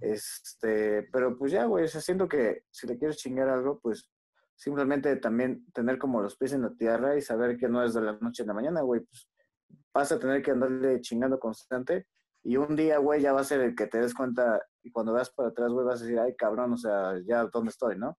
Este, 0.00 1.08
pero 1.12 1.36
pues 1.36 1.52
ya, 1.52 1.64
güey, 1.64 1.84
o 1.84 1.88
sea, 1.88 2.00
siento 2.00 2.28
que 2.28 2.62
si 2.70 2.86
le 2.86 2.98
quieres 2.98 3.16
chingar 3.16 3.48
algo, 3.48 3.80
pues 3.80 4.08
simplemente 4.54 5.16
también 5.16 5.64
tener 5.72 5.98
como 5.98 6.22
los 6.22 6.36
pies 6.36 6.52
en 6.52 6.62
la 6.62 6.70
tierra 6.70 7.16
y 7.16 7.22
saber 7.22 7.56
que 7.56 7.68
no 7.68 7.82
es 7.82 7.94
de 7.94 8.02
la 8.02 8.12
noche 8.20 8.42
a 8.42 8.46
la 8.46 8.54
mañana, 8.54 8.80
güey, 8.82 9.00
pues 9.00 9.28
vas 9.92 10.12
a 10.12 10.18
tener 10.18 10.42
que 10.42 10.52
andarle 10.52 11.00
chingando 11.00 11.38
constante 11.38 12.06
y 12.44 12.56
un 12.56 12.76
día, 12.76 12.98
güey, 12.98 13.20
ya 13.20 13.32
va 13.32 13.40
a 13.40 13.44
ser 13.44 13.60
el 13.60 13.74
que 13.74 13.86
te 13.86 13.98
des 13.98 14.14
cuenta 14.14 14.62
y 14.82 14.90
cuando 14.90 15.12
veas 15.12 15.30
para 15.30 15.50
atrás, 15.50 15.70
güey, 15.70 15.84
vas 15.84 16.00
a 16.00 16.04
decir, 16.04 16.18
ay, 16.18 16.34
cabrón, 16.36 16.72
o 16.72 16.76
sea, 16.76 17.14
ya 17.26 17.44
dónde 17.44 17.70
estoy, 17.70 17.98
¿no? 17.98 18.16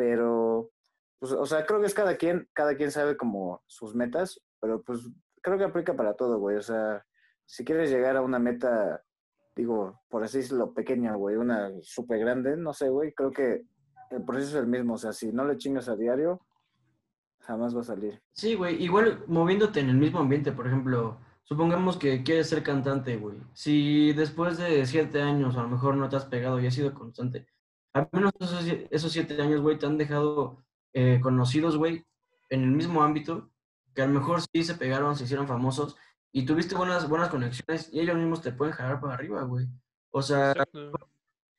Pero, 0.00 0.70
pues, 1.18 1.32
o 1.32 1.44
sea, 1.44 1.66
creo 1.66 1.78
que 1.78 1.86
es 1.86 1.92
cada 1.92 2.16
quien, 2.16 2.48
cada 2.54 2.74
quien 2.74 2.90
sabe 2.90 3.18
como 3.18 3.62
sus 3.66 3.94
metas, 3.94 4.40
pero 4.58 4.82
pues 4.82 5.10
creo 5.42 5.58
que 5.58 5.64
aplica 5.64 5.94
para 5.94 6.14
todo, 6.14 6.38
güey, 6.38 6.56
o 6.56 6.62
sea, 6.62 7.04
si 7.44 7.66
quieres 7.66 7.90
llegar 7.90 8.16
a 8.16 8.22
una 8.22 8.38
meta, 8.38 9.02
digo, 9.54 10.00
por 10.08 10.24
así 10.24 10.38
decirlo, 10.38 10.72
pequeña, 10.72 11.14
güey, 11.16 11.36
una 11.36 11.70
súper 11.82 12.18
grande, 12.18 12.56
no 12.56 12.72
sé, 12.72 12.88
güey, 12.88 13.12
creo 13.12 13.30
que 13.30 13.66
el 14.10 14.24
proceso 14.24 14.56
es 14.56 14.64
el 14.64 14.68
mismo, 14.68 14.94
o 14.94 14.96
sea, 14.96 15.12
si 15.12 15.30
no 15.32 15.44
le 15.44 15.58
chingas 15.58 15.90
a 15.90 15.96
diario, 15.96 16.40
jamás 17.40 17.76
va 17.76 17.80
a 17.80 17.84
salir. 17.84 18.22
Sí, 18.32 18.54
güey, 18.54 18.82
igual 18.82 19.22
moviéndote 19.26 19.80
en 19.80 19.90
el 19.90 19.98
mismo 19.98 20.20
ambiente, 20.20 20.50
por 20.52 20.66
ejemplo, 20.66 21.18
supongamos 21.42 21.98
que 21.98 22.22
quieres 22.22 22.48
ser 22.48 22.62
cantante, 22.62 23.18
güey. 23.18 23.36
Si 23.52 24.14
después 24.14 24.56
de 24.56 24.86
siete 24.86 25.20
años 25.20 25.58
a 25.58 25.62
lo 25.62 25.68
mejor 25.68 25.96
no 25.96 26.08
te 26.08 26.16
has 26.16 26.24
pegado 26.24 26.58
y 26.58 26.66
has 26.66 26.74
sido 26.74 26.94
constante, 26.94 27.46
al 27.92 28.08
menos 28.12 28.32
esos, 28.38 28.64
esos 28.90 29.12
siete 29.12 29.40
años, 29.40 29.60
güey, 29.60 29.78
te 29.78 29.86
han 29.86 29.98
dejado 29.98 30.64
eh, 30.92 31.20
conocidos, 31.22 31.76
güey, 31.76 32.04
en 32.48 32.62
el 32.62 32.70
mismo 32.70 33.02
ámbito, 33.02 33.50
que 33.94 34.02
a 34.02 34.06
lo 34.06 34.14
mejor 34.14 34.40
sí 34.40 34.62
se 34.62 34.74
pegaron, 34.74 35.16
se 35.16 35.24
hicieron 35.24 35.48
famosos 35.48 35.96
y 36.32 36.44
tuviste 36.44 36.74
buenas, 36.74 37.08
buenas 37.08 37.28
conexiones 37.28 37.90
y 37.92 38.00
ellos 38.00 38.16
mismos 38.16 38.42
te 38.42 38.52
pueden 38.52 38.74
jalar 38.74 39.00
para 39.00 39.14
arriba, 39.14 39.42
güey. 39.42 39.66
O 40.12 40.22
sea, 40.22 40.52
Exacto. 40.52 40.92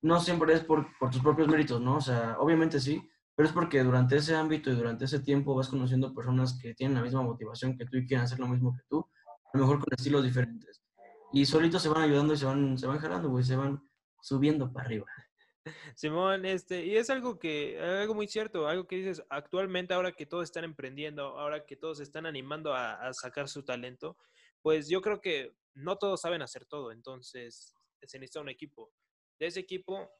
no 0.01 0.19
siempre 0.19 0.53
es 0.53 0.63
por, 0.63 0.87
por 0.97 1.09
tus 1.09 1.21
propios 1.21 1.47
méritos, 1.47 1.81
¿no? 1.81 1.97
O 1.97 2.01
sea, 2.01 2.37
obviamente 2.39 2.79
sí, 2.79 3.01
pero 3.35 3.47
es 3.47 3.53
porque 3.53 3.83
durante 3.83 4.17
ese 4.17 4.35
ámbito 4.35 4.69
y 4.69 4.75
durante 4.75 5.05
ese 5.05 5.19
tiempo 5.19 5.55
vas 5.55 5.69
conociendo 5.69 6.13
personas 6.13 6.57
que 6.61 6.73
tienen 6.73 6.95
la 6.95 7.03
misma 7.03 7.21
motivación 7.21 7.77
que 7.77 7.85
tú 7.85 7.97
y 7.97 8.05
quieren 8.05 8.23
hacer 8.25 8.39
lo 8.39 8.47
mismo 8.47 8.73
que 8.73 8.83
tú, 8.89 9.05
a 9.53 9.57
lo 9.57 9.63
mejor 9.63 9.79
con 9.79 9.93
estilos 9.97 10.23
diferentes. 10.23 10.81
Y 11.33 11.45
solitos 11.45 11.81
se 11.81 11.89
van 11.89 12.03
ayudando 12.03 12.33
y 12.33 12.37
se 12.37 12.45
van, 12.45 12.77
se 12.77 12.87
van 12.87 12.99
jalando, 12.99 13.29
güey, 13.29 13.43
se 13.43 13.55
van 13.55 13.81
subiendo 14.21 14.71
para 14.71 14.85
arriba. 14.85 15.05
Simón, 15.95 16.45
este, 16.45 16.85
y 16.85 16.97
es 16.97 17.09
algo 17.09 17.37
que, 17.37 17.79
algo 17.79 18.15
muy 18.15 18.27
cierto, 18.27 18.67
algo 18.67 18.87
que 18.87 18.97
dices, 18.97 19.23
actualmente 19.29 19.93
ahora 19.93 20.13
que 20.13 20.25
todos 20.25 20.45
están 20.45 20.63
emprendiendo, 20.63 21.23
ahora 21.39 21.65
que 21.65 21.75
todos 21.75 21.99
están 21.99 22.25
animando 22.25 22.73
a, 22.73 22.93
a 22.93 23.13
sacar 23.13 23.47
su 23.47 23.63
talento, 23.63 24.17
pues 24.61 24.89
yo 24.89 25.01
creo 25.01 25.21
que 25.21 25.55
no 25.73 25.97
todos 25.97 26.21
saben 26.21 26.41
hacer 26.41 26.65
todo, 26.65 26.91
entonces 26.91 27.75
se 28.01 28.19
necesita 28.19 28.41
un 28.41 28.49
equipo. 28.49 28.91
De 29.39 29.47
ese 29.47 29.59
equipo, 29.59 30.11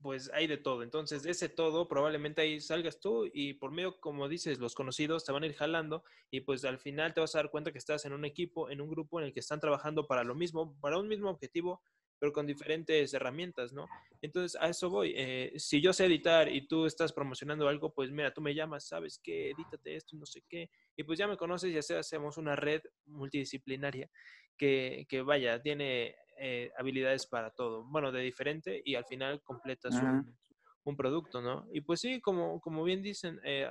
pues 0.00 0.30
hay 0.32 0.46
de 0.46 0.56
todo, 0.56 0.82
entonces 0.82 1.22
de 1.22 1.32
ese 1.32 1.48
todo 1.48 1.88
probablemente 1.88 2.40
ahí 2.42 2.60
salgas 2.60 3.00
tú 3.00 3.28
y 3.32 3.54
por 3.54 3.72
medio, 3.72 4.00
como 4.00 4.28
dices, 4.28 4.58
los 4.58 4.74
conocidos 4.74 5.24
te 5.24 5.32
van 5.32 5.42
a 5.42 5.46
ir 5.46 5.54
jalando 5.54 6.04
y 6.30 6.40
pues 6.42 6.64
al 6.64 6.78
final 6.78 7.14
te 7.14 7.20
vas 7.20 7.34
a 7.34 7.38
dar 7.38 7.50
cuenta 7.50 7.72
que 7.72 7.78
estás 7.78 8.04
en 8.04 8.12
un 8.12 8.24
equipo, 8.24 8.70
en 8.70 8.80
un 8.80 8.88
grupo 8.88 9.18
en 9.18 9.26
el 9.26 9.32
que 9.32 9.40
están 9.40 9.60
trabajando 9.60 10.06
para 10.06 10.24
lo 10.24 10.34
mismo, 10.34 10.78
para 10.80 10.98
un 10.98 11.08
mismo 11.08 11.30
objetivo, 11.30 11.82
pero 12.18 12.32
con 12.32 12.46
diferentes 12.46 13.12
herramientas, 13.14 13.72
¿no? 13.72 13.90
Entonces, 14.20 14.60
a 14.60 14.68
eso 14.68 14.90
voy. 14.90 15.12
Eh, 15.16 15.52
si 15.56 15.80
yo 15.80 15.92
sé 15.92 16.06
editar 16.06 16.48
y 16.50 16.66
tú 16.66 16.86
estás 16.86 17.12
promocionando 17.12 17.68
algo, 17.68 17.92
pues 17.94 18.10
mira, 18.10 18.32
tú 18.34 18.40
me 18.40 18.54
llamas, 18.54 18.86
sabes 18.88 19.18
que 19.22 19.50
edítate 19.50 19.94
esto, 19.96 20.16
no 20.16 20.26
sé 20.26 20.42
qué, 20.48 20.70
y 20.96 21.04
pues 21.04 21.18
ya 21.18 21.26
me 21.28 21.36
conoces 21.36 21.72
y 21.72 21.78
así 21.78 21.94
hacemos 21.94 22.36
una 22.36 22.56
red 22.56 22.82
multidisciplinaria 23.06 24.10
que, 24.56 25.06
que 25.08 25.22
vaya, 25.22 25.60
tiene 25.62 26.16
eh, 26.38 26.70
habilidades 26.76 27.26
para 27.26 27.50
todo, 27.50 27.84
bueno, 27.84 28.12
de 28.12 28.20
diferente 28.22 28.80
y 28.84 28.94
al 28.94 29.04
final 29.04 29.42
completas 29.42 30.02
un, 30.02 30.36
un 30.84 30.96
producto, 30.96 31.40
¿no? 31.40 31.66
Y 31.72 31.80
pues 31.82 32.00
sí, 32.00 32.20
como, 32.20 32.60
como 32.60 32.84
bien 32.84 33.02
dicen, 33.02 33.40
eh, 33.44 33.68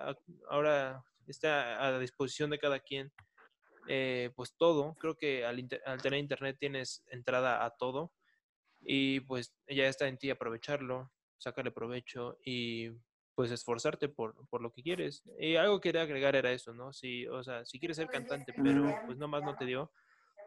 ahora 0.50 1.04
está 1.28 1.86
a 1.86 2.00
disposición 2.00 2.50
de 2.50 2.60
cada 2.60 2.80
quien, 2.80 3.12
eh, 3.86 4.32
pues 4.36 4.56
todo, 4.58 4.96
creo 5.00 5.16
que 5.18 5.46
al, 5.46 5.60
inter- 5.60 5.82
al 5.86 6.02
tener 6.02 6.20
internet 6.20 6.58
tienes 6.60 7.04
entrada 7.10 7.66
a 7.66 7.72
todo 7.78 8.14
y 8.90 9.20
pues 9.22 9.54
ya 9.68 9.88
está 9.88 10.08
en 10.08 10.18
ti 10.18 10.30
aprovecharlo, 10.30 11.12
sacarle 11.38 11.72
provecho 11.72 12.38
y 12.46 12.92
pues 13.36 13.52
esforzarte 13.52 14.08
por, 14.10 14.48
por 14.48 14.62
lo 14.62 14.72
que 14.72 14.82
quieres. 14.82 15.24
Y 15.38 15.58
algo 15.58 15.80
que 15.82 15.90
quería 15.90 16.04
agregar 16.04 16.36
era 16.38 16.52
eso, 16.54 16.74
¿no? 16.74 16.94
Si, 16.94 17.28
o 17.28 17.44
sea, 17.44 17.66
si 17.66 17.80
quieres 17.80 17.98
ser 17.98 18.10
cantante, 18.10 18.54
pero 18.64 19.02
pues 19.06 19.18
nomás 19.18 19.44
no 19.44 19.56
te 19.58 19.66
dio, 19.66 19.92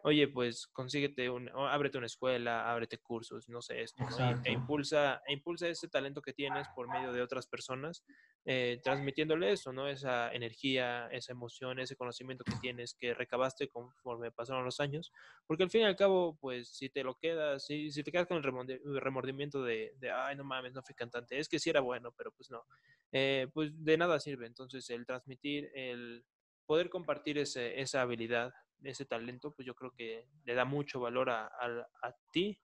oye, 0.02 0.28
pues 0.28 0.66
consíguete 0.68 1.30
un, 1.30 1.50
ábrete 1.50 1.98
una 1.98 2.06
escuela, 2.06 2.70
ábrete 2.70 2.98
cursos, 2.98 3.48
no 3.48 3.60
sé, 3.62 3.82
esto, 3.82 4.04
¿no? 4.08 4.42
E, 4.44 4.52
impulsa, 4.52 5.22
e 5.26 5.32
impulsa 5.32 5.68
ese 5.68 5.88
talento 5.88 6.22
que 6.22 6.32
tienes 6.32 6.66
por 6.74 6.88
medio 6.88 7.12
de 7.12 7.22
otras 7.22 7.46
personas, 7.46 8.04
eh, 8.44 8.80
transmitiéndole 8.82 9.52
eso, 9.52 9.72
¿no? 9.72 9.88
Esa 9.88 10.32
energía, 10.32 11.08
esa 11.08 11.32
emoción, 11.32 11.78
ese 11.78 11.96
conocimiento 11.96 12.44
que 12.44 12.56
tienes, 12.60 12.94
que 12.94 13.14
recabaste 13.14 13.68
conforme 13.68 14.30
pasaron 14.30 14.64
los 14.64 14.80
años, 14.80 15.12
porque 15.46 15.64
al 15.64 15.70
fin 15.70 15.82
y 15.82 15.84
al 15.84 15.96
cabo, 15.96 16.36
pues, 16.40 16.68
si 16.68 16.88
te 16.88 17.04
lo 17.04 17.16
quedas, 17.16 17.66
si, 17.66 17.90
si 17.90 18.02
te 18.02 18.12
quedas 18.12 18.26
con 18.26 18.38
el 18.38 19.00
remordimiento 19.00 19.62
de, 19.62 19.92
de, 19.98 20.10
ay, 20.10 20.36
no 20.36 20.44
mames, 20.44 20.72
no 20.72 20.82
fui 20.82 20.94
cantante, 20.94 21.38
es 21.38 21.48
que 21.48 21.58
sí 21.58 21.70
era 21.70 21.80
bueno, 21.80 22.12
pero 22.16 22.32
pues 22.32 22.50
no, 22.50 22.64
eh, 23.12 23.48
pues 23.52 23.72
de 23.84 23.96
nada 23.96 24.20
sirve. 24.20 24.46
Entonces, 24.46 24.88
el 24.90 25.06
transmitir, 25.06 25.70
el 25.74 26.24
poder 26.66 26.88
compartir 26.88 27.38
ese, 27.38 27.80
esa 27.80 28.02
habilidad, 28.02 28.52
ese 28.84 29.04
talento, 29.04 29.52
pues 29.52 29.66
yo 29.66 29.74
creo 29.74 29.92
que 29.96 30.26
le 30.44 30.54
da 30.54 30.64
mucho 30.64 31.00
valor 31.00 31.30
a, 31.30 31.46
a- 31.46 31.88
a 32.02 32.14
ti 32.32 32.58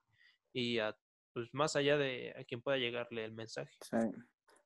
y 0.53 0.79
a, 0.79 0.95
pues 1.33 1.47
más 1.53 1.75
allá 1.75 1.97
de 1.97 2.33
a 2.37 2.43
quien 2.43 2.61
pueda 2.61 2.77
llegarle 2.77 3.25
el 3.25 3.33
mensaje. 3.33 3.71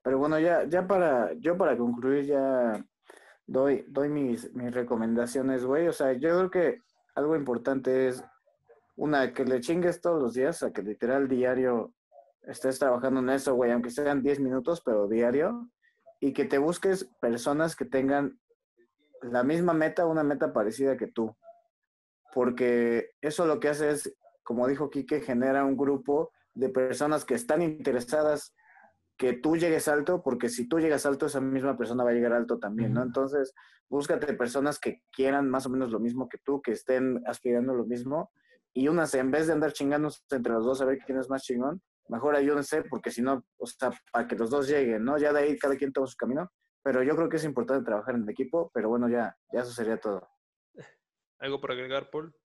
Pero 0.04 0.18
bueno, 0.18 0.40
ya, 0.40 0.64
ya 0.66 0.88
para, 0.88 1.34
yo 1.34 1.58
para 1.58 1.78
concluir 1.78 2.26
ya 2.26 2.84
doy, 3.46 3.86
doy 3.88 4.10
mis, 4.10 4.54
mis 4.54 4.74
recomendaciones, 4.74 5.66
güey. 5.66 5.88
O 5.88 5.94
sea, 5.94 6.14
yo 6.14 6.38
creo 6.38 6.50
que 6.52 6.80
algo 7.16 7.36
importante 7.36 8.08
es, 8.08 8.24
una, 8.96 9.34
que 9.34 9.46
le 9.46 9.62
chingues 9.62 10.02
todos 10.02 10.22
los 10.22 10.34
días, 10.34 10.64
a 10.64 10.72
que 10.72 10.82
literal 10.82 11.28
diario 11.28 11.94
estés 12.44 12.80
trabajando 12.80 13.20
en 13.20 13.30
eso, 13.30 13.54
güey, 13.56 13.72
aunque 13.72 13.90
sean 13.90 14.22
10 14.22 14.40
minutos, 14.40 14.82
pero 14.84 15.08
diario, 15.08 15.70
y 16.20 16.34
que 16.34 16.46
te 16.46 16.58
busques 16.58 17.10
personas 17.20 17.76
que 17.76 17.86
tengan 17.86 18.40
la 19.22 19.44
misma 19.44 19.74
meta, 19.74 20.06
una 20.06 20.24
meta 20.24 20.54
parecida 20.54 20.98
que 20.98 21.08
tú. 21.08 21.36
Porque 22.34 23.12
eso 23.21 23.46
lo 23.46 23.60
que 23.60 23.69
hace 23.69 23.92
es, 23.92 24.15
como 24.44 24.67
dijo 24.67 24.90
Quique, 24.90 25.21
genera 25.21 25.65
un 25.65 25.77
grupo 25.77 26.32
de 26.54 26.69
personas 26.69 27.25
que 27.25 27.36
están 27.36 27.62
interesadas 27.62 28.54
que 29.17 29.34
tú 29.34 29.56
llegues 29.56 29.88
alto, 29.88 30.23
porque 30.23 30.50
si 30.50 30.67
tú 30.67 30.79
llegas 30.79 31.06
alto, 31.06 31.27
esa 31.27 31.42
misma 31.42 31.77
persona 31.77 32.04
va 32.04 32.10
a 32.10 32.13
llegar 32.13 32.34
alto 32.34 32.58
también, 32.58 32.94
¿no? 32.94 33.04
Entonces, 33.04 33.54
búscate 33.88 34.34
personas 34.34 34.79
que 34.79 35.04
quieran 35.12 35.48
más 35.48 35.67
o 35.67 35.69
menos 35.69 35.92
lo 35.92 36.00
mismo 36.00 36.27
que 36.27 36.40
tú, 36.44 36.60
que 36.60 36.71
estén 36.71 37.21
aspirando 37.27 37.75
lo 37.75 37.86
mismo, 37.86 38.32
y 38.73 38.88
unas, 38.88 39.13
en 39.13 39.29
vez 39.29 39.48
de 39.48 39.54
andar 39.54 39.73
chingándose 39.73 40.21
entre 40.32 40.54
los 40.54 40.65
dos 40.65 40.82
a 40.82 40.86
ver 40.86 40.98
quién 41.06 41.19
es 41.19 41.29
más 41.29 41.44
chingón, 41.44 41.82
mejor 42.08 42.36
ayúdense, 42.36 42.84
porque 42.84 43.12
si 43.12 43.21
no, 43.21 43.44
o 43.58 43.67
sea, 43.67 43.92
para 44.12 44.27
que 44.27 44.36
los 44.36 44.50
dos 44.50 44.67
lleguen, 44.67 45.04
¿no? 45.04 45.17
Ya 45.17 45.32
de 45.32 45.42
ahí 45.42 45.58
cada 45.58 45.75
quien 45.75 45.94
toma 45.94 46.08
su 46.08 46.15
camino, 46.15 46.50
pero 46.82 47.04
yo 47.04 47.15
creo 47.15 47.29
que 47.29 47.38
es 47.38 47.44
importante 47.44 47.86
trabajar 47.86 48.15
en 48.15 48.27
equipo, 48.27 48.71
pero 48.73 48.90
bueno, 48.90 49.08
ya, 49.08 49.38
ya 49.54 49.62
eso 49.62 49.71
sería 49.71 50.00
todo. 50.00 50.27
¿Algo 51.42 51.60
por 51.60 51.71
agregar, 51.71 52.12
Paul? 52.12 52.35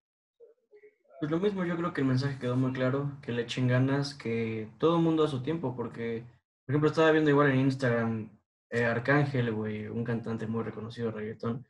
Pues 1.21 1.31
lo 1.31 1.39
mismo, 1.39 1.65
yo 1.67 1.77
creo 1.77 1.93
que 1.93 2.01
el 2.01 2.07
mensaje 2.07 2.39
quedó 2.39 2.57
muy 2.57 2.73
claro, 2.73 3.13
que 3.21 3.31
le 3.31 3.43
echen 3.43 3.69
ganas, 3.69 4.15
que 4.15 4.71
todo 4.79 4.97
el 4.97 5.03
mundo 5.03 5.23
a 5.23 5.29
su 5.29 5.43
tiempo, 5.43 5.77
porque, 5.77 6.25
por 6.65 6.73
ejemplo, 6.73 6.89
estaba 6.89 7.11
viendo 7.11 7.31
igual 7.31 7.51
en 7.51 7.61
Instagram, 7.61 8.31
eh, 8.71 8.87
Arcángel, 8.87 9.53
güey, 9.53 9.87
un 9.87 10.03
cantante 10.03 10.47
muy 10.47 10.65
reconocido 10.65 11.09
de 11.09 11.13
reggaetón, 11.13 11.67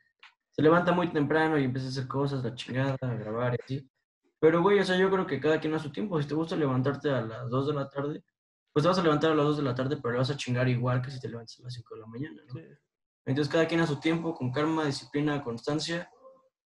se 0.51 0.61
levanta 0.61 0.93
muy 0.93 1.11
temprano 1.11 1.59
y 1.59 1.65
empieza 1.65 1.87
a 1.87 1.91
hacer 1.91 2.07
cosas, 2.07 2.43
la 2.45 2.55
chingada, 2.55 2.97
a 3.01 3.13
grabar 3.15 3.55
y 3.55 3.63
así. 3.63 3.91
Pero, 4.39 4.61
güey, 4.61 4.79
o 4.79 4.85
sea, 4.85 4.97
yo 4.97 5.09
creo 5.11 5.27
que 5.27 5.39
cada 5.39 5.59
quien 5.59 5.73
a 5.73 5.79
su 5.79 5.91
tiempo, 5.91 6.21
si 6.21 6.27
te 6.29 6.33
gusta 6.33 6.55
levantarte 6.55 7.09
a 7.09 7.21
las 7.21 7.49
2 7.49 7.67
de 7.67 7.73
la 7.73 7.89
tarde, 7.89 8.23
pues 8.71 8.83
te 8.83 8.87
vas 8.87 8.99
a 8.99 9.03
levantar 9.03 9.31
a 9.31 9.35
las 9.35 9.47
2 9.47 9.57
de 9.57 9.63
la 9.63 9.75
tarde, 9.75 9.97
pero 9.97 10.13
le 10.13 10.19
vas 10.19 10.29
a 10.29 10.37
chingar 10.37 10.69
igual 10.69 11.01
que 11.01 11.11
si 11.11 11.19
te 11.19 11.27
levantas 11.27 11.59
a 11.59 11.63
las 11.63 11.73
5 11.73 11.95
de 11.95 12.01
la 12.01 12.07
mañana, 12.07 12.41
¿no? 12.47 12.53
Sí. 12.53 12.61
Entonces 13.25 13.51
cada 13.51 13.67
quien 13.67 13.81
a 13.81 13.87
su 13.87 13.99
tiempo, 13.99 14.33
con 14.33 14.51
calma, 14.51 14.85
disciplina, 14.85 15.43
constancia, 15.43 16.09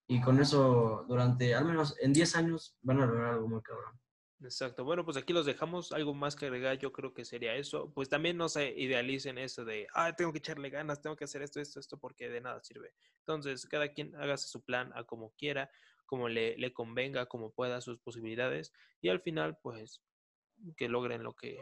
y 0.07 0.21
con 0.21 0.39
eso 0.39 1.05
durante 1.07 1.53
al 1.55 1.65
menos 1.65 1.95
en 2.01 2.13
10 2.13 2.35
años 2.35 2.75
van 2.81 3.01
a 3.01 3.05
lograr 3.05 3.33
algo 3.33 3.47
muy 3.47 3.61
cabrón. 3.61 3.99
Exacto. 4.43 4.83
Bueno, 4.83 5.05
pues 5.05 5.17
aquí 5.17 5.33
los 5.33 5.45
dejamos. 5.45 5.91
Algo 5.91 6.15
más 6.15 6.35
que 6.35 6.47
agregar, 6.47 6.75
yo 6.79 6.91
creo 6.91 7.13
que 7.13 7.25
sería 7.25 7.53
eso. 7.55 7.91
Pues 7.93 8.09
también 8.09 8.37
no 8.37 8.49
se 8.49 8.71
idealicen 8.71 9.37
eso 9.37 9.65
de, 9.65 9.85
ah, 9.93 10.15
tengo 10.15 10.31
que 10.31 10.39
echarle 10.39 10.71
ganas, 10.71 10.99
tengo 10.99 11.15
que 11.15 11.25
hacer 11.25 11.43
esto, 11.43 11.59
esto, 11.61 11.79
esto, 11.79 11.99
porque 11.99 12.27
de 12.27 12.41
nada 12.41 12.59
sirve. 12.63 12.91
Entonces, 13.19 13.67
cada 13.67 13.89
quien 13.89 14.15
hágase 14.15 14.47
su 14.47 14.63
plan 14.63 14.91
a 14.95 15.03
como 15.03 15.31
quiera, 15.37 15.69
como 16.07 16.27
le, 16.27 16.57
le 16.57 16.73
convenga, 16.73 17.27
como 17.27 17.51
pueda, 17.51 17.81
sus 17.81 17.99
posibilidades. 17.99 18.73
Y 18.99 19.09
al 19.09 19.21
final, 19.21 19.59
pues, 19.61 20.01
que 20.75 20.89
logren 20.89 21.21
lo 21.21 21.35
que, 21.35 21.59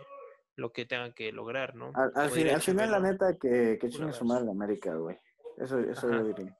lo 0.55 0.71
que 0.71 0.85
tengan 0.85 1.11
que 1.11 1.33
lograr, 1.33 1.75
¿no? 1.75 1.87
Al, 1.95 2.03
al 2.05 2.11
Como 2.13 2.27
fin- 2.29 2.35
diría 2.37 2.55
al 2.55 2.61
final, 2.61 2.91
la 2.91 2.99
neta, 3.01 3.37
que, 3.37 3.77
que 3.79 3.89
chingue 3.89 4.13
su 4.13 4.23
madre 4.23 4.45
la 4.45 4.51
América, 4.51 4.95
güey. 4.95 5.17
Eso, 5.57 5.79
eso 5.79 6.07
Ajá. 6.07 6.17
yo 6.19 6.23
diría. 6.33 6.57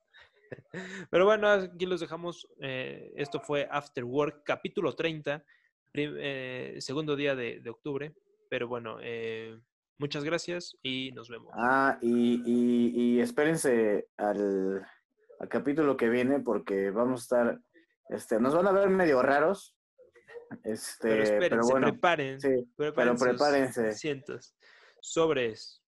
Pero 1.12 1.26
bueno, 1.26 1.50
aquí 1.50 1.86
los 1.86 2.00
dejamos. 2.00 2.48
Eh, 2.62 3.12
esto 3.16 3.40
fue 3.40 3.68
After 3.72 4.04
Work, 4.04 4.44
capítulo 4.44 4.94
30, 4.96 5.44
prim- 5.92 6.16
eh, 6.18 6.76
segundo 6.80 7.16
día 7.16 7.36
de, 7.36 7.60
de 7.60 7.70
octubre. 7.70 8.14
Pero 8.50 8.68
bueno, 8.68 8.98
eh, 9.02 9.60
muchas 9.98 10.24
gracias 10.24 10.76
y 10.82 11.12
nos 11.14 11.30
vemos. 11.30 11.54
Ah, 11.56 11.98
y, 12.02 12.42
y, 12.46 12.92
y 12.96 13.20
espérense 13.22 14.08
al, 14.18 14.86
al 15.40 15.50
capítulo 15.50 15.96
que 15.98 16.10
viene 16.10 16.40
porque 16.40 16.90
vamos 16.92 17.22
a 17.22 17.24
estar, 17.24 17.60
este, 18.10 18.40
nos 18.40 18.56
van 18.56 18.68
a 18.68 18.72
ver 18.72 18.90
medio 18.90 19.22
raros, 19.22 19.76
este, 20.64 21.08
pero 21.10 21.18
pero, 21.18 21.24
espérense, 21.24 21.72
bueno, 21.72 21.88
preparen, 21.92 22.42
sí, 22.42 22.50
preparen 22.76 23.16
pero 23.18 23.32
prepárense. 23.32 23.88
asientos. 23.90 24.56
Sobres. 25.00 25.84